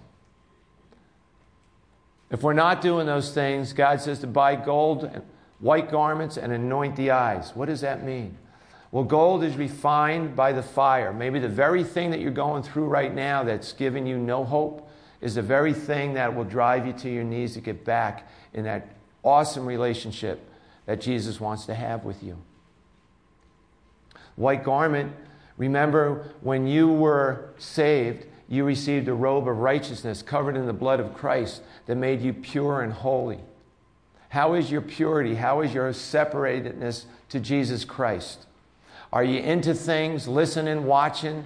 If 2.30 2.42
we're 2.42 2.52
not 2.52 2.80
doing 2.80 3.06
those 3.06 3.32
things, 3.32 3.72
God 3.72 4.00
says 4.00 4.20
to 4.20 4.26
buy 4.26 4.56
gold 4.56 5.04
and 5.04 5.24
white 5.58 5.90
garments 5.90 6.36
and 6.36 6.52
anoint 6.52 6.96
the 6.96 7.10
eyes. 7.10 7.54
What 7.54 7.66
does 7.66 7.80
that 7.82 8.04
mean? 8.04 8.38
Well, 8.92 9.04
gold 9.04 9.44
is 9.44 9.56
refined 9.56 10.34
by 10.34 10.52
the 10.52 10.62
fire. 10.62 11.12
Maybe 11.12 11.38
the 11.38 11.48
very 11.48 11.84
thing 11.84 12.10
that 12.10 12.20
you're 12.20 12.30
going 12.30 12.62
through 12.62 12.86
right 12.86 13.14
now 13.14 13.44
that's 13.44 13.72
giving 13.72 14.06
you 14.06 14.16
no 14.16 14.44
hope 14.44 14.88
is 15.20 15.34
the 15.34 15.42
very 15.42 15.74
thing 15.74 16.14
that 16.14 16.34
will 16.34 16.44
drive 16.44 16.86
you 16.86 16.92
to 16.94 17.10
your 17.10 17.24
knees 17.24 17.54
to 17.54 17.60
get 17.60 17.84
back 17.84 18.28
in 18.54 18.64
that 18.64 18.88
awesome 19.22 19.66
relationship 19.66 20.40
that 20.86 21.00
Jesus 21.00 21.40
wants 21.40 21.66
to 21.66 21.74
have 21.74 22.04
with 22.04 22.22
you. 22.22 22.36
White 24.36 24.64
garment, 24.64 25.12
remember 25.56 26.32
when 26.40 26.66
you 26.66 26.88
were 26.88 27.50
saved, 27.58 28.26
you 28.48 28.64
received 28.64 29.06
a 29.08 29.14
robe 29.14 29.46
of 29.46 29.58
righteousness 29.58 30.22
covered 30.22 30.56
in 30.56 30.66
the 30.66 30.72
blood 30.72 30.98
of 30.98 31.14
Christ 31.14 31.62
that 31.86 31.96
made 31.96 32.20
you 32.20 32.32
pure 32.32 32.82
and 32.82 32.92
holy. 32.92 33.40
How 34.30 34.54
is 34.54 34.70
your 34.70 34.80
purity? 34.80 35.34
How 35.34 35.60
is 35.60 35.74
your 35.74 35.90
separatedness 35.92 37.04
to 37.28 37.40
Jesus 37.40 37.84
Christ? 37.84 38.46
Are 39.12 39.24
you 39.24 39.40
into 39.40 39.74
things, 39.74 40.28
listening, 40.28 40.84
watching, 40.84 41.44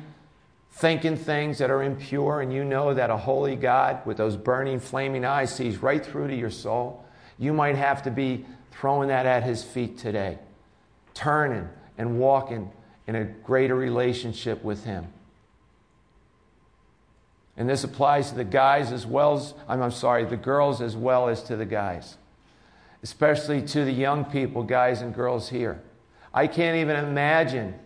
thinking 0.77 1.17
things 1.17 1.59
that 1.59 1.71
are 1.71 1.83
impure, 1.83 2.41
and 2.41 2.53
you 2.53 2.65
know 2.65 2.95
that 2.95 3.09
a 3.09 3.17
holy 3.17 3.55
God 3.55 4.05
with 4.05 4.17
those 4.17 4.37
burning, 4.37 4.81
flaming 4.81 5.25
eyes 5.25 5.55
sees 5.55 5.79
right 5.79 6.05
through 6.05 6.29
to 6.29 6.35
your 6.35 6.51
soul? 6.51 7.05
You 7.39 7.53
might 7.53 7.77
have 7.77 8.03
to 8.03 8.11
be 8.11 8.45
throwing 8.73 9.09
that 9.09 9.25
at 9.25 9.45
his 9.45 9.63
feet 9.63 9.99
today, 9.99 10.39
turning 11.15 11.69
and 11.97 12.19
walking 12.19 12.73
in 13.07 13.15
a 13.15 13.25
greater 13.25 13.77
relationship 13.77 14.65
with 14.65 14.85
him. 14.85 15.07
And 17.57 17.69
this 17.69 17.85
applies 17.85 18.31
to 18.31 18.35
the 18.35 18.45
guys 18.45 18.91
as 18.91 19.07
well 19.07 19.35
as, 19.35 19.55
I'm, 19.69 19.81
I'm 19.81 19.93
sorry, 19.93 20.25
the 20.25 20.37
girls 20.37 20.81
as 20.81 20.97
well 20.97 21.29
as 21.29 21.45
to 21.45 21.57
the 21.57 21.65
guys, 21.65 22.17
especially 23.05 23.63
to 23.63 23.85
the 23.85 23.93
young 23.93 24.25
people, 24.25 24.65
guys 24.65 25.03
and 25.03 25.15
girls 25.15 25.51
here. 25.51 25.81
I 26.33 26.49
can't 26.49 26.79
even 26.79 26.97
imagine 26.97 27.77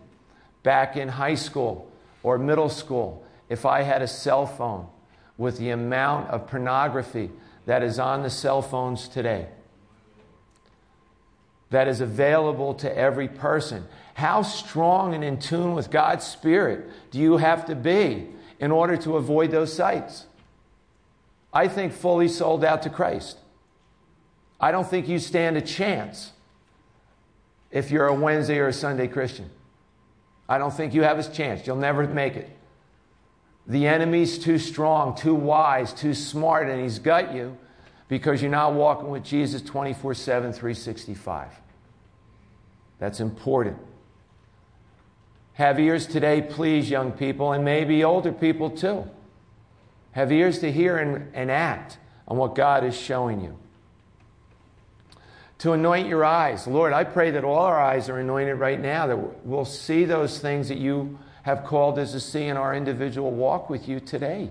back 0.63 0.97
in 0.97 1.07
high 1.07 1.35
school 1.35 1.88
or 2.23 2.37
middle 2.37 2.69
school 2.69 3.25
if 3.49 3.65
I 3.65 3.81
had 3.81 4.01
a 4.01 4.07
cell 4.07 4.45
phone 4.45 4.87
with 5.37 5.57
the 5.57 5.69
amount 5.69 6.29
of 6.29 6.47
pornography 6.47 7.31
that 7.65 7.83
is 7.83 7.99
on 7.99 8.23
the 8.23 8.29
cell 8.29 8.61
phones 8.61 9.07
today, 9.07 9.47
that 11.69 11.87
is 11.87 12.01
available 12.01 12.73
to 12.75 12.97
every 12.97 13.27
person. 13.27 13.85
How 14.15 14.41
strong 14.41 15.13
and 15.13 15.23
in 15.23 15.39
tune 15.39 15.75
with 15.75 15.91
God's 15.91 16.25
Spirit 16.25 16.89
do 17.11 17.19
you 17.19 17.37
have 17.37 17.65
to 17.67 17.75
be 17.75 18.27
in 18.59 18.71
order 18.71 18.97
to 18.97 19.15
avoid 19.15 19.51
those 19.51 19.73
sites. 19.73 20.25
I 21.53 21.67
think 21.67 21.93
fully 21.93 22.27
sold 22.27 22.63
out 22.63 22.83
to 22.83 22.89
Christ. 22.89 23.39
I 24.59 24.71
don't 24.71 24.87
think 24.87 25.07
you 25.07 25.19
stand 25.19 25.57
a 25.57 25.61
chance 25.61 26.33
if 27.71 27.89
you're 27.89 28.07
a 28.07 28.13
Wednesday 28.13 28.59
or 28.59 28.67
a 28.67 28.73
Sunday 28.73 29.07
Christian. 29.07 29.49
I 30.49 30.57
don't 30.57 30.73
think 30.73 30.95
you 30.95 31.03
have 31.03 31.19
a 31.19 31.23
chance. 31.23 31.67
You'll 31.67 31.77
never 31.77 32.07
make 32.07 32.35
it. 32.35 32.49
The 33.67 33.85
enemy's 33.87 34.39
too 34.39 34.57
strong, 34.57 35.15
too 35.15 35.35
wise, 35.35 35.93
too 35.93 36.15
smart, 36.15 36.67
and 36.67 36.81
he's 36.81 36.97
got 36.97 37.35
you 37.35 37.55
because 38.07 38.41
you're 38.41 38.49
not 38.49 38.73
walking 38.73 39.09
with 39.09 39.23
Jesus 39.23 39.61
24 39.61 40.15
7, 40.15 40.51
365. 40.51 41.51
That's 42.97 43.19
important. 43.19 43.77
Have 45.53 45.79
ears 45.79 46.07
today, 46.07 46.41
please, 46.41 46.89
young 46.89 47.11
people, 47.11 47.53
and 47.53 47.63
maybe 47.63 48.03
older 48.03 48.31
people 48.31 48.71
too. 48.71 49.07
Have 50.13 50.31
ears 50.31 50.59
to 50.59 50.71
hear 50.71 50.97
and, 50.97 51.29
and 51.35 51.51
act 51.51 51.99
on 52.27 52.37
what 52.37 52.55
God 52.55 52.83
is 52.83 52.97
showing 52.99 53.39
you. 53.39 53.55
To 55.59 55.73
anoint 55.73 56.07
your 56.07 56.23
eyes. 56.23 56.67
Lord, 56.67 56.93
I 56.93 57.03
pray 57.03 57.31
that 57.31 57.43
all 57.43 57.59
our 57.59 57.79
eyes 57.79 58.09
are 58.09 58.19
anointed 58.19 58.57
right 58.57 58.79
now, 58.79 59.07
that 59.07 59.45
we'll 59.45 59.65
see 59.65 60.05
those 60.05 60.39
things 60.39 60.69
that 60.69 60.77
you 60.77 61.19
have 61.43 61.63
called 61.63 61.99
us 61.99 62.13
to 62.13 62.19
see 62.19 62.45
in 62.45 62.57
our 62.57 62.75
individual 62.75 63.31
walk 63.31 63.69
with 63.69 63.87
you 63.87 63.99
today. 63.99 64.49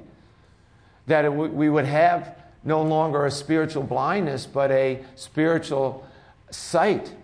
That 1.06 1.22
w- 1.22 1.52
we 1.52 1.70
would 1.70 1.86
have 1.86 2.36
no 2.64 2.82
longer 2.82 3.24
a 3.24 3.30
spiritual 3.30 3.84
blindness, 3.84 4.46
but 4.46 4.70
a 4.70 5.02
spiritual 5.14 6.06
sight 6.50 7.14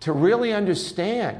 to 0.00 0.12
really 0.12 0.52
understand 0.52 1.38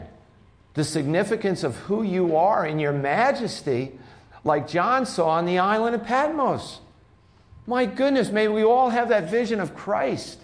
the 0.74 0.84
significance 0.84 1.64
of 1.64 1.76
who 1.76 2.02
you 2.02 2.36
are 2.36 2.66
in 2.66 2.78
your 2.78 2.92
majesty, 2.92 3.98
like 4.44 4.68
John 4.68 5.06
saw 5.06 5.30
on 5.30 5.46
the 5.46 5.58
island 5.58 5.94
of 5.94 6.04
Patmos. 6.04 6.80
My 7.66 7.86
goodness, 7.86 8.30
may 8.30 8.48
we 8.48 8.64
all 8.64 8.90
have 8.90 9.08
that 9.08 9.30
vision 9.30 9.60
of 9.60 9.74
Christ. 9.74 10.40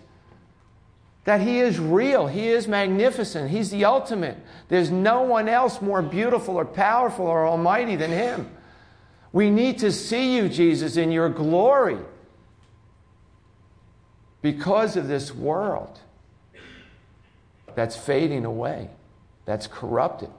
That 1.26 1.40
He 1.40 1.58
is 1.58 1.78
real, 1.78 2.28
He 2.28 2.48
is 2.48 2.66
magnificent, 2.66 3.50
He's 3.50 3.70
the 3.70 3.84
ultimate. 3.84 4.38
There's 4.68 4.90
no 4.90 5.22
one 5.22 5.48
else 5.48 5.82
more 5.82 6.00
beautiful 6.00 6.56
or 6.56 6.64
powerful 6.64 7.26
or 7.26 7.46
almighty 7.46 7.96
than 7.96 8.10
Him. 8.10 8.48
We 9.32 9.50
need 9.50 9.78
to 9.80 9.92
see 9.92 10.36
you, 10.36 10.48
Jesus, 10.48 10.96
in 10.96 11.10
your 11.10 11.28
glory 11.28 11.98
because 14.40 14.96
of 14.96 15.08
this 15.08 15.34
world 15.34 15.98
that's 17.74 17.96
fading 17.96 18.44
away, 18.44 18.88
that's 19.44 19.66
corrupted. 19.66 20.30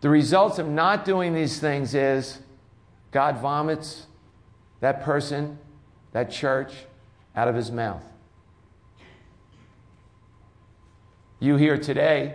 The 0.00 0.08
results 0.08 0.58
of 0.58 0.68
not 0.68 1.04
doing 1.04 1.32
these 1.32 1.60
things 1.60 1.94
is 1.94 2.40
God 3.12 3.38
vomits 3.38 4.06
that 4.80 5.04
person, 5.04 5.58
that 6.12 6.32
church, 6.32 6.72
out 7.38 7.46
of 7.46 7.54
his 7.54 7.70
mouth. 7.70 8.02
You 11.38 11.54
here 11.54 11.78
today 11.78 12.34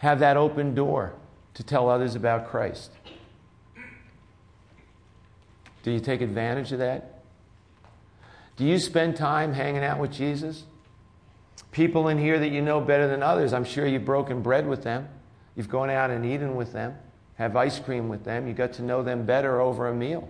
have 0.00 0.18
that 0.18 0.36
open 0.36 0.74
door 0.74 1.14
to 1.54 1.62
tell 1.62 1.88
others 1.88 2.14
about 2.14 2.50
Christ. 2.50 2.90
Do 5.82 5.90
you 5.90 5.98
take 5.98 6.20
advantage 6.20 6.72
of 6.72 6.80
that? 6.80 7.22
Do 8.56 8.66
you 8.66 8.78
spend 8.78 9.16
time 9.16 9.54
hanging 9.54 9.82
out 9.82 9.98
with 9.98 10.12
Jesus? 10.12 10.64
People 11.72 12.08
in 12.08 12.18
here 12.18 12.38
that 12.38 12.50
you 12.50 12.60
know 12.60 12.82
better 12.82 13.08
than 13.08 13.22
others, 13.22 13.54
I'm 13.54 13.64
sure 13.64 13.86
you've 13.86 14.04
broken 14.04 14.42
bread 14.42 14.68
with 14.68 14.82
them. 14.82 15.08
You've 15.56 15.70
gone 15.70 15.88
out 15.88 16.10
and 16.10 16.26
eaten 16.26 16.54
with 16.54 16.74
them, 16.74 16.98
have 17.36 17.56
ice 17.56 17.78
cream 17.78 18.10
with 18.10 18.24
them. 18.24 18.46
You 18.46 18.52
got 18.52 18.74
to 18.74 18.82
know 18.82 19.02
them 19.02 19.24
better 19.24 19.58
over 19.58 19.88
a 19.88 19.94
meal. 19.94 20.28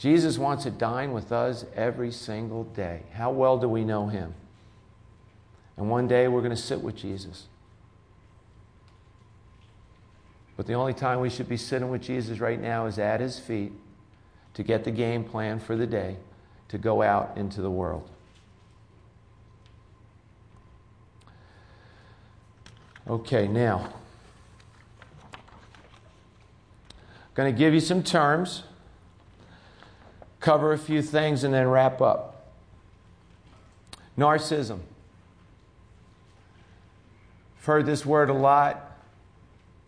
Jesus 0.00 0.38
wants 0.38 0.64
to 0.64 0.70
dine 0.70 1.12
with 1.12 1.30
us 1.30 1.66
every 1.76 2.10
single 2.10 2.64
day. 2.64 3.02
How 3.12 3.30
well 3.30 3.58
do 3.58 3.68
we 3.68 3.84
know 3.84 4.06
him? 4.06 4.32
And 5.76 5.90
one 5.90 6.08
day 6.08 6.26
we're 6.26 6.40
going 6.40 6.56
to 6.56 6.56
sit 6.56 6.80
with 6.80 6.96
Jesus. 6.96 7.48
But 10.56 10.66
the 10.66 10.72
only 10.72 10.94
time 10.94 11.20
we 11.20 11.28
should 11.28 11.50
be 11.50 11.58
sitting 11.58 11.90
with 11.90 12.00
Jesus 12.00 12.38
right 12.38 12.58
now 12.58 12.86
is 12.86 12.98
at 12.98 13.20
his 13.20 13.38
feet 13.38 13.72
to 14.54 14.62
get 14.62 14.84
the 14.84 14.90
game 14.90 15.22
plan 15.22 15.60
for 15.60 15.76
the 15.76 15.86
day 15.86 16.16
to 16.68 16.78
go 16.78 17.02
out 17.02 17.36
into 17.36 17.60
the 17.60 17.70
world. 17.70 18.08
Okay, 23.06 23.46
now, 23.48 23.92
I'm 25.34 25.40
going 27.34 27.52
to 27.52 27.58
give 27.58 27.74
you 27.74 27.80
some 27.80 28.02
terms, 28.02 28.62
cover 30.40 30.72
a 30.72 30.78
few 30.78 31.02
things, 31.02 31.44
and 31.44 31.52
then 31.54 31.68
wrap 31.68 32.00
up. 32.00 32.46
Narcissism. 34.18 34.80
I've 37.58 37.64
heard 37.64 37.86
this 37.86 38.04
word 38.04 38.30
a 38.30 38.34
lot 38.34 38.98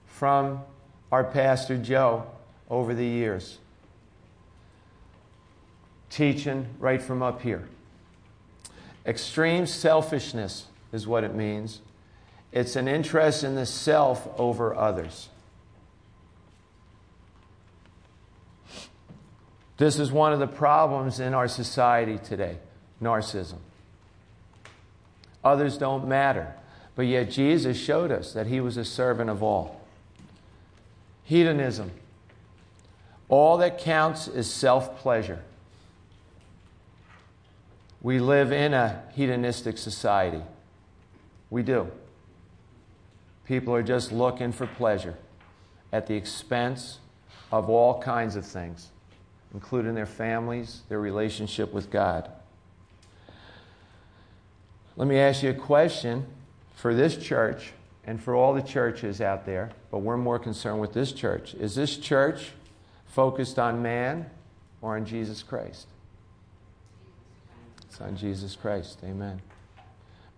from 0.06 0.60
our 1.10 1.24
pastor 1.24 1.76
Joe 1.76 2.26
over 2.70 2.94
the 2.94 3.04
years, 3.04 3.58
teaching 6.10 6.66
right 6.78 7.02
from 7.02 7.22
up 7.22 7.42
here. 7.42 7.68
Extreme 9.04 9.66
selfishness 9.66 10.66
is 10.92 11.06
what 11.06 11.24
it 11.24 11.34
means 11.34 11.80
it's 12.52 12.76
an 12.76 12.86
interest 12.86 13.44
in 13.44 13.54
the 13.54 13.64
self 13.64 14.28
over 14.38 14.74
others. 14.74 15.30
This 19.78 19.98
is 19.98 20.12
one 20.12 20.32
of 20.32 20.38
the 20.38 20.46
problems 20.46 21.20
in 21.20 21.34
our 21.34 21.48
society 21.48 22.18
today 22.18 22.58
narcissism. 23.00 23.58
Others 25.42 25.78
don't 25.78 26.06
matter. 26.06 26.54
But 26.94 27.06
yet, 27.06 27.30
Jesus 27.30 27.76
showed 27.76 28.12
us 28.12 28.32
that 28.34 28.46
he 28.46 28.60
was 28.60 28.76
a 28.76 28.84
servant 28.84 29.30
of 29.30 29.42
all. 29.42 29.80
Hedonism. 31.24 31.90
All 33.28 33.56
that 33.58 33.78
counts 33.78 34.28
is 34.28 34.52
self 34.52 34.98
pleasure. 34.98 35.42
We 38.02 38.18
live 38.18 38.52
in 38.52 38.74
a 38.74 39.02
hedonistic 39.14 39.78
society. 39.78 40.42
We 41.50 41.62
do. 41.62 41.90
People 43.46 43.74
are 43.74 43.82
just 43.82 44.12
looking 44.12 44.52
for 44.52 44.66
pleasure 44.66 45.16
at 45.92 46.06
the 46.06 46.14
expense 46.14 46.98
of 47.50 47.68
all 47.70 48.00
kinds 48.02 48.34
of 48.34 48.44
things, 48.44 48.90
including 49.54 49.94
their 49.94 50.06
families, 50.06 50.82
their 50.88 51.00
relationship 51.00 51.72
with 51.72 51.90
God. 51.90 52.30
Let 54.96 55.08
me 55.08 55.18
ask 55.18 55.42
you 55.42 55.50
a 55.50 55.54
question 55.54 56.26
for 56.74 56.94
this 56.94 57.16
church 57.16 57.72
and 58.04 58.20
for 58.20 58.34
all 58.34 58.52
the 58.52 58.62
churches 58.62 59.20
out 59.20 59.46
there, 59.46 59.70
but 59.90 59.98
we're 59.98 60.16
more 60.16 60.38
concerned 60.38 60.80
with 60.80 60.92
this 60.92 61.12
church. 61.12 61.54
Is 61.54 61.74
this 61.74 61.96
church 61.96 62.50
focused 63.06 63.58
on 63.58 63.82
man 63.82 64.28
or 64.80 64.96
on 64.96 65.04
Jesus 65.04 65.42
Christ? 65.42 65.86
It's 67.82 68.00
on 68.00 68.16
Jesus 68.16 68.56
Christ. 68.56 68.98
Amen. 69.04 69.40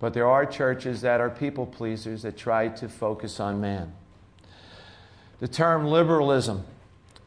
But 0.00 0.12
there 0.12 0.28
are 0.28 0.44
churches 0.44 1.00
that 1.00 1.20
are 1.20 1.30
people 1.30 1.66
pleasers 1.66 2.22
that 2.22 2.36
try 2.36 2.68
to 2.68 2.88
focus 2.88 3.40
on 3.40 3.60
man. 3.60 3.92
The 5.40 5.48
term 5.48 5.86
liberalism, 5.86 6.64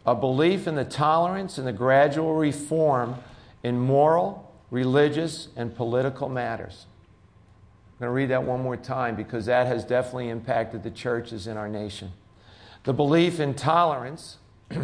a 0.07 0.15
belief 0.15 0.67
in 0.67 0.75
the 0.75 0.85
tolerance 0.85 1.57
and 1.57 1.67
the 1.67 1.73
gradual 1.73 2.33
reform 2.33 3.15
in 3.61 3.77
moral, 3.77 4.49
religious, 4.71 5.49
and 5.57 5.75
political 5.75 6.29
matters. 6.29 6.85
I'm 7.99 8.05
going 8.05 8.09
to 8.09 8.13
read 8.13 8.29
that 8.29 8.43
one 8.43 8.61
more 8.61 8.77
time 8.77 9.15
because 9.15 9.47
that 9.47 9.67
has 9.67 9.83
definitely 9.83 10.29
impacted 10.29 10.83
the 10.83 10.91
churches 10.91 11.45
in 11.45 11.57
our 11.57 11.67
nation. 11.67 12.13
The 12.85 12.93
belief 12.93 13.41
in 13.41 13.53
tolerance 13.53 14.37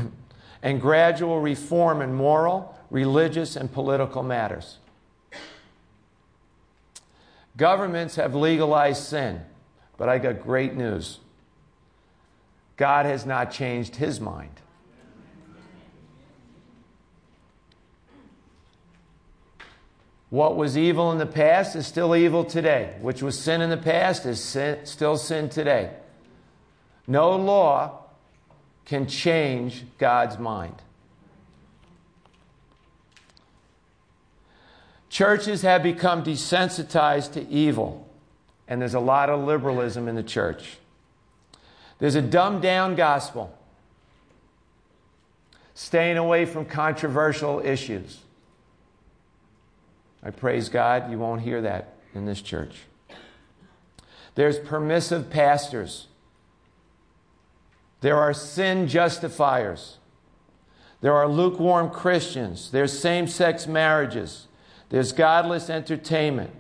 and 0.62 0.82
gradual 0.82 1.40
reform 1.40 2.02
in 2.02 2.14
moral, 2.14 2.78
religious, 2.90 3.56
and 3.56 3.72
political 3.72 4.24
matters. 4.24 4.80
Governments 7.56 8.16
have 8.18 8.36
legalized 8.36 9.04
sin, 9.04 9.42
but 9.96 10.10
I 10.10 10.18
got 10.18 10.42
great 10.42 10.74
news. 10.74 11.20
God 12.76 13.06
has 13.06 13.26
not 13.26 13.52
changed 13.52 13.98
his 13.98 14.20
mind. 14.20 14.60
What 20.34 20.56
was 20.56 20.76
evil 20.76 21.12
in 21.12 21.20
the 21.20 21.28
past 21.28 21.76
is 21.76 21.86
still 21.86 22.16
evil 22.16 22.44
today. 22.44 22.96
Which 23.02 23.22
was 23.22 23.40
sin 23.40 23.62
in 23.62 23.70
the 23.70 23.78
past 23.78 24.26
is 24.26 24.44
sin, 24.44 24.84
still 24.84 25.16
sin 25.16 25.48
today. 25.48 25.92
No 27.06 27.36
law 27.36 28.00
can 28.84 29.06
change 29.06 29.84
God's 30.00 30.40
mind. 30.40 30.74
Churches 35.08 35.62
have 35.62 35.84
become 35.84 36.24
desensitized 36.24 37.34
to 37.34 37.48
evil, 37.48 38.10
and 38.68 38.82
there's 38.82 38.96
a 38.96 39.00
lot 39.00 39.30
of 39.30 39.44
liberalism 39.44 40.08
in 40.08 40.16
the 40.16 40.24
church. 40.24 40.78
There's 42.00 42.16
a 42.16 42.24
dumbed 42.24 42.64
down 42.64 42.96
gospel, 42.96 43.56
staying 45.76 46.18
away 46.18 46.46
from 46.46 46.66
controversial 46.66 47.60
issues. 47.64 48.18
I 50.26 50.30
praise 50.30 50.70
God, 50.70 51.12
you 51.12 51.20
won't 51.20 51.42
hear 51.42 51.62
that 51.62 51.96
in 52.14 52.26
this 52.26 52.42
church. 52.42 52.84
There's 54.36 54.58
permissive 54.58 55.30
pastors. 55.30 56.08
There 58.02 58.18
are 58.18 58.34
sin 58.34 58.88
justifiers. 58.88 59.98
There 61.02 61.14
are 61.14 61.28
lukewarm 61.28 61.90
Christians. 61.90 62.72
There's 62.72 62.98
same 62.98 63.28
sex 63.28 63.68
marriages. 63.68 64.48
There's 64.90 65.12
godless 65.12 65.70
entertainment. 65.70 66.52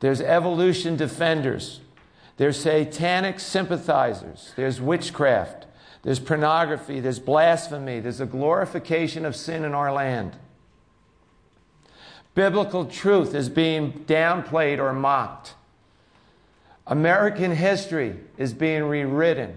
There's 0.00 0.20
evolution 0.20 0.96
defenders. 0.96 1.80
There's 2.38 2.58
satanic 2.58 3.38
sympathizers. 3.38 4.52
There's 4.56 4.80
witchcraft. 4.80 5.66
There's 6.02 6.18
pornography. 6.18 7.00
There's 7.00 7.18
blasphemy. 7.18 8.00
There's 8.00 8.20
a 8.20 8.26
glorification 8.26 9.24
of 9.24 9.36
sin 9.36 9.64
in 9.64 9.74
our 9.74 9.92
land. 9.92 10.36
Biblical 12.34 12.86
truth 12.86 13.34
is 13.34 13.48
being 13.48 14.04
downplayed 14.06 14.78
or 14.78 14.92
mocked. 14.92 15.54
American 16.86 17.54
history 17.54 18.16
is 18.38 18.52
being 18.52 18.84
rewritten. 18.84 19.56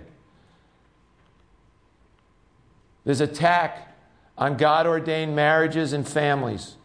There's 3.05 3.21
attack 3.21 3.95
on 4.37 4.57
God 4.57 4.85
ordained 4.85 5.35
marriages 5.35 5.93
and 5.93 6.07
families. 6.07 6.75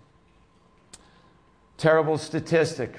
Terrible 1.77 2.19
statistic. 2.19 2.97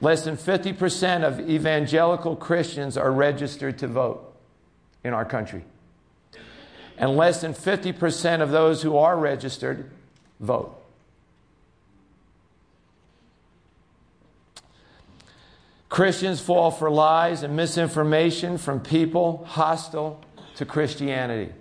Less 0.00 0.24
than 0.24 0.36
50% 0.36 1.24
of 1.24 1.40
evangelical 1.48 2.36
Christians 2.36 2.96
are 2.96 3.12
registered 3.12 3.78
to 3.78 3.86
vote 3.86 4.34
in 5.04 5.12
our 5.12 5.24
country. 5.24 5.64
And 6.98 7.16
less 7.16 7.40
than 7.40 7.54
50% 7.54 8.40
of 8.40 8.50
those 8.50 8.82
who 8.82 8.96
are 8.96 9.16
registered 9.16 9.90
vote. 10.40 10.83
Christians 15.94 16.40
fall 16.40 16.72
for 16.72 16.90
lies 16.90 17.44
and 17.44 17.54
misinformation 17.54 18.58
from 18.58 18.80
people 18.80 19.44
hostile 19.44 20.20
to 20.56 20.64
Christianity 20.64 21.52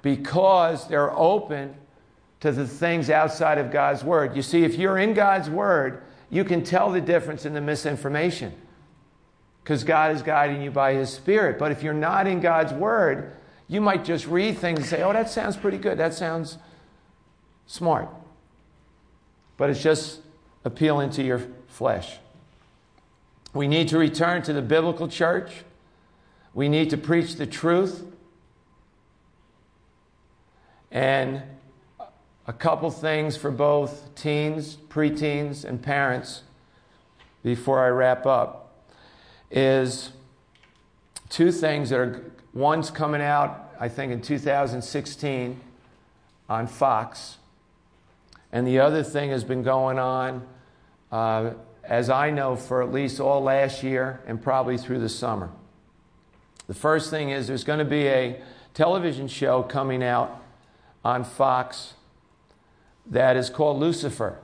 because 0.00 0.88
they're 0.88 1.14
open 1.14 1.74
to 2.40 2.52
the 2.52 2.66
things 2.66 3.10
outside 3.10 3.58
of 3.58 3.70
God's 3.70 4.02
Word. 4.02 4.34
You 4.34 4.40
see, 4.40 4.64
if 4.64 4.76
you're 4.76 4.96
in 4.96 5.12
God's 5.12 5.50
Word, 5.50 6.04
you 6.30 6.42
can 6.42 6.64
tell 6.64 6.90
the 6.90 7.02
difference 7.02 7.44
in 7.44 7.52
the 7.52 7.60
misinformation 7.60 8.54
because 9.62 9.84
God 9.84 10.16
is 10.16 10.22
guiding 10.22 10.62
you 10.62 10.70
by 10.70 10.94
His 10.94 11.12
Spirit. 11.12 11.58
But 11.58 11.70
if 11.70 11.82
you're 11.82 11.92
not 11.92 12.26
in 12.26 12.40
God's 12.40 12.72
Word, 12.72 13.36
you 13.68 13.82
might 13.82 14.06
just 14.06 14.26
read 14.26 14.56
things 14.56 14.78
and 14.78 14.88
say, 14.88 15.02
oh, 15.02 15.12
that 15.12 15.28
sounds 15.28 15.54
pretty 15.54 15.76
good. 15.76 15.98
That 15.98 16.14
sounds 16.14 16.56
smart. 17.66 18.08
But 19.58 19.68
it's 19.68 19.82
just 19.82 20.22
appealing 20.64 21.10
to 21.10 21.22
your 21.22 21.42
flesh. 21.66 22.16
We 23.54 23.66
need 23.66 23.88
to 23.88 23.98
return 23.98 24.42
to 24.42 24.52
the 24.52 24.62
biblical 24.62 25.08
church. 25.08 25.64
We 26.54 26.68
need 26.68 26.90
to 26.90 26.96
preach 26.96 27.36
the 27.36 27.46
truth. 27.46 28.04
And 30.90 31.42
a 32.46 32.52
couple 32.52 32.90
things 32.90 33.36
for 33.36 33.50
both 33.50 34.14
teens, 34.14 34.76
preteens, 34.88 35.64
and 35.64 35.82
parents 35.82 36.42
before 37.42 37.84
I 37.84 37.88
wrap 37.88 38.26
up 38.26 38.72
is 39.50 40.12
two 41.28 41.52
things 41.52 41.90
that 41.90 41.98
are 41.98 42.32
one's 42.52 42.90
coming 42.90 43.20
out, 43.20 43.74
I 43.78 43.88
think, 43.88 44.12
in 44.12 44.22
2016 44.22 45.60
on 46.48 46.66
Fox, 46.66 47.36
and 48.50 48.66
the 48.66 48.78
other 48.78 49.02
thing 49.02 49.30
has 49.30 49.44
been 49.44 49.62
going 49.62 49.98
on, 49.98 50.46
uh, 51.12 51.50
as 51.88 52.10
I 52.10 52.30
know, 52.30 52.54
for 52.54 52.82
at 52.82 52.92
least 52.92 53.18
all 53.18 53.42
last 53.42 53.82
year 53.82 54.20
and 54.26 54.40
probably 54.40 54.76
through 54.76 55.00
the 55.00 55.08
summer. 55.08 55.50
The 56.66 56.74
first 56.74 57.10
thing 57.10 57.30
is 57.30 57.48
there's 57.48 57.64
going 57.64 57.78
to 57.78 57.84
be 57.84 58.06
a 58.06 58.42
television 58.74 59.26
show 59.26 59.62
coming 59.62 60.04
out 60.04 60.42
on 61.02 61.24
Fox 61.24 61.94
that 63.06 63.36
is 63.36 63.48
called 63.48 63.78
Lucifer. 63.78 64.38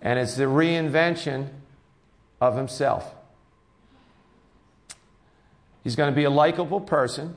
And 0.00 0.18
it's 0.18 0.36
the 0.36 0.44
reinvention 0.44 1.48
of 2.40 2.56
himself. 2.56 3.14
He's 5.84 5.96
going 5.96 6.10
to 6.10 6.16
be 6.16 6.24
a 6.24 6.30
likable 6.30 6.80
person. 6.80 7.34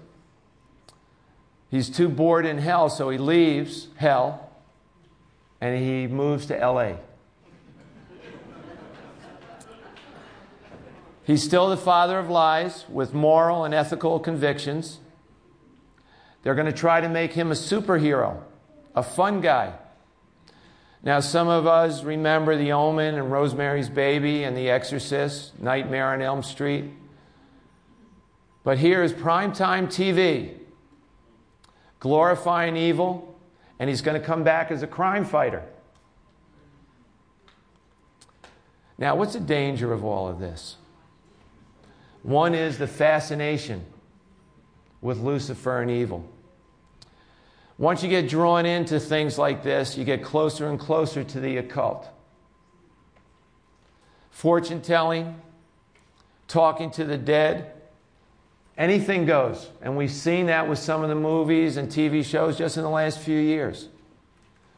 He's 1.69 1.89
too 1.89 2.07
bored 2.07 2.45
in 2.45 2.59
hell, 2.59 2.89
so 2.89 3.09
he 3.09 3.17
leaves 3.17 3.87
hell 3.95 4.49
and 5.59 5.77
he 5.77 6.07
moves 6.07 6.47
to 6.47 6.57
LA. 6.57 6.95
He's 11.31 11.43
still 11.43 11.69
the 11.69 11.77
father 11.77 12.19
of 12.19 12.29
lies 12.29 12.83
with 12.89 13.13
moral 13.13 13.63
and 13.63 13.73
ethical 13.73 14.19
convictions. 14.19 14.99
They're 16.43 16.55
going 16.55 16.65
to 16.65 16.73
try 16.73 16.99
to 16.99 17.07
make 17.07 17.31
him 17.31 17.51
a 17.51 17.55
superhero 17.55 18.41
a 18.93 19.01
fun 19.01 19.39
guy. 19.39 19.75
Now, 21.01 21.21
some 21.21 21.47
of 21.47 21.65
us 21.65 22.03
remember 22.03 22.57
The 22.57 22.73
Omen 22.73 23.15
and 23.15 23.31
Rosemary's 23.31 23.87
Baby 23.87 24.43
and 24.43 24.57
The 24.57 24.69
Exorcist, 24.69 25.57
Nightmare 25.57 26.11
on 26.11 26.21
Elm 26.21 26.43
Street. 26.43 26.91
But 28.65 28.77
here 28.77 29.01
is 29.01 29.13
primetime 29.13 29.87
TV 29.87 30.57
glorifying 32.01 32.75
evil, 32.75 33.39
and 33.79 33.89
he's 33.89 34.01
going 34.01 34.19
to 34.19 34.27
come 34.27 34.43
back 34.43 34.69
as 34.69 34.83
a 34.83 34.87
crime 34.87 35.23
fighter. 35.23 35.63
Now, 38.97 39.15
what's 39.15 39.31
the 39.31 39.39
danger 39.39 39.93
of 39.93 40.03
all 40.03 40.27
of 40.27 40.37
this? 40.37 40.75
One 42.23 42.53
is 42.53 42.77
the 42.77 42.87
fascination 42.87 43.85
with 45.01 45.19
Lucifer 45.19 45.81
and 45.81 45.89
evil. 45.89 46.27
Once 47.77 48.03
you 48.03 48.09
get 48.09 48.29
drawn 48.29 48.65
into 48.65 48.99
things 48.99 49.39
like 49.39 49.63
this, 49.63 49.97
you 49.97 50.05
get 50.05 50.23
closer 50.23 50.67
and 50.67 50.79
closer 50.79 51.23
to 51.23 51.39
the 51.39 51.57
occult. 51.57 52.07
Fortune 54.29 54.81
telling, 54.81 55.41
talking 56.47 56.91
to 56.91 57.05
the 57.05 57.17
dead, 57.17 57.73
anything 58.77 59.25
goes. 59.25 59.67
And 59.81 59.97
we've 59.97 60.11
seen 60.11 60.45
that 60.45 60.69
with 60.69 60.77
some 60.77 61.01
of 61.01 61.09
the 61.09 61.15
movies 61.15 61.77
and 61.77 61.89
TV 61.89 62.23
shows 62.23 62.57
just 62.57 62.77
in 62.77 62.83
the 62.83 62.89
last 62.89 63.19
few 63.19 63.39
years 63.39 63.87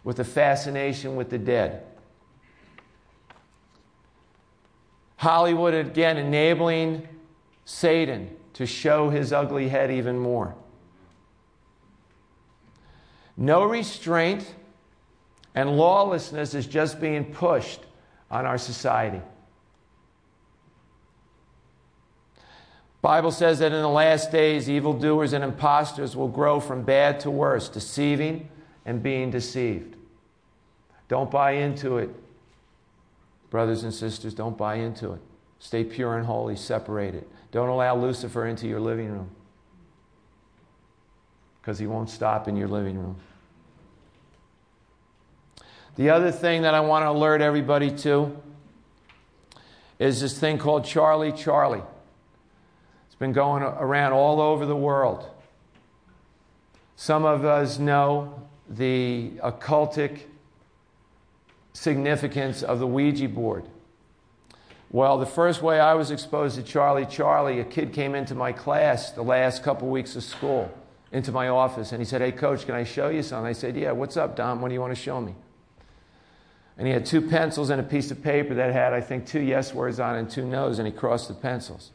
with 0.05 0.17
the 0.17 0.23
fascination 0.23 1.15
with 1.15 1.29
the 1.29 1.37
dead. 1.37 1.83
Hollywood, 5.17 5.73
again, 5.73 6.17
enabling 6.17 7.07
Satan 7.65 8.35
to 8.53 8.65
show 8.65 9.09
his 9.09 9.33
ugly 9.33 9.69
head 9.69 9.91
even 9.91 10.17
more. 10.17 10.55
No 13.35 13.63
restraint 13.63 14.55
and 15.55 15.77
lawlessness 15.77 16.53
is 16.53 16.67
just 16.67 16.99
being 16.99 17.25
pushed 17.25 17.81
on 18.29 18.45
our 18.45 18.57
society. 18.57 19.21
Bible 23.01 23.31
says 23.31 23.59
that 23.59 23.73
in 23.73 23.81
the 23.81 23.89
last 23.89 24.31
days 24.31 24.69
evildoers 24.69 25.33
and 25.33 25.43
impostors 25.43 26.15
will 26.15 26.29
grow 26.29 26.59
from 26.59 26.83
bad 26.83 27.19
to 27.21 27.31
worse, 27.31 27.67
deceiving 27.67 28.49
and 28.85 29.03
being 29.03 29.29
deceived. 29.29 29.97
Don't 31.09 31.29
buy 31.29 31.51
into 31.51 31.97
it. 31.97 32.09
Brothers 33.49 33.83
and 33.83 33.93
sisters, 33.93 34.33
don't 34.33 34.57
buy 34.57 34.75
into 34.75 35.11
it. 35.11 35.21
Stay 35.63 35.85
pure 35.85 36.17
and 36.17 36.25
holy, 36.25 36.57
separated. 36.57 37.25
Don't 37.53 37.69
allow 37.69 37.95
Lucifer 37.95 38.47
into 38.47 38.67
your 38.67 38.81
living 38.81 39.09
room 39.09 39.29
because 41.61 41.79
he 41.79 41.87
won't 41.87 42.09
stop 42.09 42.49
in 42.49 42.57
your 42.57 42.67
living 42.67 42.99
room. 42.99 43.15
The 45.95 46.09
other 46.09 46.33
thing 46.33 46.63
that 46.63 46.73
I 46.73 46.81
want 46.81 47.05
to 47.05 47.09
alert 47.11 47.39
everybody 47.39 47.91
to 47.99 48.35
is 49.99 50.19
this 50.19 50.37
thing 50.37 50.57
called 50.57 50.83
Charlie 50.83 51.31
Charlie. 51.31 51.83
It's 53.05 53.15
been 53.15 53.31
going 53.31 53.63
around 53.63 54.11
all 54.11 54.41
over 54.41 54.65
the 54.65 54.75
world. 54.75 55.25
Some 56.97 57.23
of 57.23 57.45
us 57.45 57.79
know 57.79 58.49
the 58.67 59.31
occultic 59.41 60.23
significance 61.71 62.63
of 62.63 62.79
the 62.79 62.87
Ouija 62.87 63.29
board. 63.29 63.63
Well, 64.93 65.17
the 65.17 65.25
first 65.25 65.63
way 65.63 65.79
I 65.79 65.95
was 65.95 66.11
exposed 66.11 66.55
to 66.55 66.61
Charlie 66.61 67.07
Charlie, 67.07 67.59
a 67.59 67.63
kid 67.63 67.93
came 67.93 68.13
into 68.13 68.35
my 68.35 68.51
class 68.51 69.09
the 69.09 69.23
last 69.23 69.63
couple 69.63 69.89
weeks 69.89 70.15
of 70.15 70.23
school, 70.23 70.71
into 71.11 71.31
my 71.31 71.47
office, 71.47 71.91
and 71.91 71.99
he 71.99 72.05
said, 72.05 72.21
Hey, 72.21 72.31
coach, 72.31 72.67
can 72.67 72.75
I 72.75 72.83
show 72.83 73.09
you 73.09 73.23
something? 73.23 73.47
I 73.47 73.53
said, 73.53 73.75
Yeah, 73.75 73.91
what's 73.91 74.17
up, 74.17 74.35
Dom? 74.35 74.61
What 74.61 74.67
do 74.67 74.75
you 74.75 74.81
want 74.81 74.95
to 74.95 75.01
show 75.01 75.19
me? 75.19 75.33
And 76.77 76.85
he 76.85 76.93
had 76.93 77.07
two 77.07 77.21
pencils 77.21 77.71
and 77.71 77.81
a 77.81 77.83
piece 77.83 78.11
of 78.11 78.21
paper 78.21 78.53
that 78.53 78.71
had, 78.71 78.93
I 78.93 79.01
think, 79.01 79.25
two 79.25 79.41
yes 79.41 79.73
words 79.73 79.99
on 79.99 80.15
it 80.15 80.19
and 80.19 80.29
two 80.29 80.45
no's, 80.45 80.77
and 80.77 80.87
he 80.87 80.93
crossed 80.93 81.27
the 81.27 81.33
pencils. 81.33 81.89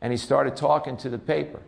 And 0.00 0.12
he 0.12 0.16
started 0.16 0.56
talking 0.56 0.96
to 0.98 1.08
the 1.08 1.18
paper. 1.18 1.62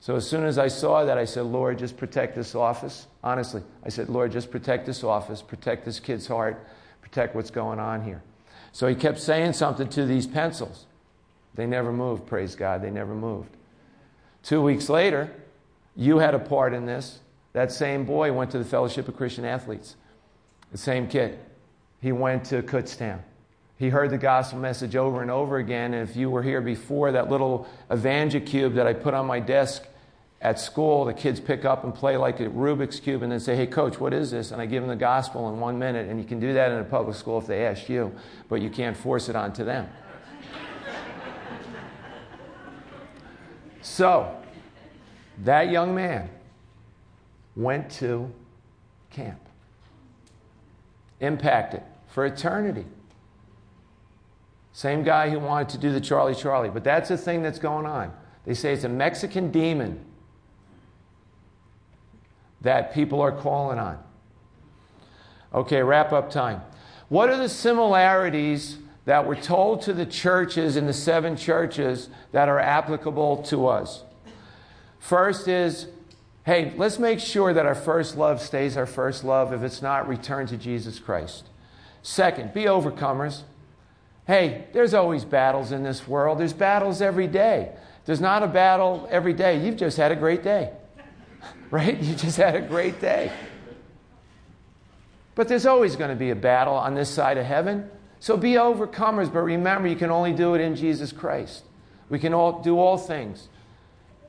So 0.00 0.16
as 0.16 0.28
soon 0.28 0.44
as 0.44 0.58
I 0.58 0.68
saw 0.68 1.02
that, 1.06 1.16
I 1.16 1.24
said, 1.24 1.46
Lord, 1.46 1.78
just 1.78 1.96
protect 1.96 2.36
this 2.36 2.54
office. 2.54 3.06
Honestly, 3.24 3.62
I 3.82 3.88
said, 3.88 4.10
Lord, 4.10 4.32
just 4.32 4.50
protect 4.50 4.84
this 4.84 5.02
office, 5.02 5.40
protect 5.40 5.86
this 5.86 5.98
kid's 5.98 6.26
heart, 6.26 6.62
protect 7.00 7.34
what's 7.34 7.50
going 7.50 7.78
on 7.78 8.04
here. 8.04 8.22
So 8.72 8.86
he 8.86 8.94
kept 8.94 9.18
saying 9.18 9.54
something 9.54 9.88
to 9.90 10.06
these 10.06 10.26
pencils. 10.26 10.86
They 11.54 11.66
never 11.66 11.92
moved, 11.92 12.26
praise 12.26 12.54
God, 12.54 12.82
they 12.82 12.90
never 12.90 13.14
moved. 13.14 13.50
Two 14.42 14.62
weeks 14.62 14.88
later, 14.88 15.32
you 15.96 16.18
had 16.18 16.34
a 16.34 16.38
part 16.38 16.72
in 16.72 16.86
this. 16.86 17.20
That 17.52 17.72
same 17.72 18.04
boy 18.04 18.32
went 18.32 18.52
to 18.52 18.58
the 18.58 18.64
Fellowship 18.64 19.08
of 19.08 19.16
Christian 19.16 19.44
Athletes, 19.44 19.96
the 20.70 20.78
same 20.78 21.08
kid 21.08 21.38
he 22.00 22.12
went 22.12 22.44
to 22.46 22.62
Kutztown. 22.62 23.20
He 23.76 23.88
heard 23.88 24.10
the 24.10 24.18
gospel 24.18 24.58
message 24.58 24.96
over 24.96 25.22
and 25.22 25.30
over 25.30 25.58
again. 25.58 25.94
And 25.94 26.08
if 26.08 26.16
you 26.16 26.30
were 26.30 26.42
here 26.42 26.60
before, 26.60 27.12
that 27.12 27.30
little 27.30 27.68
EvangeCube 27.90 28.74
that 28.74 28.86
I 28.86 28.92
put 28.92 29.14
on 29.14 29.26
my 29.26 29.40
desk 29.40 29.86
at 30.42 30.58
school, 30.58 31.04
the 31.04 31.12
kids 31.12 31.38
pick 31.38 31.64
up 31.64 31.84
and 31.84 31.94
play 31.94 32.16
like 32.16 32.40
a 32.40 32.46
Rubik's 32.46 32.98
Cube 32.98 33.22
and 33.22 33.30
then 33.30 33.40
say, 33.40 33.54
Hey, 33.54 33.66
coach, 33.66 34.00
what 34.00 34.14
is 34.14 34.30
this? 34.30 34.52
And 34.52 34.60
I 34.60 34.66
give 34.66 34.82
them 34.82 34.88
the 34.88 34.96
gospel 34.96 35.50
in 35.50 35.60
one 35.60 35.78
minute. 35.78 36.08
And 36.08 36.18
you 36.18 36.26
can 36.26 36.40
do 36.40 36.54
that 36.54 36.72
in 36.72 36.78
a 36.78 36.84
public 36.84 37.16
school 37.16 37.38
if 37.38 37.46
they 37.46 37.66
ask 37.66 37.88
you, 37.88 38.14
but 38.48 38.62
you 38.62 38.70
can't 38.70 38.96
force 38.96 39.28
it 39.28 39.36
onto 39.36 39.64
them. 39.64 39.88
so, 43.82 44.34
that 45.44 45.70
young 45.70 45.94
man 45.94 46.30
went 47.54 47.90
to 47.90 48.32
camp, 49.10 49.40
impacted 51.20 51.82
for 52.08 52.24
eternity. 52.24 52.86
Same 54.72 55.02
guy 55.02 55.28
who 55.28 55.38
wanted 55.38 55.68
to 55.70 55.78
do 55.78 55.92
the 55.92 56.00
Charlie 56.00 56.34
Charlie. 56.34 56.70
But 56.70 56.84
that's 56.84 57.10
the 57.10 57.18
thing 57.18 57.42
that's 57.42 57.58
going 57.58 57.84
on. 57.84 58.12
They 58.46 58.54
say 58.54 58.72
it's 58.72 58.84
a 58.84 58.88
Mexican 58.88 59.50
demon 59.50 60.02
that 62.60 62.92
people 62.94 63.20
are 63.20 63.32
calling 63.32 63.78
on. 63.78 63.98
Okay, 65.52 65.82
wrap 65.82 66.12
up 66.12 66.30
time. 66.30 66.62
What 67.08 67.28
are 67.28 67.36
the 67.36 67.48
similarities 67.48 68.78
that 69.04 69.26
were 69.26 69.36
told 69.36 69.82
to 69.82 69.92
the 69.92 70.06
churches 70.06 70.76
in 70.76 70.86
the 70.86 70.92
seven 70.92 71.36
churches 71.36 72.08
that 72.32 72.48
are 72.48 72.60
applicable 72.60 73.42
to 73.44 73.66
us? 73.66 74.04
First 74.98 75.48
is 75.48 75.88
hey, 76.44 76.72
let's 76.76 76.98
make 76.98 77.20
sure 77.20 77.52
that 77.52 77.66
our 77.66 77.74
first 77.74 78.16
love 78.16 78.40
stays 78.40 78.76
our 78.76 78.86
first 78.86 79.22
love. 79.24 79.52
If 79.52 79.62
it's 79.62 79.82
not, 79.82 80.08
return 80.08 80.46
to 80.48 80.56
Jesus 80.56 80.98
Christ. 80.98 81.44
Second, 82.02 82.54
be 82.54 82.64
overcomers. 82.64 83.42
Hey, 84.26 84.64
there's 84.72 84.94
always 84.94 85.24
battles 85.24 85.70
in 85.70 85.82
this 85.82 86.08
world. 86.08 86.38
There's 86.38 86.52
battles 86.52 87.02
every 87.02 87.26
day. 87.26 87.72
There's 88.04 88.20
not 88.20 88.42
a 88.42 88.46
battle 88.46 89.06
every 89.10 89.32
day. 89.32 89.64
You've 89.64 89.76
just 89.76 89.96
had 89.96 90.12
a 90.12 90.16
great 90.16 90.42
day. 90.42 90.72
right? 91.70 92.00
You 92.00 92.14
just 92.14 92.36
had 92.36 92.54
a 92.54 92.60
great 92.60 93.00
day. 93.00 93.32
But 95.34 95.48
there's 95.48 95.66
always 95.66 95.96
going 95.96 96.10
to 96.10 96.16
be 96.16 96.30
a 96.30 96.36
battle 96.36 96.74
on 96.74 96.94
this 96.94 97.08
side 97.08 97.38
of 97.38 97.46
heaven. 97.46 97.90
So 98.18 98.36
be 98.36 98.52
overcomers, 98.52 99.32
but 99.32 99.40
remember, 99.40 99.88
you 99.88 99.96
can 99.96 100.10
only 100.10 100.32
do 100.32 100.54
it 100.54 100.60
in 100.60 100.76
Jesus 100.76 101.12
Christ. 101.12 101.64
We 102.10 102.18
can 102.18 102.34
all 102.34 102.60
do 102.60 102.78
all 102.78 102.98
things 102.98 103.48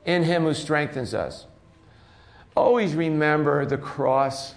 in 0.04 0.22
Him 0.22 0.44
who 0.44 0.54
strengthens 0.54 1.12
us. 1.12 1.46
Always 2.56 2.94
remember 2.94 3.66
the 3.66 3.78
cross. 3.78 4.54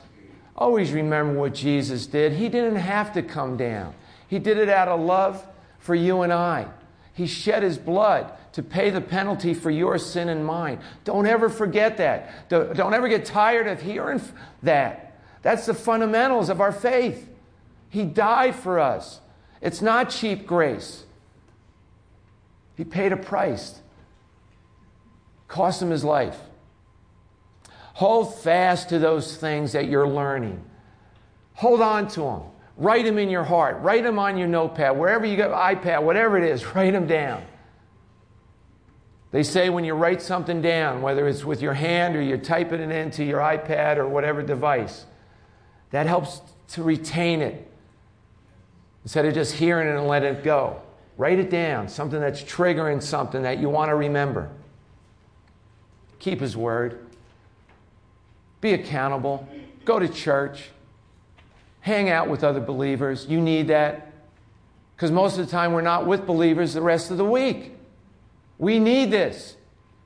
Always 0.55 0.91
remember 0.93 1.37
what 1.37 1.53
Jesus 1.53 2.05
did. 2.05 2.33
He 2.33 2.47
didn't 2.47 2.77
have 2.77 3.11
to 3.13 3.21
come 3.21 3.57
down, 3.57 3.93
He 4.27 4.39
did 4.39 4.57
it 4.57 4.69
out 4.69 4.87
of 4.87 5.01
love 5.01 5.45
for 5.79 5.95
you 5.95 6.21
and 6.21 6.31
I. 6.31 6.67
He 7.13 7.27
shed 7.27 7.63
His 7.63 7.77
blood 7.77 8.31
to 8.55 8.63
pay 8.63 8.89
the 8.89 9.01
penalty 9.01 9.53
for 9.53 9.69
your 9.69 9.97
sin 9.97 10.29
and 10.29 10.45
mine. 10.45 10.79
Don't 11.03 11.27
ever 11.27 11.49
forget 11.49 11.97
that. 11.97 12.47
Don't 12.47 12.93
ever 12.93 13.09
get 13.09 13.25
tired 13.25 13.67
of 13.67 13.81
hearing 13.81 14.21
that. 14.63 15.19
That's 15.41 15.65
the 15.65 15.73
fundamentals 15.73 16.47
of 16.47 16.61
our 16.61 16.71
faith. 16.71 17.27
He 17.89 18.03
died 18.03 18.55
for 18.55 18.79
us. 18.79 19.19
It's 19.61 19.81
not 19.81 20.09
cheap 20.09 20.47
grace. 20.47 21.03
He 22.77 22.85
paid 22.85 23.11
a 23.11 23.17
price. 23.17 23.81
Cost 25.49 25.81
him 25.81 25.89
his 25.89 26.05
life. 26.05 26.39
Hold 27.95 28.39
fast 28.39 28.87
to 28.87 28.99
those 28.99 29.35
things 29.35 29.73
that 29.73 29.89
you're 29.89 30.07
learning. 30.07 30.63
Hold 31.55 31.81
on 31.81 32.07
to 32.09 32.21
them. 32.21 32.41
Write 32.77 33.03
them 33.03 33.17
in 33.17 33.29
your 33.29 33.43
heart. 33.43 33.81
Write 33.81 34.03
them 34.03 34.17
on 34.17 34.37
your 34.37 34.47
notepad, 34.47 34.97
wherever 34.97 35.25
you 35.25 35.35
got 35.35 35.51
iPad, 35.51 36.03
whatever 36.03 36.37
it 36.37 36.49
is, 36.49 36.65
write 36.73 36.93
them 36.93 37.05
down. 37.05 37.43
They 39.35 39.43
say 39.43 39.69
when 39.69 39.83
you 39.83 39.95
write 39.95 40.21
something 40.21 40.61
down, 40.61 41.01
whether 41.01 41.27
it's 41.27 41.43
with 41.43 41.61
your 41.61 41.73
hand 41.73 42.15
or 42.15 42.21
you're 42.21 42.37
typing 42.37 42.79
it 42.79 42.89
into 42.89 43.21
your 43.25 43.41
iPad 43.41 43.97
or 43.97 44.07
whatever 44.07 44.41
device, 44.41 45.05
that 45.91 46.07
helps 46.07 46.39
to 46.69 46.83
retain 46.83 47.41
it 47.41 47.69
instead 49.03 49.25
of 49.25 49.33
just 49.33 49.55
hearing 49.55 49.89
it 49.89 49.99
and 49.99 50.07
let 50.07 50.23
it 50.23 50.41
go. 50.41 50.81
Write 51.17 51.37
it 51.37 51.49
down, 51.49 51.89
something 51.89 52.21
that's 52.21 52.43
triggering 52.43 53.03
something 53.03 53.41
that 53.41 53.59
you 53.59 53.67
want 53.67 53.89
to 53.89 53.95
remember. 53.95 54.49
Keep 56.19 56.39
His 56.39 56.55
word. 56.55 57.05
Be 58.61 58.71
accountable. 58.71 59.45
Go 59.83 59.99
to 59.99 60.07
church. 60.07 60.69
Hang 61.81 62.09
out 62.09 62.29
with 62.29 62.45
other 62.45 62.61
believers. 62.61 63.25
You 63.25 63.41
need 63.41 63.67
that. 63.67 64.13
Because 64.95 65.11
most 65.11 65.37
of 65.37 65.45
the 65.45 65.51
time 65.51 65.73
we're 65.73 65.81
not 65.81 66.07
with 66.07 66.25
believers 66.25 66.73
the 66.73 66.81
rest 66.81 67.11
of 67.11 67.17
the 67.17 67.25
week. 67.25 67.74
We 68.57 68.79
need 68.79 69.11
this 69.11 69.57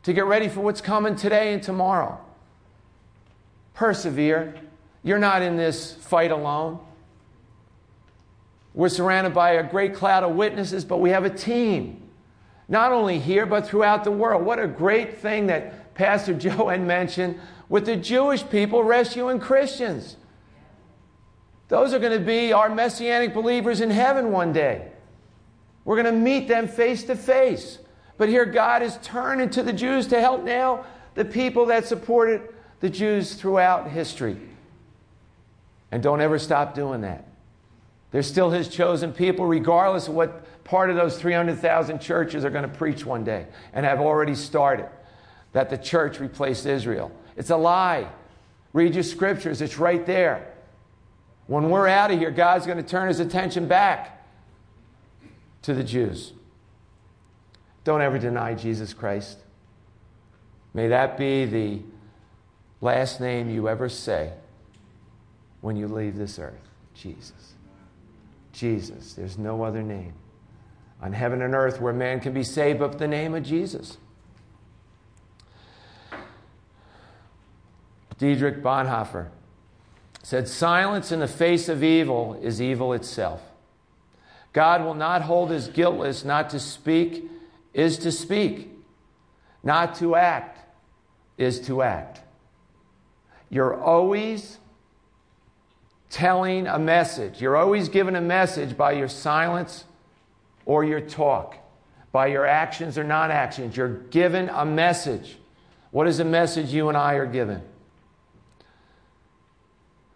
to 0.03 0.13
get 0.13 0.25
ready 0.25 0.47
for 0.47 0.61
what's 0.61 0.81
coming 0.81 1.15
today 1.15 1.53
and 1.53 1.61
tomorrow. 1.61 2.19
Persevere. 3.73 4.55
You're 5.03 5.19
not 5.19 5.41
in 5.41 5.55
this 5.55 5.93
fight 5.93 6.31
alone. 6.31 6.79
We're 8.73 8.89
surrounded 8.89 9.33
by 9.33 9.51
a 9.51 9.63
great 9.63 9.93
cloud 9.93 10.23
of 10.23 10.35
witnesses, 10.35 10.85
but 10.85 10.97
we 10.97 11.09
have 11.11 11.25
a 11.25 11.29
team. 11.29 12.01
Not 12.67 12.91
only 12.91 13.19
here, 13.19 13.45
but 13.45 13.67
throughout 13.67 14.03
the 14.03 14.11
world. 14.11 14.45
What 14.45 14.59
a 14.59 14.67
great 14.67 15.17
thing 15.17 15.47
that 15.47 15.95
Pastor 15.95 16.33
Joanne 16.37 16.85
mentioned 16.85 17.39
with 17.67 17.85
the 17.85 17.95
Jewish 17.95 18.47
people 18.47 18.83
rescuing 18.83 19.39
Christians. 19.39 20.17
Those 21.67 21.93
are 21.93 21.99
going 21.99 22.17
to 22.17 22.25
be 22.25 22.51
our 22.51 22.73
messianic 22.73 23.33
believers 23.33 23.79
in 23.79 23.91
heaven 23.91 24.31
one 24.31 24.53
day. 24.53 24.91
We're 25.85 26.01
going 26.01 26.13
to 26.13 26.19
meet 26.19 26.47
them 26.47 26.67
face 26.67 27.03
to 27.05 27.15
face. 27.15 27.79
But 28.19 28.27
here, 28.27 28.45
God 28.45 28.83
is 28.83 28.99
turning 29.01 29.49
to 29.51 29.63
the 29.63 29.71
Jews 29.71 30.05
to 30.07 30.19
help 30.19 30.43
now 30.43 30.85
the 31.15 31.23
people 31.23 31.67
that 31.67 31.87
supported 31.87 32.41
the 32.81 32.89
Jews 32.89 33.33
throughout 33.33 33.89
history. 33.89 34.37
And 35.89 36.03
don't 36.03 36.19
ever 36.19 36.37
stop 36.37 36.75
doing 36.75 36.99
that. 37.01 37.25
They're 38.11 38.21
still 38.21 38.51
His 38.51 38.67
chosen 38.67 39.13
people, 39.13 39.45
regardless 39.45 40.09
of 40.09 40.15
what 40.15 40.63
part 40.65 40.89
of 40.89 40.97
those 40.97 41.17
300,000 41.17 41.99
churches 41.99 42.43
are 42.43 42.49
going 42.49 42.69
to 42.69 42.77
preach 42.77 43.05
one 43.05 43.23
day 43.23 43.47
and 43.71 43.85
have 43.85 44.01
already 44.01 44.35
started 44.35 44.89
that 45.53 45.69
the 45.69 45.77
church 45.77 46.19
replaced 46.19 46.65
Israel. 46.65 47.13
It's 47.37 47.51
a 47.51 47.57
lie. 47.57 48.09
Read 48.73 48.95
your 48.95 49.03
scriptures, 49.03 49.61
it's 49.61 49.77
right 49.77 50.05
there. 50.05 50.53
When 51.47 51.69
we're 51.69 51.87
out 51.87 52.11
of 52.11 52.19
here, 52.19 52.31
God's 52.31 52.65
going 52.65 52.77
to 52.77 52.83
turn 52.83 53.07
his 53.07 53.21
attention 53.21 53.67
back 53.69 54.27
to 55.61 55.73
the 55.73 55.85
Jews. 55.85 56.33
Don't 57.89 58.03
ever 58.03 58.19
deny 58.19 58.53
Jesus 58.53 58.93
Christ. 58.93 59.39
May 60.75 60.89
that 60.89 61.17
be 61.17 61.45
the 61.45 61.81
last 62.81 63.19
name 63.19 63.49
you 63.49 63.67
ever 63.67 63.89
say 63.89 64.31
when 65.61 65.75
you 65.75 65.87
leave 65.87 66.15
this 66.15 66.37
earth 66.37 66.69
Jesus. 66.93 67.55
Jesus. 68.53 69.13
There's 69.13 69.39
no 69.39 69.63
other 69.63 69.81
name 69.81 70.13
on 71.01 71.13
heaven 71.13 71.41
and 71.41 71.55
earth 71.55 71.81
where 71.81 71.91
man 71.91 72.19
can 72.19 72.31
be 72.31 72.43
saved 72.43 72.77
but 72.77 72.99
the 72.99 73.07
name 73.07 73.33
of 73.33 73.41
Jesus. 73.41 73.97
Dietrich 78.19 78.61
Bonhoeffer 78.61 79.29
said, 80.21 80.47
Silence 80.47 81.11
in 81.11 81.21
the 81.21 81.27
face 81.27 81.67
of 81.67 81.83
evil 81.83 82.39
is 82.39 82.61
evil 82.61 82.93
itself. 82.93 83.41
God 84.53 84.83
will 84.83 84.93
not 84.93 85.23
hold 85.23 85.51
us 85.51 85.67
guiltless. 85.67 86.23
Not 86.23 86.51
to 86.51 86.59
speak 86.59 87.27
is 87.73 87.97
to 87.99 88.11
speak, 88.11 88.71
not 89.63 89.95
to 89.95 90.15
act 90.15 90.59
is 91.37 91.59
to 91.61 91.81
act. 91.81 92.21
You're 93.49 93.81
always 93.81 94.59
telling 96.09 96.67
a 96.67 96.77
message. 96.77 97.41
You're 97.41 97.57
always 97.57 97.89
given 97.89 98.15
a 98.15 98.21
message 98.21 98.75
by 98.75 98.91
your 98.91 99.07
silence 99.07 99.85
or 100.65 100.83
your 100.83 101.01
talk, 101.01 101.55
by 102.11 102.27
your 102.27 102.45
actions 102.45 102.97
or 102.97 103.03
non 103.03 103.31
actions. 103.31 103.75
You're 103.75 103.97
given 104.09 104.49
a 104.49 104.65
message. 104.65 105.37
What 105.91 106.07
is 106.07 106.17
the 106.17 106.25
message 106.25 106.73
you 106.73 106.89
and 106.89 106.97
I 106.97 107.13
are 107.13 107.25
given? 107.25 107.61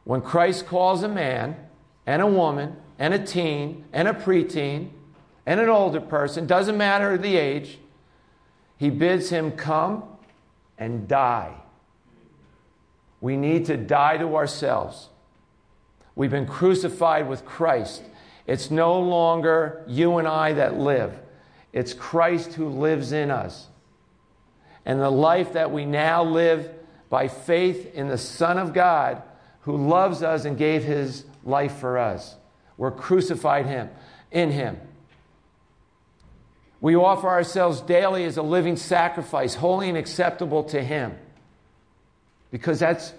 When 0.04 0.22
Christ 0.22 0.68
calls 0.68 1.02
a 1.04 1.08
man 1.08 1.56
and 2.06 2.22
a 2.22 2.28
woman 2.28 2.76
and 3.00 3.14
a 3.14 3.26
teen 3.26 3.86
and 3.94 4.08
a 4.08 4.14
preteen 4.14 4.90
and 5.46 5.60
an 5.60 5.70
older 5.70 6.02
person, 6.02 6.46
doesn't 6.48 6.78
matter 6.78 7.18
the 7.18 7.36
age, 7.36 7.80
he 8.78 8.90
bids 8.90 9.30
him 9.30 9.52
come 9.52 10.04
and 10.78 11.08
die. 11.08 11.54
We 13.22 13.38
need 13.38 13.66
to 13.66 13.78
die 13.78 14.18
to 14.18 14.36
ourselves. 14.36 15.10
We've 16.16 16.32
been 16.32 16.46
crucified 16.46 17.28
with 17.28 17.46
Christ. 17.46 18.04
It's 18.46 18.70
no 18.70 19.00
longer 19.00 19.84
you 19.88 20.18
and 20.18 20.28
I 20.28 20.54
that 20.54 20.78
live, 20.78 21.20
it's 21.72 21.94
Christ 21.94 22.54
who 22.54 22.70
lives 22.70 23.12
in 23.12 23.32
us. 23.32 23.68
And 24.86 25.00
the 25.00 25.10
life 25.10 25.54
that 25.54 25.72
we 25.72 25.86
now 25.86 26.24
live 26.24 26.70
by 27.10 27.30
faith 27.30 27.94
in 27.96 28.10
the 28.10 28.18
Son 28.18 28.58
of 28.58 28.74
God 28.74 29.22
who 29.62 29.78
loves 29.78 30.22
us 30.22 30.44
and 30.44 30.58
gave 30.58 30.84
his 30.84 31.24
life 31.46 31.78
for 31.78 31.98
us. 31.98 32.36
We're 32.76 32.92
crucified 32.92 33.66
him 33.66 33.90
in 34.30 34.52
him. 34.52 34.78
We 36.84 36.98
offer 36.98 37.30
ourselves 37.30 37.80
daily 37.80 38.26
as 38.26 38.36
a 38.36 38.42
living 38.42 38.76
sacrifice, 38.76 39.56
holy 39.56 39.88
and 39.88 39.98
acceptable 39.98 40.66
to 40.66 40.84
him. 40.84 41.18
Because 42.52 42.78
that's 42.78 43.14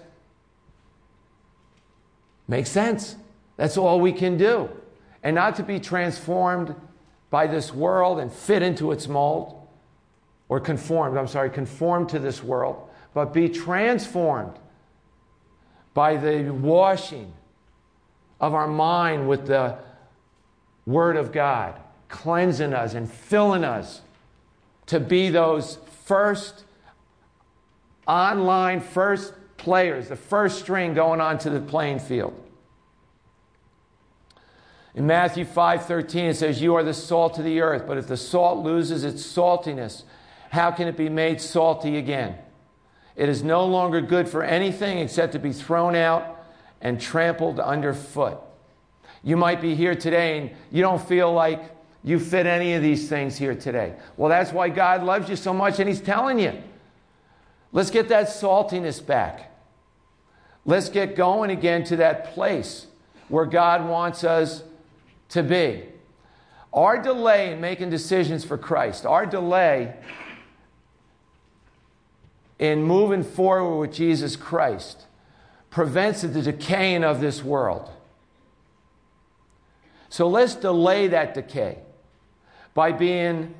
makes 2.47 2.69
sense. 2.69 3.15
That's 3.57 3.75
all 3.75 3.99
we 3.99 4.13
can 4.13 4.37
do. 4.37 4.69
And 5.23 5.33
not 5.33 5.55
to 5.55 5.63
be 5.63 5.79
transformed 5.79 6.75
by 7.31 7.47
this 7.47 7.73
world 7.73 8.19
and 8.19 8.31
fit 8.31 8.61
into 8.61 8.91
its 8.91 9.07
mold 9.07 9.67
or 10.47 10.59
conformed, 10.59 11.17
I'm 11.17 11.27
sorry, 11.27 11.49
conformed 11.49 12.09
to 12.09 12.19
this 12.19 12.43
world, 12.43 12.87
but 13.15 13.33
be 13.33 13.49
transformed 13.49 14.53
by 15.95 16.17
the 16.17 16.51
washing 16.51 17.33
of 18.39 18.53
our 18.53 18.67
mind 18.67 19.27
with 19.27 19.47
the 19.47 19.79
Word 20.85 21.17
of 21.17 21.31
God, 21.31 21.81
cleansing 22.09 22.73
us 22.73 22.93
and 22.93 23.11
filling 23.11 23.63
us 23.63 24.01
to 24.87 24.99
be 24.99 25.29
those 25.29 25.79
first 26.05 26.63
online, 28.07 28.79
first 28.79 29.33
players, 29.57 30.09
the 30.09 30.15
first 30.15 30.59
string 30.59 30.93
going 30.93 31.19
onto 31.19 31.49
the 31.49 31.59
playing 31.59 31.99
field. 31.99 32.39
In 34.93 35.05
Matthew 35.07 35.43
5:13 35.43 36.29
it 36.29 36.35
says 36.35 36.61
you 36.61 36.75
are 36.75 36.83
the 36.83 36.93
salt 36.93 37.37
of 37.37 37.43
the 37.43 37.61
earth, 37.61 37.85
but 37.85 37.97
if 37.97 38.07
the 38.07 38.15
salt 38.15 38.63
loses 38.63 39.03
its 39.03 39.23
saltiness, 39.25 40.03
how 40.51 40.71
can 40.71 40.87
it 40.87 40.95
be 40.95 41.09
made 41.09 41.41
salty 41.41 41.97
again? 41.97 42.35
It 43.15 43.27
is 43.27 43.43
no 43.43 43.65
longer 43.65 43.99
good 44.01 44.29
for 44.29 44.43
anything 44.43 44.99
except 44.99 45.33
to 45.33 45.39
be 45.39 45.51
thrown 45.51 45.95
out 45.95 46.43
and 46.81 46.99
trampled 46.99 47.59
underfoot. 47.59 48.39
You 49.23 49.35
might 49.35 49.59
be 49.59 49.75
here 49.75 49.95
today 49.95 50.37
and 50.37 50.51
you 50.71 50.81
don't 50.81 51.01
feel 51.01 51.33
like 51.33 51.74
you 52.05 52.19
fit 52.19 52.45
any 52.45 52.75
of 52.75 52.83
these 52.83 53.09
things 53.09 53.35
here 53.35 53.55
today. 53.55 53.95
Well, 54.15 54.29
that's 54.29 54.53
why 54.53 54.69
God 54.69 55.03
loves 55.03 55.27
you 55.27 55.35
so 55.35 55.51
much 55.51 55.79
and 55.79 55.89
He's 55.89 55.99
telling 55.99 56.37
you. 56.37 56.53
Let's 57.71 57.89
get 57.89 58.09
that 58.09 58.27
saltiness 58.27 59.03
back. 59.03 59.51
Let's 60.65 60.87
get 60.87 61.15
going 61.15 61.49
again 61.49 61.83
to 61.85 61.95
that 61.97 62.35
place 62.35 62.85
where 63.27 63.47
God 63.47 63.89
wants 63.89 64.23
us 64.23 64.63
to 65.29 65.41
be. 65.41 65.83
Our 66.71 67.01
delay 67.01 67.53
in 67.53 67.59
making 67.59 67.89
decisions 67.89 68.45
for 68.45 68.57
Christ, 68.57 69.07
our 69.07 69.25
delay 69.25 69.95
in 72.59 72.83
moving 72.83 73.23
forward 73.23 73.79
with 73.79 73.93
Jesus 73.93 74.35
Christ, 74.35 75.05
prevents 75.71 76.21
the 76.21 76.41
decaying 76.41 77.03
of 77.03 77.19
this 77.19 77.43
world. 77.43 77.89
So 80.09 80.27
let's 80.27 80.53
delay 80.53 81.07
that 81.07 81.33
decay 81.33 81.79
by 82.75 82.91
being 82.91 83.55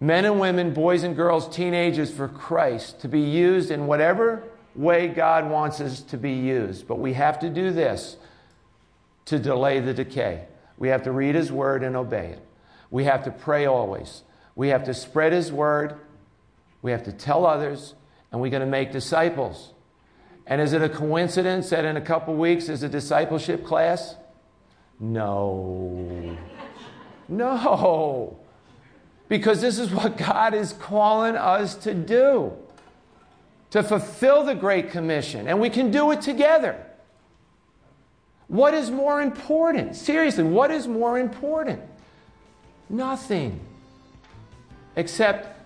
men 0.00 0.24
and 0.24 0.40
women, 0.40 0.74
boys 0.74 1.04
and 1.04 1.14
girls, 1.14 1.48
teenagers 1.54 2.10
for 2.10 2.26
Christ 2.26 3.00
to 3.02 3.08
be 3.08 3.20
used 3.20 3.70
in 3.70 3.86
whatever 3.86 4.42
way 4.74 5.06
God 5.06 5.48
wants 5.48 5.80
us 5.80 6.00
to 6.00 6.16
be 6.16 6.32
used. 6.32 6.88
But 6.88 6.98
we 6.98 7.12
have 7.12 7.38
to 7.40 7.50
do 7.50 7.70
this 7.70 8.16
to 9.26 9.38
delay 9.38 9.78
the 9.78 9.94
decay. 9.94 10.46
We 10.76 10.88
have 10.88 11.04
to 11.04 11.12
read 11.12 11.36
His 11.36 11.52
Word 11.52 11.84
and 11.84 11.94
obey 11.94 12.28
it. 12.28 12.44
We 12.90 13.04
have 13.04 13.22
to 13.24 13.30
pray 13.30 13.66
always. 13.66 14.22
We 14.56 14.68
have 14.68 14.84
to 14.84 14.94
spread 14.94 15.32
His 15.32 15.52
Word. 15.52 15.94
We 16.80 16.90
have 16.90 17.04
to 17.04 17.12
tell 17.12 17.46
others, 17.46 17.94
and 18.32 18.40
we're 18.40 18.50
going 18.50 18.60
to 18.60 18.66
make 18.66 18.90
disciples. 18.90 19.72
And 20.46 20.60
is 20.60 20.72
it 20.72 20.82
a 20.82 20.88
coincidence 20.88 21.70
that 21.70 21.84
in 21.84 21.96
a 21.96 22.00
couple 22.00 22.34
weeks 22.34 22.68
is 22.68 22.82
a 22.82 22.88
discipleship 22.88 23.64
class? 23.64 24.16
No. 24.98 26.36
No. 27.32 28.38
Because 29.28 29.60
this 29.60 29.78
is 29.78 29.90
what 29.90 30.16
God 30.16 30.52
is 30.52 30.74
calling 30.74 31.36
us 31.36 31.74
to 31.76 31.94
do 31.94 32.52
to 33.70 33.82
fulfill 33.82 34.44
the 34.44 34.54
Great 34.54 34.90
Commission, 34.90 35.48
and 35.48 35.58
we 35.58 35.70
can 35.70 35.90
do 35.90 36.10
it 36.10 36.20
together. 36.20 36.76
What 38.48 38.74
is 38.74 38.90
more 38.90 39.22
important? 39.22 39.96
Seriously, 39.96 40.44
what 40.44 40.70
is 40.70 40.86
more 40.86 41.18
important? 41.18 41.80
Nothing. 42.90 43.58
Except 44.94 45.58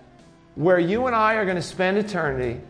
where 0.55 0.79
you 0.79 1.05
and 1.07 1.13
I 1.13 1.33
are 1.33 1.43
going 1.43 1.57
to 1.57 1.61
spend 1.61 1.97
eternity 1.97 2.61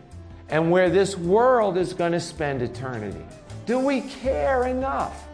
and 0.48 0.72
where 0.72 0.90
this 0.90 1.16
world 1.16 1.78
is 1.78 1.92
going 1.92 2.12
to 2.12 2.20
spend 2.20 2.60
eternity. 2.62 3.24
Do 3.64 3.78
we 3.78 4.00
care 4.00 4.66
enough 4.66 5.27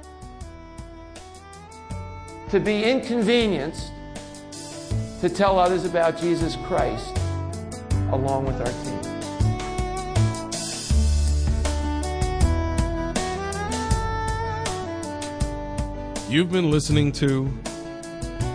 to 2.54 2.60
be 2.60 2.84
inconvenienced 2.84 3.90
to 5.20 5.28
tell 5.28 5.58
others 5.58 5.84
about 5.84 6.16
Jesus 6.16 6.54
Christ 6.66 7.18
along 8.12 8.46
with 8.46 8.60
our 8.60 8.70
team? 8.84 9.00
You've 16.30 16.52
been 16.52 16.70
listening 16.70 17.10
to 17.10 17.50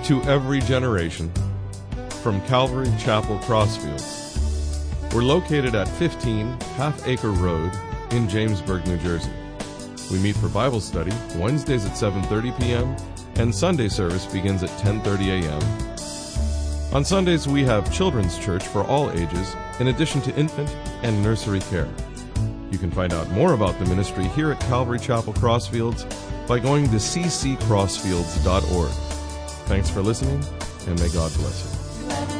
To 0.05 0.23
Every 0.23 0.61
Generation 0.61 1.29
from 2.23 2.39
Calvary 2.47 2.87
Chapel 2.99 3.37
Crossfields. 3.39 5.13
We're 5.13 5.23
located 5.23 5.75
at 5.75 5.89
15 5.89 6.57
Half 6.77 7.05
Acre 7.05 7.31
Road 7.31 7.73
in 8.11 8.29
Jamesburg, 8.29 8.87
New 8.87 8.97
Jersey. 8.99 9.33
We 10.09 10.19
meet 10.19 10.37
for 10.37 10.47
Bible 10.47 10.79
study 10.79 11.11
Wednesdays 11.35 11.85
at 11.85 11.91
7:30 11.91 12.57
p.m. 12.61 12.95
and 13.39 13.55
Sunday 13.55 13.87
service 13.87 14.25
begins 14.25 14.63
at 14.63 14.69
10:30 14.81 15.43
a.m. 15.43 15.61
On 16.93 17.05
Sundays 17.05 17.47
we 17.47 17.63
have 17.63 17.91
children's 17.93 18.37
church 18.37 18.67
for 18.67 18.83
all 18.83 19.09
ages 19.11 19.55
in 19.79 19.87
addition 19.87 20.21
to 20.21 20.35
infant 20.35 20.69
and 21.03 21.23
nursery 21.23 21.61
care. 21.61 21.87
You 22.71 22.77
can 22.77 22.91
find 22.91 23.13
out 23.13 23.29
more 23.31 23.53
about 23.53 23.79
the 23.79 23.85
ministry 23.85 24.25
here 24.29 24.51
at 24.51 24.59
Calvary 24.61 24.99
Chapel 24.99 25.33
Crossfields 25.33 26.05
by 26.47 26.59
going 26.59 26.85
to 26.89 26.97
cccrossfields.org. 26.97 28.91
Thanks 29.67 29.89
for 29.89 30.01
listening, 30.01 30.43
and 30.87 30.99
may 30.99 31.09
God 31.09 31.33
bless 31.35 31.63
you. 31.63 32.38